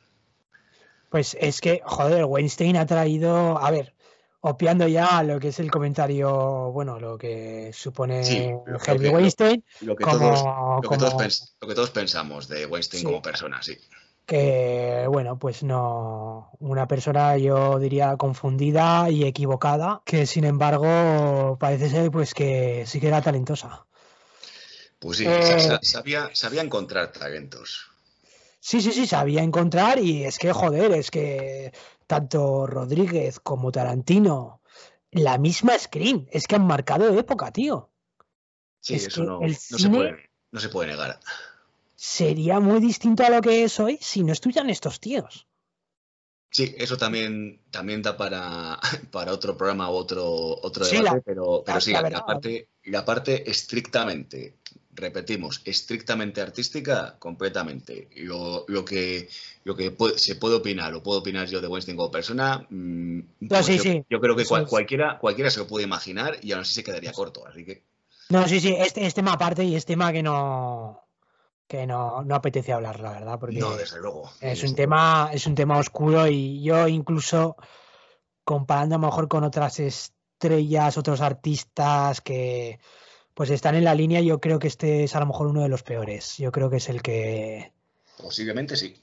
Pues 1.09 1.35
es 1.41 1.59
que, 1.59 1.81
joder, 1.83 2.23
Weinstein 2.23 2.77
ha 2.77 2.85
traído, 2.85 3.57
a 3.57 3.69
ver, 3.69 3.93
opiando 4.39 4.87
ya 4.87 5.21
lo 5.23 5.41
que 5.41 5.49
es 5.49 5.59
el 5.59 5.69
comentario, 5.69 6.71
bueno, 6.71 6.97
lo 6.97 7.17
que 7.17 7.71
supone 7.73 8.23
Sí, 8.23 8.47
lo- 8.65 8.79
Harvey 8.87 9.09
Weinstein, 9.09 9.61
Lo 9.81 9.97
que, 9.97 10.05
como, 10.05 10.19
todos, 10.19 10.39
lo, 10.41 10.81
que 10.89 10.97
todos 10.97 11.11
como 11.13 11.21
pens- 11.23 11.53
lo 11.59 11.67
que 11.67 11.75
todos 11.75 11.89
pensamos 11.91 12.47
de 12.47 12.65
Weinstein 12.65 13.03
como 13.03 13.21
persona, 13.21 13.61
sí. 13.61 13.77
Que, 14.25 15.05
bueno, 15.09 15.37
pues 15.37 15.63
no, 15.63 16.51
una 16.59 16.87
persona 16.87 17.37
yo 17.37 17.79
diría 17.79 18.17
confundida 18.17 19.09
y 19.09 19.23
equivocada, 19.23 20.01
que 20.05 20.25
sin 20.25 20.45
embargo 20.45 21.57
parece 21.59 21.89
ser 21.89 22.11
pues 22.11 22.33
que 22.33 22.85
sí 22.87 22.99
que 22.99 23.07
era 23.07 23.21
talentosa. 23.21 23.85
Pues 24.99 25.17
sí, 25.17 25.25
Eh, 25.27 25.41
sa- 25.41 25.59
sa- 25.59 25.79
sabía, 25.83 26.29
sabía 26.33 26.61
encontrar 26.61 27.11
talentos. 27.11 27.91
Sí, 28.59 28.81
sí, 28.81 28.91
sí, 28.91 29.05
sabía 29.05 29.43
encontrar 29.43 29.99
y 29.99 30.23
es 30.25 30.39
que, 30.39 30.51
joder, 30.51 30.91
es 30.93 31.11
que 31.11 31.71
tanto 32.07 32.65
Rodríguez 32.65 33.39
como 33.39 33.71
Tarantino, 33.71 34.61
la 35.11 35.37
misma 35.37 35.77
Scream, 35.77 36.27
es 36.31 36.47
que 36.47 36.55
han 36.55 36.65
marcado 36.65 37.07
época, 37.17 37.51
tío. 37.51 37.91
Sí, 38.79 38.95
Es 38.95 39.07
eso 39.07 39.23
no, 39.23 39.39
se 39.47 39.89
puede, 39.89 40.29
no 40.51 40.59
se 40.59 40.69
puede 40.69 40.89
negar. 40.89 41.19
Sería 42.07 42.59
muy 42.59 42.79
distinto 42.79 43.23
a 43.25 43.29
lo 43.31 43.41
que 43.41 43.63
es 43.63 43.79
hoy 43.79 43.97
si 43.99 44.23
no 44.23 44.31
estuvieran 44.31 44.69
estos 44.69 44.99
tíos. 44.99 45.47
Sí, 46.51 46.73
eso 46.77 46.95
también, 46.97 47.61
también 47.71 48.01
da 48.03 48.15
para, 48.15 48.79
para 49.11 49.33
otro 49.33 49.57
programa 49.57 49.89
o 49.89 49.95
otro, 49.97 50.23
otro 50.61 50.85
Sí, 50.85 50.97
debate, 50.97 51.15
la- 51.17 51.21
pero, 51.25 51.63
pero 51.65 51.75
la- 51.77 51.81
sí, 51.81 51.91
la 51.91 52.25
parte, 52.25 52.69
la 52.83 53.03
parte 53.03 53.49
estrictamente, 53.49 54.57
repetimos, 54.93 55.61
estrictamente 55.65 56.41
artística, 56.41 57.17
completamente. 57.17 58.07
Lo, 58.17 58.65
lo 58.67 58.85
que, 58.85 59.27
lo 59.63 59.75
que 59.75 59.89
puede- 59.91 60.17
se 60.19 60.35
puede 60.35 60.55
opinar, 60.55 60.93
o 60.93 61.01
puedo 61.03 61.19
opinar 61.19 61.47
yo 61.49 61.59
de 61.59 61.67
Weinstein 61.67 61.97
como 61.97 62.11
persona, 62.11 62.65
mm, 62.69 63.19
pues 63.49 63.65
sí, 63.65 63.77
yo, 63.77 63.83
sí, 63.83 64.05
yo 64.09 64.21
creo 64.21 64.35
que 64.35 64.45
cual- 64.45 64.67
cualquiera, 64.67 65.17
cualquiera 65.17 65.49
se 65.49 65.59
lo 65.59 65.67
puede 65.67 65.85
imaginar 65.85 66.37
y 66.41 66.51
aún 66.51 66.61
así 66.61 66.73
se 66.75 66.83
quedaría 66.83 67.11
corto. 67.13 67.45
Así 67.47 67.65
que 67.65 67.83
No, 68.29 68.47
sí, 68.47 68.59
sí, 68.59 68.73
este 68.77 69.05
es 69.05 69.13
tema 69.15 69.33
aparte 69.33 69.63
y 69.65 69.75
es 69.75 69.85
tema 69.85 70.13
que 70.13 70.23
no 70.23 71.01
que 71.67 71.87
no, 71.87 72.23
no 72.23 72.35
apetece 72.35 72.73
hablar, 72.73 72.99
la 72.99 73.11
verdad, 73.11 73.39
porque 73.39 73.57
no, 73.57 73.75
desde 73.75 73.99
luego. 73.99 74.29
es 74.39 74.63
un 74.63 74.75
tema, 74.75 75.29
es 75.33 75.47
un 75.47 75.55
tema 75.55 75.77
oscuro 75.77 76.27
y 76.27 76.61
yo 76.61 76.87
incluso 76.87 77.55
comparando 78.43 78.95
a 78.95 78.99
lo 78.99 79.07
mejor 79.07 79.27
con 79.27 79.43
otras 79.43 79.79
estrellas, 79.79 80.97
otros 80.97 81.21
artistas 81.21 82.21
que 82.21 82.79
pues 83.33 83.49
están 83.49 83.75
en 83.75 83.83
la 83.83 83.95
línea, 83.95 84.21
yo 84.21 84.39
creo 84.39 84.59
que 84.59 84.67
este 84.67 85.03
es 85.03 85.15
a 85.15 85.19
lo 85.19 85.25
mejor 85.25 85.47
uno 85.47 85.61
de 85.61 85.69
los 85.69 85.83
peores. 85.83 86.37
Yo 86.37 86.51
creo 86.51 86.69
que 86.69 86.77
es 86.77 86.87
el 86.87 87.01
que 87.01 87.73
Posiblemente 88.17 88.75
sí. 88.75 88.95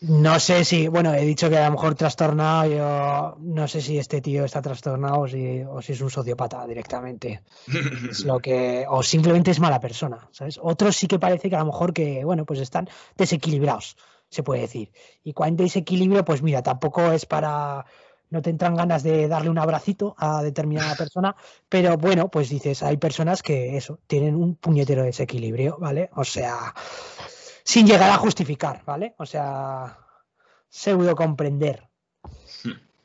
No 0.00 0.38
sé 0.38 0.64
si, 0.64 0.88
bueno, 0.88 1.14
he 1.14 1.24
dicho 1.24 1.48
que 1.48 1.56
a 1.56 1.66
lo 1.66 1.72
mejor 1.72 1.94
trastornado, 1.94 2.70
yo 2.70 3.36
no 3.40 3.66
sé 3.66 3.80
si 3.80 3.96
este 3.96 4.20
tío 4.20 4.44
está 4.44 4.60
trastornado 4.60 5.20
o 5.20 5.28
si, 5.28 5.62
o 5.62 5.80
si 5.80 5.92
es 5.92 6.00
un 6.02 6.10
sociópata 6.10 6.66
directamente. 6.66 7.42
Es 8.10 8.24
lo 8.24 8.38
que, 8.38 8.84
o 8.88 9.02
simplemente 9.02 9.50
es 9.50 9.60
mala 9.60 9.80
persona, 9.80 10.28
¿sabes? 10.32 10.60
Otros 10.62 10.96
sí 10.96 11.06
que 11.06 11.18
parece 11.18 11.48
que 11.48 11.56
a 11.56 11.60
lo 11.60 11.66
mejor 11.66 11.94
que, 11.94 12.24
bueno, 12.24 12.44
pues 12.44 12.60
están 12.60 12.88
desequilibrados, 13.16 13.96
se 14.28 14.42
puede 14.42 14.62
decir. 14.62 14.92
Y 15.24 15.32
cuando 15.32 15.62
hay 15.62 15.68
desequilibrio, 15.68 16.24
pues 16.24 16.42
mira, 16.42 16.62
tampoco 16.62 17.10
es 17.12 17.24
para, 17.24 17.86
no 18.28 18.42
te 18.42 18.50
entran 18.50 18.76
ganas 18.76 19.02
de 19.02 19.28
darle 19.28 19.48
un 19.48 19.58
abracito 19.58 20.14
a 20.18 20.42
determinada 20.42 20.94
persona, 20.96 21.36
pero 21.70 21.96
bueno, 21.96 22.28
pues 22.28 22.50
dices, 22.50 22.82
hay 22.82 22.98
personas 22.98 23.42
que 23.42 23.78
eso, 23.78 23.98
tienen 24.06 24.34
un 24.34 24.56
puñetero 24.56 25.04
desequilibrio, 25.04 25.78
¿vale? 25.80 26.10
O 26.14 26.24
sea, 26.24 26.74
sin 27.66 27.84
llegar 27.86 28.10
a 28.10 28.16
justificar, 28.16 28.82
¿vale? 28.86 29.14
O 29.18 29.26
sea, 29.26 29.98
pseudo 30.68 31.16
comprender. 31.16 31.88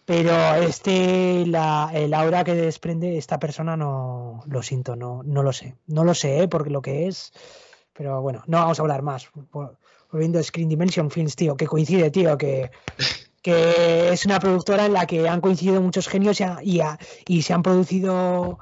Pero 0.06 0.56
este, 0.56 1.46
la, 1.48 1.90
el 1.94 2.14
aura 2.14 2.44
que 2.44 2.54
desprende 2.54 3.18
esta 3.18 3.40
persona 3.40 3.76
no 3.76 4.44
lo 4.46 4.62
siento, 4.62 4.96
no, 4.96 5.24
no 5.24 5.42
lo 5.42 5.52
sé. 5.52 5.76
No 5.88 6.04
lo 6.04 6.14
sé, 6.14 6.44
¿eh? 6.44 6.48
porque 6.48 6.70
lo 6.70 6.82
que 6.82 7.08
es. 7.08 7.32
Pero 7.94 8.22
bueno, 8.22 8.44
no 8.48 8.58
vamos 8.58 8.80
a 8.80 8.82
hablar 8.84 9.02
más. 9.02 9.28
Vol- 9.52 9.78
Volviendo 10.12 10.40
a 10.40 10.44
Screen 10.44 10.68
Dimension 10.70 11.10
Films, 11.10 11.36
tío, 11.38 11.56
que 11.56 11.66
coincide, 11.66 12.12
tío, 12.12 12.38
que, 12.38 12.70
que 13.42 14.10
es 14.12 14.26
una 14.26 14.40
productora 14.42 14.86
en 14.86 14.94
la 14.94 15.06
que 15.08 15.28
han 15.30 15.40
coincidido 15.40 15.82
muchos 15.82 16.08
genios 16.10 16.40
y 17.26 17.42
se 17.42 17.54
han 17.54 17.64
producido 17.64 18.60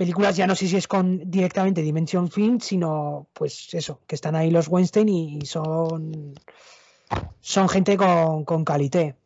películas 0.00 0.34
ya 0.34 0.46
no 0.46 0.56
sé 0.56 0.66
si 0.66 0.78
es 0.78 0.88
con 0.88 1.30
directamente 1.30 1.82
Dimension 1.82 2.30
Film, 2.30 2.58
sino 2.58 3.28
pues 3.34 3.68
eso, 3.74 4.00
que 4.06 4.14
están 4.14 4.34
ahí 4.34 4.50
los 4.50 4.66
Weinstein 4.66 5.10
y 5.10 5.44
son 5.44 6.40
son 7.42 7.68
gente 7.68 7.98
con, 7.98 8.46
con 8.46 8.64
calité. 8.64 9.16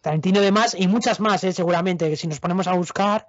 Tarantino 0.00 0.40
de 0.40 0.52
más 0.52 0.76
y 0.78 0.86
muchas 0.86 1.18
más, 1.18 1.42
¿eh? 1.42 1.52
seguramente, 1.52 2.08
que 2.08 2.16
si 2.16 2.28
nos 2.28 2.38
ponemos 2.38 2.68
a 2.68 2.74
buscar 2.74 3.26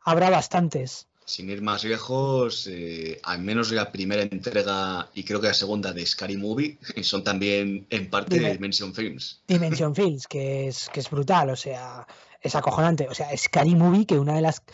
habrá 0.00 0.28
bastantes. 0.28 1.06
Sin 1.24 1.48
ir 1.48 1.62
más 1.62 1.84
lejos, 1.84 2.66
eh, 2.68 3.20
al 3.22 3.40
menos 3.40 3.70
la 3.70 3.92
primera 3.92 4.22
entrega 4.22 5.08
y 5.14 5.22
creo 5.22 5.40
que 5.40 5.46
la 5.46 5.54
segunda 5.54 5.92
de 5.92 6.04
Scary 6.04 6.36
Movie 6.36 6.78
son 7.02 7.22
también 7.22 7.86
en 7.90 8.10
parte 8.10 8.40
de 8.40 8.54
Dimension 8.54 8.92
Films. 8.92 9.40
Dimension 9.46 9.94
Films, 9.98 10.26
que 10.26 10.66
es, 10.66 10.88
que 10.88 10.98
es 10.98 11.08
brutal, 11.08 11.50
o 11.50 11.56
sea, 11.56 12.08
es 12.40 12.56
acojonante. 12.56 13.06
O 13.08 13.14
sea, 13.14 13.28
Scary 13.36 13.76
Movie, 13.76 14.04
que 14.04 14.18
una 14.18 14.34
de 14.34 14.42
las 14.42 14.64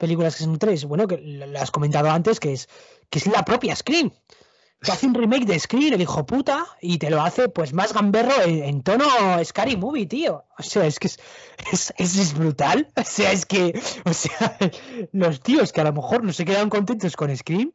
películas 0.00 0.34
que 0.34 0.42
son 0.42 0.58
tres, 0.58 0.84
bueno, 0.86 1.06
que 1.06 1.18
lo 1.18 1.60
has 1.60 1.70
comentado 1.70 2.10
antes, 2.10 2.40
que 2.40 2.54
es, 2.54 2.68
que 3.08 3.20
es 3.20 3.26
la 3.28 3.44
propia 3.44 3.76
Scream 3.76 4.10
te 4.82 4.92
hace 4.92 5.06
un 5.06 5.14
remake 5.14 5.44
de 5.44 5.58
Scream, 5.58 5.92
el 5.92 6.00
hijo 6.00 6.24
puta, 6.24 6.64
y 6.80 6.98
te 6.98 7.10
lo 7.10 7.20
hace 7.20 7.48
pues 7.48 7.74
más 7.74 7.92
gamberro 7.92 8.42
en, 8.42 8.82
tono 8.82 9.04
Scary 9.44 9.76
Movie, 9.76 10.06
tío. 10.06 10.44
O 10.58 10.62
sea, 10.62 10.86
es 10.86 10.98
que 10.98 11.08
es, 11.08 11.92
es, 11.98 12.34
brutal. 12.34 12.88
O 12.96 13.04
sea, 13.04 13.32
es 13.32 13.44
que, 13.44 13.78
o 14.04 14.12
sea, 14.14 14.56
los 15.12 15.40
tíos 15.40 15.72
que 15.72 15.82
a 15.82 15.84
lo 15.84 15.92
mejor 15.92 16.24
no 16.24 16.32
se 16.32 16.46
quedan 16.46 16.70
contentos 16.70 17.14
con 17.14 17.34
Scream, 17.36 17.72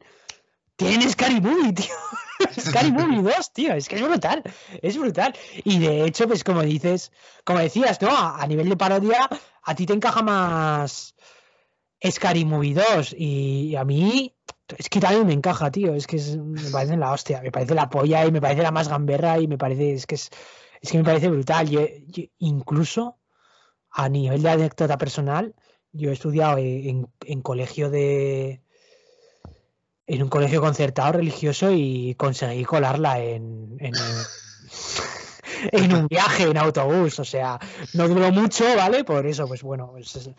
tienen 0.74 1.08
Scary 1.08 1.40
Movie, 1.40 1.72
tío. 1.72 1.94
Scary 2.60 2.90
Movie 2.90 3.22
2, 3.22 3.52
tío. 3.52 3.74
Es 3.74 3.88
que 3.88 3.96
es 3.96 4.02
brutal. 4.02 4.42
Es 4.82 4.98
brutal. 4.98 5.34
Y 5.64 5.78
de 5.78 6.04
hecho, 6.04 6.26
pues 6.26 6.42
como 6.42 6.62
dices, 6.62 7.12
como 7.44 7.60
decías, 7.60 8.02
¿no? 8.02 8.10
A, 8.10 8.42
a 8.42 8.46
nivel 8.48 8.68
de 8.68 8.76
parodia, 8.76 9.28
a 9.62 9.74
ti 9.76 9.86
te 9.86 9.92
encaja 9.92 10.22
más 10.22 11.14
Scary 12.10 12.44
Movie 12.44 12.74
2. 12.74 13.14
Y 13.18 13.76
a 13.76 13.84
mí, 13.84 14.34
es 14.76 14.88
que 14.88 15.00
también 15.00 15.26
me 15.26 15.32
encaja, 15.32 15.70
tío. 15.70 15.94
Es 15.94 16.06
que 16.06 16.18
me 16.38 16.70
parece 16.70 16.96
la 16.96 17.12
hostia. 17.12 17.40
Me 17.42 17.50
parece 17.50 17.74
la 17.74 17.88
polla 17.88 18.24
y 18.26 18.32
me 18.32 18.40
parece 18.40 18.62
la 18.62 18.70
más 18.70 18.88
gamberra 18.88 19.38
y 19.38 19.46
me 19.46 19.58
parece. 19.58 19.92
Es 19.94 20.06
que 20.06 20.16
es, 20.16 20.30
es 20.80 20.90
que 20.90 20.98
me 20.98 21.04
parece 21.04 21.28
brutal. 21.28 21.68
Yo, 21.68 21.80
incluso 22.38 23.18
a 23.90 24.08
nivel 24.08 24.42
de 24.42 24.50
anécdota 24.50 24.98
personal, 24.98 25.54
yo 25.92 26.10
he 26.10 26.12
estudiado 26.12 26.58
en, 26.58 27.08
colegio 27.42 27.90
de. 27.90 28.62
En 30.06 30.22
un 30.22 30.28
colegio 30.28 30.60
concertado 30.60 31.12
religioso 31.12 31.72
y 31.72 32.14
conseguí 32.14 32.64
colarla 32.64 33.18
en, 33.18 33.76
en, 33.80 33.92
en 35.72 35.94
un 35.94 36.06
viaje 36.06 36.44
en 36.44 36.58
autobús. 36.58 37.18
O 37.18 37.24
sea, 37.24 37.58
no 37.94 38.06
duró 38.06 38.30
mucho, 38.30 38.64
¿vale? 38.76 39.02
Por 39.02 39.26
eso, 39.26 39.48
pues 39.48 39.62
bueno, 39.62 39.90
pues, 39.90 40.30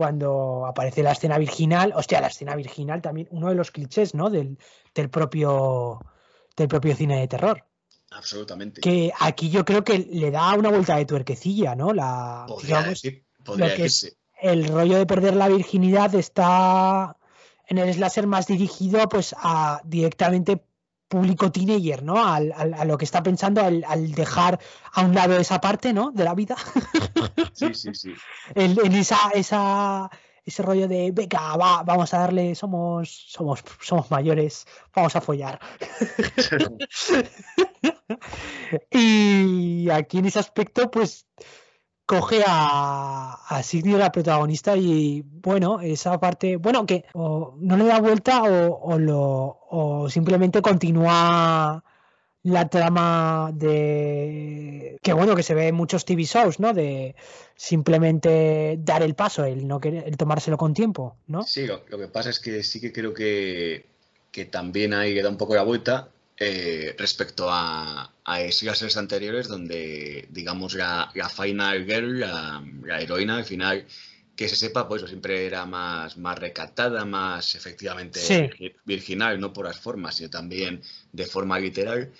cuando 0.00 0.64
aparece 0.64 1.02
la 1.02 1.12
escena 1.12 1.36
virginal, 1.36 1.92
hostia, 1.94 2.22
la 2.22 2.28
escena 2.28 2.56
virginal 2.56 3.02
también, 3.02 3.28
uno 3.32 3.50
de 3.50 3.54
los 3.54 3.70
clichés, 3.70 4.14
¿no? 4.14 4.30
Del, 4.30 4.56
propio 5.10 6.00
del 6.56 6.68
propio 6.68 6.96
cine 6.96 7.20
de 7.20 7.28
terror. 7.28 7.66
Absolutamente. 8.10 8.80
Que 8.80 9.12
aquí 9.20 9.50
yo 9.50 9.62
creo 9.62 9.84
que 9.84 9.98
le 9.98 10.30
da 10.30 10.54
una 10.54 10.70
vuelta 10.70 10.96
de 10.96 11.04
tuerquecilla, 11.04 11.74
¿no? 11.74 11.92
La, 11.92 12.46
digamos, 12.62 13.02
el 14.40 14.68
rollo 14.68 14.96
de 14.96 15.04
perder 15.04 15.36
la 15.36 15.48
virginidad 15.48 16.14
está 16.14 17.18
en 17.66 17.76
el 17.76 17.92
slasher 17.92 18.26
más 18.26 18.46
dirigido 18.46 19.06
pues 19.06 19.34
a 19.36 19.82
directamente 19.84 20.64
público 21.10 21.50
teenager, 21.50 22.04
¿no? 22.04 22.24
Al, 22.24 22.52
a 22.52 22.84
lo 22.84 22.96
que 22.96 23.04
está 23.04 23.20
pensando 23.20 23.60
al, 23.60 24.12
dejar 24.12 24.60
a 24.92 25.00
un 25.02 25.12
lado 25.12 25.36
esa 25.36 25.60
parte, 25.60 25.92
¿no? 25.92 26.12
De 26.12 26.24
la 26.24 26.34
vida. 26.34 26.56
Sí, 27.52 27.74
sí, 27.74 27.90
sí. 27.92 28.14
en, 28.54 28.92
esa, 28.94 29.18
esa, 29.34 30.08
ese 30.44 30.62
rollo 30.62 30.88
de, 30.88 31.10
venga, 31.12 31.56
va, 31.56 31.82
vamos 31.82 32.14
a 32.14 32.20
darle, 32.20 32.54
somos, 32.54 33.10
somos, 33.28 33.62
somos 33.80 34.10
mayores, 34.10 34.66
vamos 34.94 35.14
a 35.16 35.20
follar. 35.20 35.60
y 38.90 39.90
aquí 39.90 40.18
en 40.18 40.26
ese 40.26 40.38
aspecto, 40.38 40.90
pues 40.90 41.26
coge 42.10 42.42
a, 42.44 43.38
a 43.48 43.62
la 43.84 44.10
protagonista, 44.10 44.76
y 44.76 45.22
bueno, 45.24 45.80
esa 45.80 46.18
parte, 46.18 46.56
bueno, 46.56 46.84
que 46.84 47.04
no 47.14 47.76
le 47.76 47.84
da 47.84 48.00
vuelta 48.00 48.42
o, 48.42 48.98
lo, 48.98 49.60
o 49.70 50.10
simplemente 50.10 50.60
continúa 50.60 51.84
la 52.42 52.68
trama 52.68 53.52
de 53.54 54.98
que 55.02 55.12
bueno 55.12 55.36
que 55.36 55.42
se 55.42 55.54
ve 55.54 55.68
en 55.68 55.74
muchos 55.74 56.06
TV 56.06 56.24
shows 56.24 56.58
no 56.58 56.72
de 56.72 57.14
simplemente 57.54 58.78
dar 58.78 59.02
el 59.02 59.14
paso 59.14 59.44
el 59.44 59.68
no 59.68 59.78
querer 59.78 60.04
el 60.06 60.16
tomárselo 60.16 60.56
con 60.56 60.72
tiempo 60.72 61.18
no 61.26 61.42
sí 61.42 61.66
lo, 61.66 61.84
que 61.84 62.08
pasa 62.08 62.30
es 62.30 62.40
que 62.40 62.62
sí 62.62 62.80
que 62.80 62.94
creo 62.94 63.12
que, 63.12 63.84
que 64.32 64.46
también 64.46 64.94
hay 64.94 65.12
que 65.12 65.22
dar 65.22 65.30
un 65.30 65.36
poco 65.36 65.54
la 65.54 65.64
vuelta 65.64 66.08
eh, 66.42 66.94
respecto 66.96 67.50
a, 67.50 68.14
a 68.24 68.40
esas 68.40 68.96
anteriores 68.96 69.46
donde, 69.46 70.26
digamos, 70.30 70.72
la, 70.72 71.10
la 71.14 71.28
final 71.28 71.84
girl, 71.84 72.20
la, 72.20 72.64
heroína 72.98 73.36
al 73.36 73.44
final, 73.44 73.86
que 74.34 74.48
se 74.48 74.56
sepa, 74.56 74.88
pues 74.88 75.02
siempre 75.02 75.44
era 75.44 75.66
más, 75.66 76.16
más 76.16 76.38
recatada, 76.38 77.04
más 77.04 77.54
efectivamente 77.56 78.20
virginal, 78.86 79.38
no 79.38 79.52
por 79.52 79.66
las 79.66 79.78
formas, 79.78 80.14
sino 80.16 80.30
también 80.30 80.80
de 81.12 81.26
forma 81.26 81.58
literal. 81.58 82.10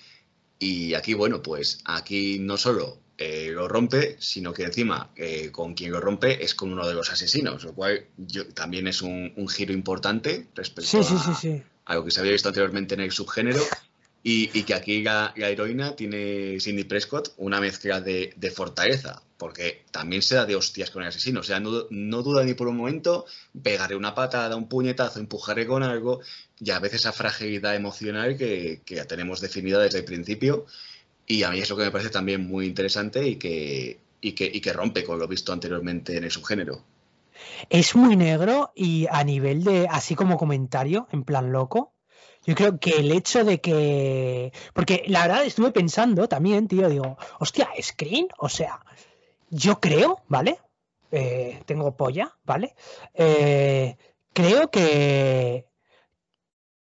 Y 0.59 0.93
aquí, 0.93 1.15
bueno, 1.15 1.41
pues 1.41 1.79
aquí 1.85 2.37
no 2.37 2.57
solo 2.57 2.99
eh, 3.17 3.49
lo 3.51 3.67
rompe, 3.67 4.17
sino 4.19 4.53
que 4.53 4.65
encima 4.65 5.09
eh, 5.15 5.49
con 5.51 5.73
quien 5.73 5.91
lo 5.91 5.99
rompe 5.99 6.43
es 6.43 6.53
con 6.53 6.71
uno 6.71 6.87
de 6.87 6.93
los 6.93 7.09
asesinos, 7.09 7.63
lo 7.63 7.73
cual 7.73 8.05
yo, 8.17 8.45
también 8.49 8.87
es 8.87 9.01
un, 9.01 9.33
un, 9.35 9.49
giro 9.49 9.73
importante 9.73 10.47
respecto 10.53 11.01
a, 11.01 11.39
a, 11.85 11.95
lo 11.95 12.05
que 12.05 12.11
se 12.11 12.19
había 12.19 12.33
visto 12.33 12.49
anteriormente 12.49 12.93
en 12.93 13.01
el 13.01 13.11
subgénero 13.11 13.63
y, 14.23 14.63
que 14.63 14.73
aquí 14.73 15.01
la, 15.01 15.33
heroína 15.35 15.95
tiene 15.95 16.59
Cindy 16.59 16.83
Prescott 16.83 17.33
una 17.37 17.59
mezcla 17.59 18.01
de, 18.01 18.53
fortaleza, 18.55 19.21
porque 19.37 19.83
también 19.89 20.21
se 20.21 20.35
da 20.35 20.45
de 20.45 20.55
hostias 20.55 20.91
con 20.91 21.01
el 21.01 21.09
asesino. 21.09 21.39
O 21.39 21.43
sea, 21.43 21.59
no, 21.59 22.21
duda 22.21 22.43
ni 22.43 22.53
por 22.53 22.67
un 22.67 22.77
momento, 22.77 23.25
pegarle 23.63 23.95
una 23.95 24.13
patada, 24.13 24.55
un 24.55 24.69
puñetazo, 24.69 25.19
empujarle 25.19 25.65
con 25.65 25.81
algo, 25.81 26.21
y 26.59 26.69
a 26.69 26.79
veces 26.79 27.01
esa 27.01 27.13
fragilidad 27.13 27.75
emocional 27.75 28.37
que, 28.37 28.81
que 28.85 28.95
ya 28.95 29.05
tenemos 29.05 29.41
definida 29.41 29.79
desde 29.79 29.99
el 29.99 30.05
principio. 30.05 30.65
Y 31.25 31.43
a 31.43 31.49
mí 31.49 31.59
es 31.59 31.69
lo 31.69 31.77
que 31.77 31.85
me 31.85 31.91
parece 31.91 32.09
también 32.11 32.45
muy 32.45 32.67
interesante 32.67 33.27
y 33.27 33.37
que, 33.37 33.99
y 34.21 34.33
que, 34.33 34.45
y 34.45 34.61
que 34.61 34.73
rompe 34.73 35.03
con 35.03 35.17
lo 35.17 35.27
visto 35.27 35.51
anteriormente 35.51 36.15
en 36.15 36.25
el 36.25 36.31
subgénero. 36.31 36.83
Es 37.69 37.95
muy 37.95 38.15
negro 38.15 38.71
y 38.75 39.07
a 39.09 39.23
nivel 39.23 39.63
de, 39.63 39.87
así 39.89 40.13
como 40.13 40.37
comentario, 40.37 41.07
en 41.11 41.23
plan 41.23 41.51
loco, 41.51 41.90
yo 42.43 42.55
creo 42.55 42.79
que 42.79 42.91
el 42.91 43.11
hecho 43.11 43.43
de 43.43 43.61
que. 43.61 44.51
Porque 44.73 45.03
la 45.07 45.27
verdad 45.27 45.45
estuve 45.45 45.71
pensando 45.71 46.27
también, 46.27 46.67
tío, 46.67 46.89
digo, 46.89 47.17
hostia, 47.39 47.69
Screen, 47.79 48.27
o 48.37 48.49
sea, 48.49 48.83
yo 49.49 49.79
creo, 49.79 50.21
¿vale? 50.27 50.59
Eh, 51.11 51.61
tengo 51.65 51.95
polla, 51.95 52.35
¿vale? 52.43 52.75
Eh, 53.13 53.95
creo 54.33 54.71
que. 54.71 55.67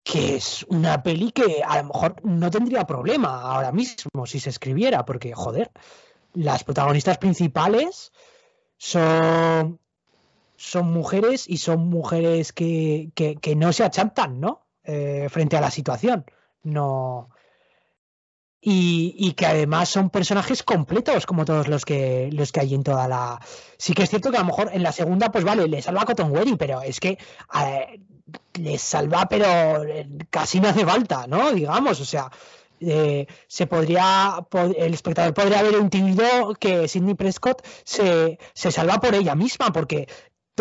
que 0.02 0.36
es 0.36 0.66
una 0.68 1.02
peli 1.02 1.32
que 1.32 1.62
a 1.66 1.78
lo 1.78 1.84
mejor 1.84 2.16
no 2.24 2.50
tendría 2.50 2.86
problema 2.86 3.40
ahora 3.40 3.72
mismo 3.72 4.26
si 4.26 4.40
se 4.40 4.50
escribiera, 4.50 5.04
porque, 5.06 5.32
joder, 5.34 5.70
las 6.34 6.64
protagonistas 6.64 7.18
principales 7.18 8.12
son 8.76 9.80
son 10.56 10.92
mujeres 10.92 11.48
y 11.48 11.58
son 11.58 11.88
mujeres 11.88 12.52
que, 12.52 13.12
que, 13.14 13.36
que 13.36 13.54
no 13.54 13.72
se 13.72 13.84
achantan, 13.84 14.40
¿no? 14.40 14.67
Eh, 14.90 15.28
frente 15.28 15.54
a 15.54 15.60
la 15.60 15.70
situación. 15.70 16.24
No. 16.62 17.28
Y, 18.58 19.34
que 19.34 19.44
además 19.44 19.90
son 19.90 20.08
personajes 20.08 20.62
completos, 20.62 21.26
como 21.26 21.44
todos 21.44 21.68
los 21.68 21.84
que 21.84 22.30
los 22.32 22.52
que 22.52 22.60
hay 22.60 22.74
en 22.74 22.82
toda 22.82 23.06
la. 23.06 23.38
Sí 23.76 23.92
que 23.92 24.04
es 24.04 24.10
cierto 24.10 24.30
que 24.30 24.38
a 24.38 24.40
lo 24.40 24.46
mejor 24.46 24.70
en 24.72 24.82
la 24.82 24.92
segunda, 24.92 25.30
pues 25.30 25.44
vale, 25.44 25.68
le 25.68 25.82
salva 25.82 26.02
a 26.02 26.04
Cotton 26.06 26.32
Wedding, 26.32 26.56
pero 26.56 26.80
es 26.80 27.00
que 27.00 27.18
eh, 27.54 28.00
le 28.54 28.78
salva, 28.78 29.26
pero 29.28 29.84
eh, 29.84 30.08
casi 30.30 30.58
no 30.58 30.68
hace 30.68 30.86
falta, 30.86 31.26
¿no? 31.26 31.52
Digamos, 31.52 32.00
o 32.00 32.06
sea, 32.06 32.30
se 32.80 33.66
podría, 33.66 34.38
el 34.76 34.94
espectador 34.94 35.34
podría 35.34 35.58
haber 35.60 35.74
entendido 35.74 36.54
que 36.58 36.88
Sidney 36.88 37.14
Prescott 37.14 37.62
se, 37.84 38.38
se 38.54 38.72
salva 38.72 39.00
por 39.00 39.14
ella 39.14 39.34
misma, 39.34 39.70
porque 39.70 40.08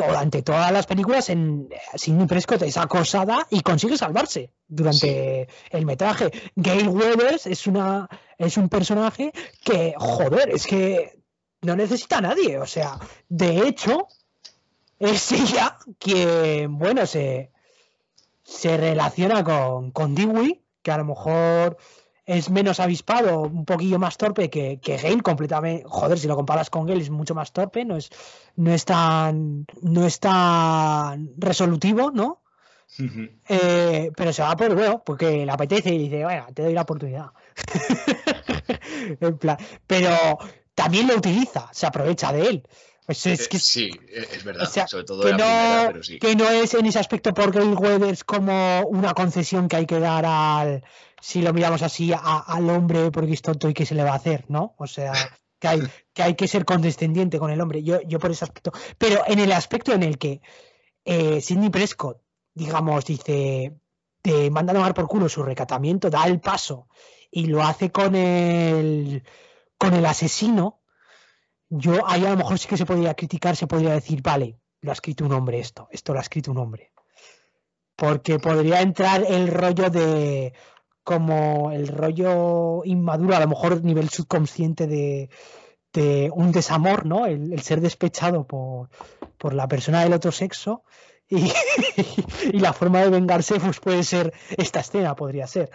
durante 0.06 0.42
todas 0.42 0.72
las 0.72 0.86
películas 0.86 1.30
en 1.30 1.70
Sidney 1.96 2.28
Prescott 2.28 2.62
es 2.62 2.78
acosada 2.78 3.48
y 3.50 3.62
consigue 3.62 3.98
salvarse 3.98 4.52
durante 4.68 5.48
el 5.72 5.86
metraje. 5.86 6.32
Gail 6.56 6.90
Weathers 6.90 7.48
es 7.48 7.68
una 7.68 8.08
es 8.38 8.58
un 8.58 8.70
personaje 8.70 9.32
que 9.64 9.96
joder, 9.98 10.50
es 10.50 10.68
que 10.68 11.20
no 11.62 11.76
necesita 11.76 12.20
a 12.20 12.22
nadie, 12.22 12.60
o 12.60 12.66
sea, 12.66 13.00
de 13.30 13.68
hecho 13.68 14.08
es 15.00 15.32
ella 15.32 15.78
quien 16.00 16.78
bueno, 16.78 17.06
se 17.06 17.52
se 18.44 18.78
relaciona 18.78 19.44
con 19.44 19.92
con 19.92 20.16
Dewey, 20.16 20.64
que 20.82 20.92
a 20.92 20.98
lo 20.98 21.06
mejor 21.06 21.78
es 22.28 22.50
menos 22.50 22.82
avispado, 22.82 23.40
un 23.40 23.64
poquillo 23.64 23.98
más 23.98 24.18
torpe 24.18 24.50
que, 24.50 24.80
que 24.82 24.98
Gale, 24.98 25.22
completamente. 25.22 25.86
Joder, 25.88 26.20
si 26.20 26.28
lo 26.28 26.36
comparas 26.36 26.70
con 26.70 26.86
Gale 26.86 27.02
es 27.02 27.10
mucho 27.10 27.34
más 27.34 27.54
torpe, 27.54 27.86
no 27.86 27.96
es, 27.96 28.10
no 28.58 28.74
es 28.74 28.84
tan, 28.84 29.66
no 29.82 30.06
es 30.06 30.20
tan 30.20 31.32
resolutivo, 31.38 32.12
¿no? 32.12 32.42
Eh, 33.48 34.12
pero 34.16 34.34
se 34.34 34.42
va 34.42 34.56
por 34.58 34.76
bueno, 34.76 35.02
porque 35.06 35.46
le 35.46 35.52
apetece 35.52 35.94
y 35.94 35.98
dice, 35.98 36.24
bueno, 36.26 36.48
te 36.54 36.64
doy 36.64 36.74
la 36.74 36.82
oportunidad. 36.82 37.32
en 39.22 39.38
plan, 39.38 39.58
pero 39.86 40.38
también 40.76 41.08
lo 41.08 41.16
utiliza, 41.16 41.70
se 41.72 41.86
aprovecha 41.86 42.34
de 42.34 42.42
él. 42.42 42.68
Pues 43.06 43.26
es 43.26 43.48
que, 43.48 43.58
sí, 43.58 43.90
es 44.12 44.44
verdad, 44.44 44.64
o 44.64 44.66
sea, 44.66 44.86
sobre 44.86 45.06
todo 45.06 45.24
que, 45.24 45.30
en 45.30 45.38
la 45.38 45.46
no, 45.46 45.46
primera, 45.46 45.88
pero 45.94 46.04
sí. 46.04 46.20
que 46.20 46.36
no 46.36 46.50
es 46.50 46.74
en 46.74 46.88
ese 46.88 47.00
aspecto 47.00 47.34
por 47.34 47.54
Gale 47.54 47.74
Weathers 47.74 48.26
como 48.26 48.82
una 48.82 49.14
concesión 49.14 49.70
que 49.70 49.78
hay 49.78 49.86
que 49.86 50.00
dar 50.00 50.26
al, 50.26 50.84
si 51.22 51.42
lo 51.42 51.54
miramos 51.54 51.82
así, 51.82 52.12
al 52.14 52.70
hombre 52.70 53.12
porque 53.12 53.34
es 53.34 53.42
tonto 53.42 53.70
y 53.70 53.74
que 53.74 53.86
se 53.86 53.96
le 53.96 54.04
va 54.04 54.12
a 54.12 54.16
hacer, 54.16 54.46
¿no? 54.50 54.76
O 54.78 54.88
sea, 54.88 55.14
que 55.60 55.68
hay 55.68 55.82
que, 56.14 56.24
hay 56.24 56.36
que 56.36 56.48
ser 56.48 56.66
condescendiente 56.66 57.40
con 57.40 57.52
el 57.52 57.60
hombre. 57.62 57.84
Yo, 57.84 58.02
yo 58.02 58.20
por 58.20 58.32
ese 58.32 58.46
aspecto. 58.46 58.72
Pero 58.98 59.22
en 59.28 59.40
el 59.40 59.52
aspecto 59.52 59.94
en 59.94 60.04
el 60.04 60.18
que 60.18 60.42
eh, 61.06 61.42
Sidney 61.42 61.70
Prescott, 61.70 62.22
digamos, 62.54 63.06
dice, 63.06 63.80
te 64.22 64.50
manda 64.52 64.74
a 64.74 64.76
tomar 64.76 64.94
por 64.94 65.08
culo 65.08 65.30
su 65.30 65.44
recatamiento, 65.44 66.10
da 66.10 66.26
el 66.26 66.40
paso 66.40 66.88
y 67.32 67.46
lo 67.48 67.64
hace 67.64 67.92
con 67.92 68.16
el, 68.16 69.24
con 69.78 69.94
el 69.94 70.06
asesino, 70.06 70.82
yo 71.70 72.08
ahí 72.08 72.26
a 72.26 72.32
lo 72.32 72.38
mejor 72.38 72.58
sí 72.60 72.68
que 72.68 72.78
se 72.78 72.86
podría 72.86 73.14
criticar, 73.14 73.56
se 73.56 73.68
podría 73.68 73.92
decir, 73.92 74.22
vale, 74.22 74.60
lo 74.82 74.92
ha 74.92 74.94
escrito 74.94 75.26
un 75.26 75.34
hombre 75.34 75.60
esto, 75.60 75.88
esto 75.92 76.14
lo 76.14 76.20
ha 76.20 76.22
escrito 76.22 76.52
un 76.52 76.58
hombre. 76.58 76.92
Porque 77.96 78.38
podría 78.40 78.82
entrar 78.82 79.24
el 79.28 79.48
rollo 79.48 79.90
de 79.90 80.54
como 81.08 81.72
el 81.72 81.88
rollo 81.88 82.84
inmaduro, 82.84 83.34
a 83.34 83.40
lo 83.40 83.48
mejor 83.48 83.82
nivel 83.82 84.10
subconsciente 84.10 84.88
de, 84.88 85.30
un 86.34 86.52
desamor, 86.52 87.06
¿no? 87.06 87.26
El, 87.26 87.62
ser 87.62 87.80
despechado 87.80 88.46
por, 88.46 88.90
por 89.38 89.54
la 89.54 89.70
persona 89.70 90.04
del 90.04 90.12
otro 90.12 90.34
sexo 90.34 90.84
y, 91.30 91.50
la 92.60 92.74
forma 92.74 93.00
de 93.00 93.10
vengarse 93.10 93.58
pues 93.58 93.80
puede 93.80 94.04
ser 94.04 94.34
esta 94.58 94.82
escena, 94.82 95.16
podría 95.16 95.48
ser. 95.48 95.72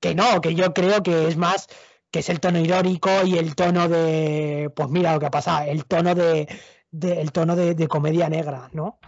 Que 0.00 0.16
no, 0.16 0.40
que 0.40 0.56
yo 0.56 0.74
creo 0.74 1.00
que 1.04 1.28
es 1.28 1.36
más 1.36 1.68
que 2.10 2.18
es 2.18 2.28
el 2.28 2.40
tono 2.40 2.58
irónico 2.58 3.08
y 3.24 3.38
el 3.38 3.54
tono 3.54 3.88
de, 3.88 4.68
pues 4.74 4.88
mira 4.88 5.14
lo 5.14 5.20
que 5.20 5.26
ha 5.26 5.30
pasado, 5.30 5.70
el 5.70 5.84
tono 5.84 6.16
de, 6.16 6.48
de- 6.90 7.20
el 7.20 7.30
tono 7.30 7.54
de 7.54 7.86
comedia 7.86 8.28
negra, 8.28 8.68
¿no? 8.72 8.98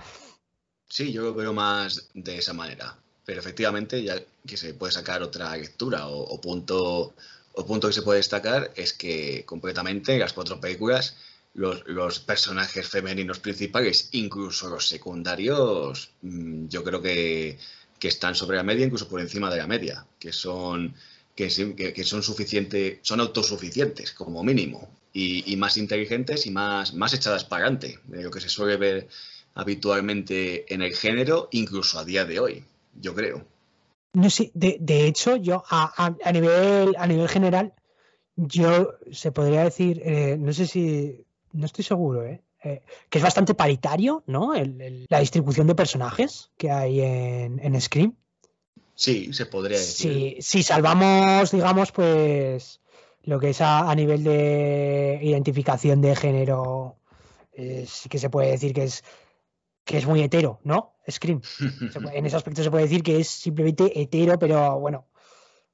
Sí, 0.88 1.12
yo 1.12 1.22
lo 1.22 1.34
veo 1.34 1.52
más 1.52 2.10
de 2.14 2.38
esa 2.38 2.52
manera. 2.52 2.96
Pero 3.24 3.40
efectivamente, 3.40 4.02
ya 4.02 4.20
que 4.46 4.56
se 4.56 4.74
puede 4.74 4.92
sacar 4.92 5.22
otra 5.22 5.56
lectura 5.56 6.08
o, 6.08 6.40
punto, 6.40 7.14
o 7.52 7.66
punto 7.66 7.88
que 7.88 7.94
se 7.94 8.02
puede 8.02 8.18
destacar 8.18 8.72
es 8.76 8.92
que 8.92 9.44
completamente 9.46 10.12
en 10.12 10.20
las 10.20 10.32
cuatro 10.32 10.60
películas 10.60 11.16
los, 11.54 12.18
personajes 12.20 12.88
femeninos 12.88 13.38
principales, 13.38 14.08
incluso 14.12 14.68
los 14.68 14.88
secundarios, 14.88 16.10
mm, 16.22 16.66
yo 16.68 16.82
creo 16.84 17.00
que, 17.00 17.58
que 17.98 18.08
están 18.08 18.34
sobre 18.34 18.56
la 18.56 18.64
media, 18.64 18.84
incluso 18.84 19.08
por 19.08 19.20
encima 19.20 19.50
de 19.50 19.58
la 19.58 19.66
media, 19.66 20.04
que 20.18 20.32
son, 20.32 20.94
que 21.34 21.50
son 22.04 22.22
suficiente, 22.22 22.98
son 23.02 23.20
autosuficientes 23.20 24.12
como 24.12 24.42
mínimo, 24.42 24.90
y, 25.12 25.50
y 25.52 25.56
más 25.56 25.76
inteligentes 25.76 26.44
y 26.46 26.50
más, 26.50 26.92
más 26.94 27.14
echadas 27.14 27.44
para 27.44 27.64
adelante, 27.64 28.00
de 28.08 28.24
lo 28.24 28.30
que 28.30 28.40
se 28.40 28.48
suele 28.48 28.76
ver 28.76 29.08
habitualmente 29.54 30.72
en 30.74 30.82
el 30.82 30.94
género, 30.94 31.48
incluso 31.52 31.98
a 31.98 32.04
día 32.04 32.24
de 32.24 32.40
hoy, 32.40 32.64
yo 33.00 33.14
creo. 33.14 33.44
No 34.12 34.30
sé, 34.30 34.50
de, 34.54 34.76
de 34.80 35.06
hecho, 35.06 35.36
yo 35.36 35.64
a, 35.68 35.92
a- 36.06 36.16
a 36.24 36.32
nivel, 36.32 36.94
a 36.98 37.06
nivel 37.06 37.28
general, 37.28 37.72
yo 38.36 38.94
se 39.12 39.32
podría 39.32 39.64
decir, 39.64 40.00
eh, 40.04 40.36
no 40.38 40.52
sé 40.52 40.66
si, 40.66 41.24
no 41.52 41.66
estoy 41.66 41.84
seguro, 41.84 42.24
¿eh? 42.24 42.42
Eh, 42.62 42.82
que 43.10 43.18
es 43.18 43.24
bastante 43.24 43.54
paritario, 43.54 44.22
¿no? 44.26 44.54
El- 44.54 44.80
el- 44.80 45.06
la 45.08 45.20
distribución 45.20 45.66
de 45.66 45.74
personajes 45.74 46.50
que 46.56 46.70
hay 46.70 47.00
en, 47.00 47.60
en 47.62 47.80
Scream. 47.80 48.14
Sí, 48.94 49.32
se 49.32 49.46
podría 49.46 49.76
decir. 49.78 50.36
Si, 50.40 50.42
si 50.58 50.62
salvamos, 50.62 51.50
digamos, 51.50 51.90
pues 51.92 52.80
lo 53.24 53.38
que 53.40 53.50
es 53.50 53.60
a, 53.60 53.90
a 53.90 53.94
nivel 53.94 54.22
de 54.24 55.18
identificación 55.22 56.00
de 56.00 56.14
género, 56.16 56.96
eh, 57.52 57.84
sí 57.88 58.08
que 58.08 58.18
se 58.18 58.30
puede 58.30 58.52
decir 58.52 58.72
que 58.72 58.84
es 58.84 59.02
que 59.84 59.98
es 59.98 60.06
muy 60.06 60.22
hetero, 60.22 60.60
¿no? 60.64 60.94
Scream. 61.08 61.40
En 62.14 62.26
ese 62.26 62.36
aspecto 62.36 62.62
se 62.62 62.70
puede 62.70 62.84
decir 62.84 63.02
que 63.02 63.18
es 63.20 63.28
simplemente 63.28 64.00
hetero, 64.00 64.38
pero 64.38 64.78
bueno, 64.80 65.06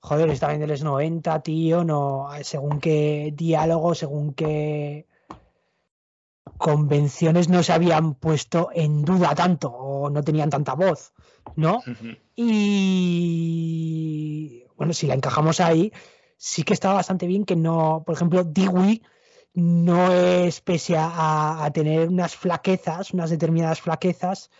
joder, 0.01 0.31
está 0.31 0.47
también 0.47 0.63
de 0.63 0.69
los 0.69 0.83
90, 0.83 1.41
tío, 1.43 1.85
no, 1.85 2.29
según 2.43 2.81
qué 2.81 3.33
diálogo, 3.35 3.95
según 3.95 4.35
qué 4.35 5.07
convenciones 6.59 7.49
no 7.49 7.63
se 7.63 7.73
habían 7.73 8.15
puesto 8.15 8.71
en 8.75 9.03
duda 9.03 9.35
tanto 9.35 9.71
o 9.71 10.11
no 10.11 10.23
tenían 10.23 10.51
tanta 10.51 10.75
voz, 10.75 11.13
¿no? 11.57 11.83
Y 12.43 12.55
bueno, 14.77 14.95
si 14.95 15.07
la 15.07 15.13
encajamos 15.13 15.61
ahí, 15.61 15.93
sí 16.39 16.63
que 16.63 16.73
está 16.73 16.95
bastante 16.95 17.27
bien 17.27 17.45
que 17.45 17.55
no, 17.55 18.03
por 18.07 18.15
ejemplo, 18.15 18.45
Dewey 18.45 19.03
no 19.55 20.13
es, 20.13 20.61
pese 20.61 20.95
a, 20.99 21.69
tener 21.75 22.09
unas 22.09 22.37
flaquezas, 22.37 23.13
unas 23.13 23.31
determinadas 23.31 23.81
flaquezas, 23.81 24.51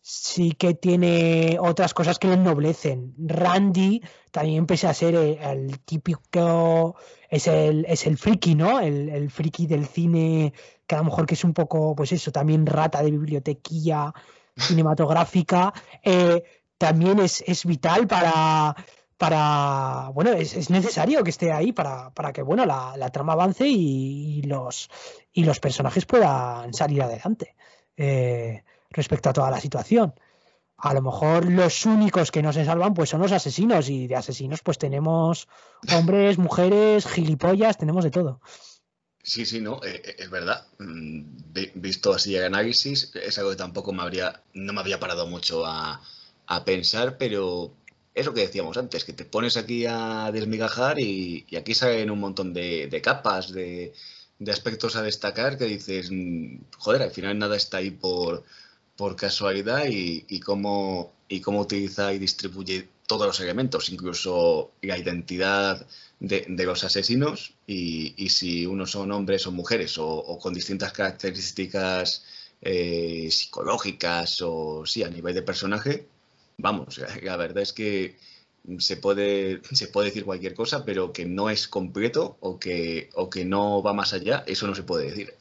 sí 0.00 0.52
que 0.52 0.74
tiene 0.74 1.58
otras 1.60 1.94
cosas 1.94 2.18
que 2.18 2.28
le 2.28 2.34
ennoblecen. 2.34 3.14
Randy 3.18 4.02
también, 4.30 4.66
pese 4.66 4.86
a 4.86 4.94
ser 4.94 5.14
el, 5.14 5.80
típico, 5.80 6.96
es 7.28 7.46
el, 7.46 7.84
es 7.86 8.06
el 8.06 8.18
friki, 8.18 8.54
¿no? 8.54 8.80
El, 8.80 9.08
el 9.08 9.30
friki 9.30 9.66
del 9.66 9.86
cine, 9.86 10.52
que 10.86 10.94
a 10.94 10.98
lo 10.98 11.04
mejor 11.04 11.26
que 11.26 11.34
es 11.34 11.44
un 11.44 11.54
poco, 11.54 11.94
pues 11.94 12.12
eso, 12.12 12.32
también 12.32 12.66
rata 12.66 13.02
de 13.02 13.10
bibliotequilla 13.10 14.12
cinematográfica, 14.56 15.72
eh, 16.02 16.42
también 16.78 17.18
es, 17.20 17.42
es 17.46 17.64
vital 17.64 18.06
para, 18.06 18.74
para 19.20 20.08
bueno, 20.14 20.32
es, 20.32 20.54
es 20.54 20.70
necesario 20.70 21.22
que 21.22 21.28
esté 21.28 21.52
ahí 21.52 21.72
para, 21.72 22.08
para 22.14 22.32
que, 22.32 22.40
bueno, 22.40 22.64
la, 22.64 23.10
trama 23.12 23.34
avance 23.34 23.68
y, 23.68 24.40
los, 24.44 24.88
y 25.30 25.44
los 25.44 25.60
personajes 25.60 26.06
puedan 26.06 26.72
salir 26.72 27.02
adelante 27.02 27.54
eh, 27.98 28.64
respecto 28.88 29.28
a 29.28 29.34
toda 29.34 29.50
la 29.50 29.60
situación. 29.60 30.14
A 30.78 30.94
lo 30.94 31.02
mejor 31.02 31.44
los 31.52 31.84
únicos 31.84 32.30
que 32.30 32.42
no 32.42 32.50
se 32.54 32.64
salvan 32.64 32.94
pues 32.94 33.10
son 33.10 33.20
los 33.20 33.32
asesinos 33.32 33.90
y 33.90 34.06
de 34.06 34.16
asesinos 34.16 34.62
pues 34.62 34.78
tenemos 34.78 35.48
hombres, 35.94 36.38
mujeres, 36.38 37.06
gilipollas, 37.06 37.76
tenemos 37.76 38.04
de 38.04 38.10
todo. 38.10 38.40
Sí, 39.22 39.44
sí, 39.44 39.60
no, 39.60 39.82
eh, 39.84 40.00
eh, 40.02 40.16
es 40.18 40.30
verdad. 40.30 40.66
Mm, 40.78 41.24
vi- 41.52 41.72
Visto 41.74 42.14
así 42.14 42.34
el 42.36 42.44
análisis, 42.44 43.14
es 43.14 43.38
algo 43.38 43.50
que 43.50 43.56
tampoco 43.56 43.92
me 43.92 44.00
habría, 44.02 44.42
no 44.54 44.72
me 44.72 44.80
había 44.80 44.98
parado 44.98 45.26
mucho 45.26 45.66
a, 45.66 46.00
a 46.46 46.64
pensar, 46.64 47.18
pero 47.18 47.74
es 48.14 48.26
lo 48.26 48.34
que 48.34 48.42
decíamos 48.42 48.76
antes, 48.76 49.04
que 49.04 49.12
te 49.12 49.24
pones 49.24 49.56
aquí 49.56 49.86
a 49.86 50.30
desmigajar 50.32 50.98
y, 51.00 51.46
aquí 51.56 51.74
salen 51.74 52.10
un 52.10 52.20
montón 52.20 52.52
de, 52.52 53.00
capas, 53.02 53.52
de, 53.52 53.92
aspectos 54.48 54.96
a 54.96 55.02
destacar 55.02 55.58
que 55.58 55.66
dices, 55.66 56.10
mm, 56.10 56.58
joder, 56.78 57.02
al 57.02 57.10
final 57.10 57.38
nada 57.38 57.56
está 57.56 57.78
ahí 57.78 57.90
por, 57.90 58.44
casualidad 59.16 59.84
y, 59.88 60.40
cómo, 60.40 61.14
y 61.28 61.40
cómo 61.40 61.60
utiliza 61.60 62.12
y 62.12 62.18
distribuye 62.18 62.88
todos 63.06 63.26
los 63.26 63.40
elementos, 63.40 63.88
incluso 63.90 64.72
la 64.82 64.98
identidad 64.98 65.86
de, 66.20 66.44
los 66.64 66.84
asesinos. 66.84 67.54
Y, 67.66 68.28
si 68.28 68.66
unos 68.66 68.90
son 68.90 69.10
hombres 69.12 69.46
o 69.46 69.52
mujeres 69.52 69.96
o, 69.98 70.06
o 70.06 70.38
con 70.38 70.52
distintas 70.54 70.92
características 70.92 72.24
eh, 72.62 73.28
psicológicas 73.30 74.42
o 74.42 74.84
sí, 74.84 75.02
a 75.02 75.08
nivel 75.08 75.34
de 75.34 75.42
personaje, 75.42 76.06
vamos, 76.60 76.98
la, 77.22 77.36
verdad 77.36 77.62
es 77.62 77.72
que 77.72 78.16
se 78.78 78.96
puede, 78.96 79.60
se 79.72 79.88
puede 79.88 80.08
decir 80.08 80.24
cualquier 80.24 80.54
cosa, 80.54 80.84
pero 80.84 81.12
que 81.12 81.24
no 81.26 81.50
es 81.50 81.68
completo 81.68 82.36
o 82.40 82.58
que, 82.58 83.10
o 83.14 83.30
que 83.30 83.44
no 83.44 83.82
va 83.82 83.92
más 83.92 84.12
allá, 84.12 84.44
eso 84.46 84.66
no 84.66 84.74
se 84.74 84.82
puede 84.82 85.10
decir. 85.10 85.34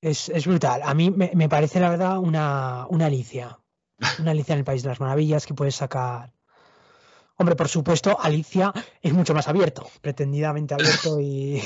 Es, 0.00 0.28
es 0.28 0.46
brutal. 0.46 0.82
A 0.84 0.94
mí 0.94 1.10
me, 1.10 1.30
me 1.34 1.48
parece 1.48 1.80
la 1.80 1.90
verdad 1.90 2.18
una, 2.18 2.86
una 2.90 3.06
Alicia. 3.06 3.58
Una 4.18 4.32
Alicia 4.32 4.52
en 4.52 4.58
el 4.58 4.64
País 4.64 4.82
de 4.82 4.90
las 4.90 5.00
Maravillas 5.00 5.46
que 5.46 5.54
puedes 5.54 5.76
sacar. 5.76 6.32
Hombre, 7.36 7.56
por 7.56 7.68
supuesto, 7.68 8.16
Alicia 8.20 8.72
es 9.02 9.12
mucho 9.12 9.34
más 9.34 9.48
abierto, 9.48 9.88
pretendidamente 10.00 10.74
abierto 10.74 11.18
y... 11.20 11.60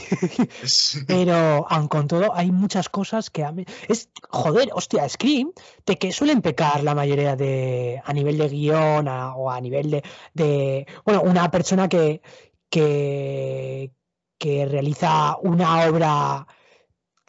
Pero, 1.07 1.67
aun 1.69 1.89
con 1.89 2.09
todo, 2.09 2.35
hay 2.35 2.51
muchas 2.51 2.89
cosas 2.89 3.29
que 3.29 3.45
a 3.45 3.53
mí... 3.53 3.67
Es, 3.87 4.09
joder, 4.31 4.71
hostia, 4.73 5.07
Scream, 5.07 5.53
de 5.85 5.99
que 5.99 6.11
suelen 6.13 6.41
pecar 6.41 6.83
la 6.83 6.95
mayoría 6.95 7.37
de... 7.37 8.01
a 8.03 8.13
nivel 8.15 8.39
de 8.39 8.49
guion 8.49 9.09
a- 9.09 9.35
o 9.35 9.51
a 9.51 9.61
nivel 9.61 9.91
de, 9.91 10.03
de... 10.33 10.87
Bueno, 11.05 11.21
una 11.21 11.51
persona 11.51 11.87
que, 11.87 12.23
que, 12.71 13.93
que 14.39 14.65
realiza 14.65 15.37
una 15.43 15.85
obra 15.87 16.47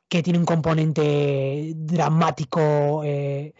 que 0.07 0.23
tiene 0.23 0.39
un 0.39 0.45
componente 0.45 1.73
dramático, 1.75 3.03
eh, 3.03 3.53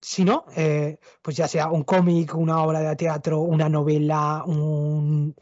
si 0.00 0.24
no, 0.24 0.44
eh, 0.56 0.98
pues 1.22 1.36
ya 1.36 1.48
sea 1.48 1.70
un 1.70 1.84
cómic, 1.84 2.34
una 2.34 2.62
obra 2.62 2.80
de 2.80 2.96
teatro, 2.96 3.40
una 3.40 3.68
novela, 3.68 4.44
un 4.46 5.34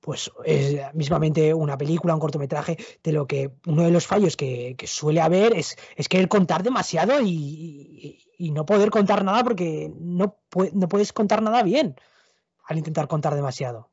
pues 0.00 0.30
es 0.44 0.94
mismamente 0.94 1.52
una 1.52 1.76
película, 1.76 2.14
un 2.14 2.20
cortometraje, 2.20 2.78
de 3.02 3.12
lo 3.12 3.26
que 3.26 3.52
uno 3.66 3.82
de 3.82 3.90
los 3.90 4.06
fallos 4.06 4.36
que, 4.36 4.74
suele 4.86 5.20
haber 5.20 5.54
es, 5.56 5.76
es 5.94 6.08
querer 6.08 6.26
contar 6.28 6.62
demasiado 6.62 7.20
y, 7.22 8.26
no 8.38 8.64
poder 8.64 8.90
contar 8.90 9.22
nada 9.22 9.44
porque 9.44 9.92
no, 9.94 10.38
no 10.72 10.88
puedes 10.88 11.12
contar 11.12 11.42
nada 11.42 11.62
bien 11.62 11.94
al 12.64 12.78
intentar 12.78 13.06
contar 13.06 13.34
demasiado. 13.34 13.89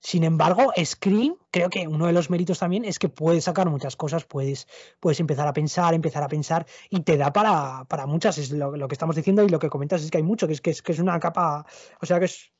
Sin 0.00 0.24
embargo, 0.24 0.72
Scream, 0.82 1.36
creo 1.50 1.68
que 1.68 1.86
uno 1.86 2.06
de 2.06 2.12
los 2.12 2.30
méritos 2.30 2.58
también 2.58 2.86
es 2.86 2.98
que 2.98 3.10
puedes 3.10 3.44
sacar 3.44 3.68
muchas 3.68 3.96
cosas, 3.96 4.24
puedes, 4.24 4.66
puedes 4.98 5.20
empezar 5.20 5.46
a 5.46 5.52
pensar, 5.52 5.92
empezar 5.92 6.22
a 6.22 6.28
pensar 6.28 6.66
y 6.88 7.00
te 7.00 7.18
da 7.18 7.32
para, 7.32 7.84
para 7.84 8.06
muchas, 8.06 8.38
es 8.38 8.50
lo, 8.50 8.88
que 8.88 8.94
estamos 8.94 9.14
diciendo 9.14 9.44
y 9.44 9.50
lo 9.50 9.58
que 9.58 9.68
comentas 9.68 10.02
es 10.02 10.10
que 10.10 10.16
hay 10.16 10.24
mucho, 10.24 10.46
que 10.46 10.54
es, 10.54 10.62
que 10.62 10.70
es, 10.70 10.80
que 10.80 10.92
es 10.92 10.98
una 11.00 11.20
capa, 11.20 11.66
o 12.00 12.06
sea 12.06 12.18
que 12.18 12.24
es 12.24 12.50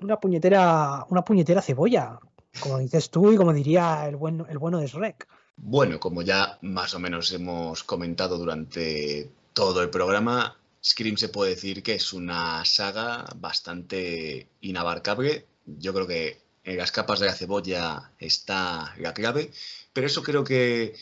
una 0.00 0.20
puñetera, 0.20 1.04
una 1.10 1.24
puñetera 1.24 1.62
cebolla, 1.62 2.20
como 2.60 2.78
dices 2.78 3.10
tú 3.10 3.32
y 3.32 3.36
como 3.36 3.52
diría 3.52 4.06
el, 4.08 4.14
bueno, 4.14 4.46
el 4.48 4.58
bueno 4.58 4.78
de 4.78 4.86
Shrek. 4.86 5.26
Bueno, 5.56 5.98
como 5.98 6.22
ya 6.22 6.58
más 6.62 6.94
o 6.94 7.00
menos 7.00 7.32
hemos 7.32 7.82
comentado 7.82 8.38
durante 8.38 9.32
todo 9.52 9.82
el 9.82 9.90
programa, 9.90 10.56
Scream 10.82 11.16
se 11.16 11.28
puede 11.28 11.50
decir 11.50 11.82
que 11.82 11.94
es 11.94 12.12
una 12.12 12.64
saga 12.64 13.26
bastante 13.36 14.48
inabarcable. 14.60 15.46
Yo 15.66 15.92
creo 15.94 16.06
que 16.06 16.41
en 16.64 16.76
las 16.76 16.92
capas 16.92 17.20
de 17.20 17.26
la 17.26 17.34
cebolla 17.34 18.12
está 18.18 18.94
la 18.98 19.14
clave, 19.14 19.50
pero 19.92 20.06
eso 20.06 20.22
creo 20.22 20.44
que 20.44 20.94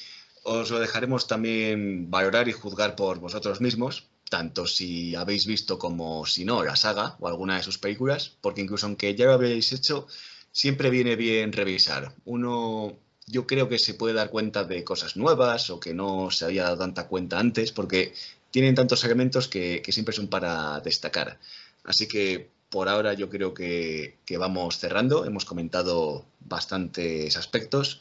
os 0.43 0.71
lo 0.71 0.79
dejaremos 0.79 1.27
también 1.27 2.11
valorar 2.11 2.49
y 2.49 2.53
juzgar 2.53 2.97
por 2.97 3.19
vosotros 3.19 3.61
mismos, 3.61 4.09
tanto 4.31 4.67
si 4.67 5.15
habéis 5.15 5.47
visto 5.47 5.79
como 5.79 6.25
si 6.25 6.45
no 6.45 6.63
la 6.65 6.77
saga 6.77 7.17
o 7.21 7.29
alguna 7.29 7.57
de 7.57 7.63
sus 7.63 7.79
películas, 7.79 8.37
porque 8.41 8.63
incluso 8.63 8.87
aunque 8.87 9.15
ya 9.15 9.27
lo 9.27 9.33
habéis 9.33 9.73
hecho, 9.73 10.07
siempre 10.53 10.91
viene 10.91 11.17
bien 11.17 11.53
revisar. 11.53 12.15
Uno, 12.25 12.97
yo 13.27 13.47
creo 13.47 13.69
que 13.69 13.79
se 13.79 13.95
puede 13.95 14.15
dar 14.15 14.31
cuenta 14.31 14.65
de 14.65 14.85
cosas 14.85 15.17
nuevas 15.17 15.71
o 15.71 15.79
que 15.81 15.95
no 15.95 16.31
se 16.31 16.45
había 16.45 16.65
dado 16.65 16.79
tanta 16.79 17.07
cuenta 17.09 17.39
antes, 17.39 17.73
porque 17.73 18.15
tienen 18.51 18.75
tantos 18.75 19.05
elementos 19.05 19.49
que, 19.49 19.83
que 19.83 19.93
siempre 19.93 20.15
son 20.15 20.29
para 20.29 20.81
destacar. 20.81 21.39
Así 21.85 22.07
que 22.09 22.51
por 22.71 22.89
ahora 22.89 23.15
yo 23.15 23.29
creo 23.29 23.53
que, 23.53 24.17
vamos 24.39 24.79
cerrando. 24.79 25.25
Hemos 25.25 25.45
comentado 25.45 26.25
bastantes 26.41 27.37
aspectos. 27.37 28.01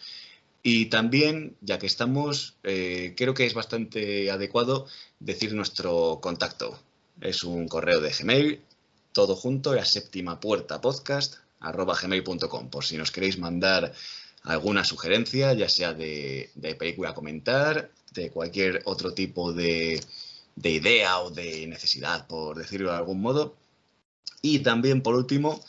Y 0.62 0.86
también, 0.86 1.56
ya 1.62 1.80
que 1.80 1.88
estamos, 1.88 2.56
eh, 2.64 3.14
creo 3.18 3.34
que 3.34 3.46
es 3.46 3.54
bastante 3.54 4.30
adecuado 4.30 4.86
decir 5.20 5.54
nuestro 5.54 6.20
contacto. 6.22 6.80
Es 7.22 7.44
un 7.44 7.68
correo 7.68 8.00
de 8.00 8.12
Gmail, 8.12 8.62
todo 9.12 9.36
junto, 9.36 9.74
la 9.74 9.86
séptima 9.86 10.40
puerta 10.40 10.82
podcast, 10.82 11.38
arroba 11.60 11.98
gmail.com, 12.00 12.70
por 12.70 12.86
si 12.86 12.98
nos 12.98 13.12
queréis 13.12 13.38
mandar 13.38 13.94
alguna 14.44 14.86
sugerencia, 14.86 15.54
ya 15.54 15.68
sea 15.68 15.94
de, 15.94 16.50
película 16.78 17.10
a 17.10 17.14
comentar, 17.14 17.92
de 18.14 18.30
cualquier 18.30 18.82
otro 18.86 19.14
tipo 19.14 19.52
de, 19.54 20.02
de 20.56 20.70
idea 20.70 21.20
o 21.20 21.32
de 21.32 21.68
necesidad, 21.68 22.28
por 22.28 22.58
decirlo 22.58 22.92
de 22.92 22.98
algún 22.98 23.22
modo, 23.22 23.56
y 24.42 24.60
también, 24.60 25.02
por 25.02 25.16
último, 25.16 25.64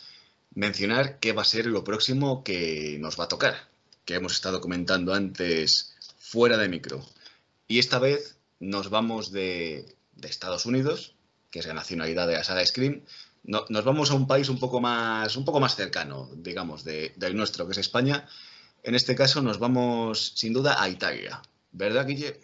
mencionar 0.55 1.19
qué 1.19 1.33
va 1.33 1.43
a 1.43 1.47
ser 1.47 1.67
lo 1.67 1.85
próximo 1.85 2.45
que 2.45 2.99
nos 3.01 3.19
va 3.19 3.25
a 3.25 3.29
tocar, 3.29 3.69
que 4.05 4.15
hemos 4.15 4.33
estado 4.33 4.61
comentando 4.61 5.15
antes 5.15 5.97
fuera 6.19 6.57
de 6.57 6.69
micro. 6.69 7.05
Y 7.67 7.79
esta 7.79 7.99
vez 7.99 8.39
nos 8.59 8.91
vamos 8.91 9.33
de, 9.33 9.97
Estados 10.23 10.67
Unidos, 10.67 11.15
que 11.51 11.61
es 11.61 11.67
la 11.67 11.75
nacionalidad 11.75 12.27
de 12.27 12.35
la 12.35 12.45
saga 12.45 12.65
Scream, 12.65 13.03
nos 13.43 13.85
vamos 13.85 14.11
a 14.11 14.15
un 14.15 14.27
país 14.27 14.51
un 14.51 14.59
poco 14.59 14.81
más, 14.81 15.35
un 15.37 15.47
poco 15.47 15.61
más 15.61 15.75
cercano, 15.75 16.29
digamos, 16.35 16.85
del 16.85 17.37
nuestro, 17.37 17.65
que 17.67 17.73
es 17.73 17.79
España. 17.79 18.29
En 18.83 18.95
este 18.95 19.15
caso 19.15 19.41
nos 19.41 19.59
vamos, 19.59 20.33
sin 20.37 20.53
duda, 20.53 20.83
a 20.83 20.89
Italia. 20.91 21.41
¿Verdad, 21.73 22.07
Guille? 22.07 22.39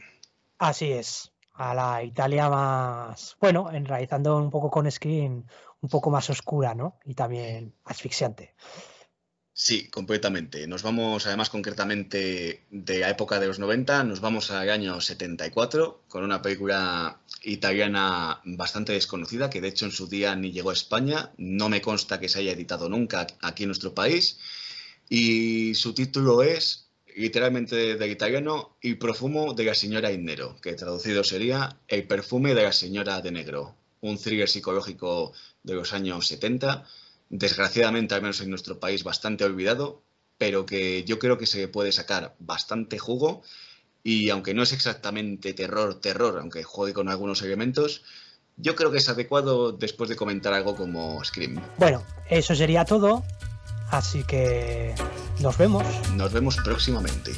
Así 0.59 0.90
es, 0.90 1.32
a 1.53 1.74
la 1.74 2.03
Italia 2.03 2.48
más, 2.48 3.36
bueno, 3.40 3.70
enraizando 3.70 4.36
un 4.36 4.51
poco 4.51 4.70
con 4.70 4.90
Scream 4.90 5.44
un 5.81 5.89
poco 5.89 6.11
más 6.11 6.31
oscura, 6.31 6.74
¿no? 6.74 6.98
Y 7.05 7.15
también 7.15 7.74
asfixiante. 7.85 8.55
Sí, 9.59 9.89
completamente. 9.89 10.66
Nos 10.66 10.82
vamos, 10.82 11.27
además, 11.27 11.48
concretamente 11.48 12.66
de 12.70 12.98
la 12.98 13.09
época 13.09 13.40
de 13.40 13.47
los 13.47 13.59
90, 13.59 14.05
nos 14.05 14.20
vamos 14.20 14.51
al 14.51 14.69
año 14.69 15.01
74 15.01 16.05
con 16.09 16.24
una 16.24 16.43
película 16.43 17.23
italiana 17.43 18.43
bastante 18.44 18.93
desconocida, 18.93 19.48
que 19.48 19.62
de 19.62 19.69
hecho 19.69 19.86
en 19.86 19.93
su 19.93 20.09
día 20.09 20.36
ni 20.36 20.53
llegó 20.53 20.69
a 20.69 20.74
España. 20.74 21.32
No 21.39 21.70
me 21.70 21.81
consta 21.81 22.20
que 22.20 22.28
se 22.28 22.40
haya 22.40 22.53
editado 22.53 22.90
nunca 22.90 23.27
aquí 23.40 23.62
en 23.62 23.69
nuestro 23.69 23.94
país. 23.94 24.39
Y 25.09 25.74
su 25.74 25.94
título 25.94 26.43
es, 26.43 26.90
literalmente 27.16 27.97
del 27.97 28.11
italiano, 28.11 28.77
El 28.82 28.98
profumo 28.98 29.55
de 29.55 29.65
la 29.65 29.74
señora 29.74 30.12
Innero, 30.12 30.61
que 30.61 30.74
traducido 30.74 31.24
sería 31.24 31.81
El 31.89 32.07
perfume 32.07 32.55
de 32.55 32.65
la 32.65 32.73
señora 32.73 33.23
de 33.23 33.32
negro. 33.32 33.74
Un 34.03 34.19
thriller 34.19 34.51
psicológico 34.51 35.32
de 35.66 35.74
los 35.74 35.93
años 35.93 36.26
70, 36.28 36.84
desgraciadamente 37.28 38.14
al 38.14 38.22
menos 38.22 38.40
en 38.40 38.48
nuestro 38.48 38.80
país 38.80 39.05
bastante 39.05 39.44
olvidado, 39.44 40.02
pero 40.38 40.64
que 40.64 41.05
yo 41.05 41.18
creo 41.18 41.36
que 41.36 41.47
se 41.47 41.68
puede 41.68 41.93
sacar 41.93 42.34
bastante 42.38 42.98
jugo 42.98 43.43
y 44.02 44.30
aunque 44.30 44.55
no 44.55 44.62
es 44.62 44.72
exactamente 44.72 45.52
terror, 45.52 46.01
terror, 46.01 46.38
aunque 46.38 46.62
juegue 46.62 46.94
con 46.94 47.09
algunos 47.09 47.43
elementos, 47.43 48.05
yo 48.56 48.76
creo 48.76 48.90
que 48.90 48.98
es 48.98 49.09
adecuado 49.09 49.72
después 49.72 50.09
de 50.09 50.16
comentar 50.16 50.55
algo 50.55 50.76
como 50.76 51.22
Scream. 51.24 51.60
Bueno, 51.76 52.05
eso 52.30 52.55
sería 52.55 52.84
todo, 52.84 53.24
así 53.90 54.22
que 54.22 54.94
nos 55.40 55.59
vemos. 55.59 55.84
Nos 56.14 56.32
vemos 56.32 56.56
próximamente. 56.64 57.32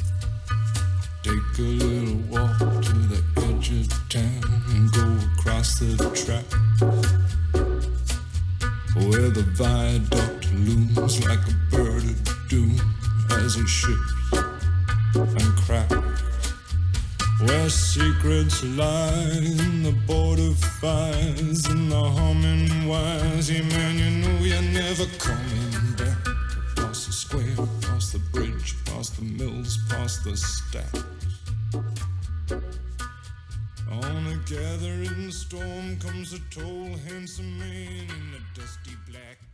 Where 9.07 9.29
the 9.29 9.43
viaduct 9.53 10.51
looms 10.53 11.25
like 11.25 11.39
a 11.39 11.75
bird 11.75 12.03
of 12.03 12.49
doom 12.49 12.79
as 13.31 13.55
it 13.55 13.67
shifts 13.67 14.13
and 15.15 15.55
cracks. 15.65 15.95
Where 17.41 17.69
secrets 17.69 18.63
lie 18.63 19.29
in 19.41 19.83
the 19.83 19.95
border 20.05 20.51
fires 20.81 21.65
and 21.67 21.89
the 21.91 22.03
humming 22.03 22.87
wires. 22.87 23.49
Yeah, 23.49 23.61
man, 23.61 23.97
you 23.97 24.11
know 24.21 24.37
you're 24.43 24.61
never 24.73 25.05
coming 25.17 25.95
back. 25.95 26.25
Past 26.75 27.07
the 27.07 27.13
square, 27.13 27.67
past 27.81 28.13
the 28.13 28.19
bridge, 28.33 28.75
past 28.85 29.15
the 29.15 29.23
mills, 29.23 29.77
past 29.89 30.25
the 30.25 30.35
stacks. 30.35 31.03
On 33.91 34.27
a 34.27 34.35
gathering 34.45 35.31
storm 35.31 35.97
comes 35.97 36.33
a 36.33 36.39
tall, 36.51 36.95
handsome 37.07 37.57
man 37.57 38.03
in 38.03 38.35
a 38.35 38.59
dusty 38.59 38.95
black. 39.09 39.48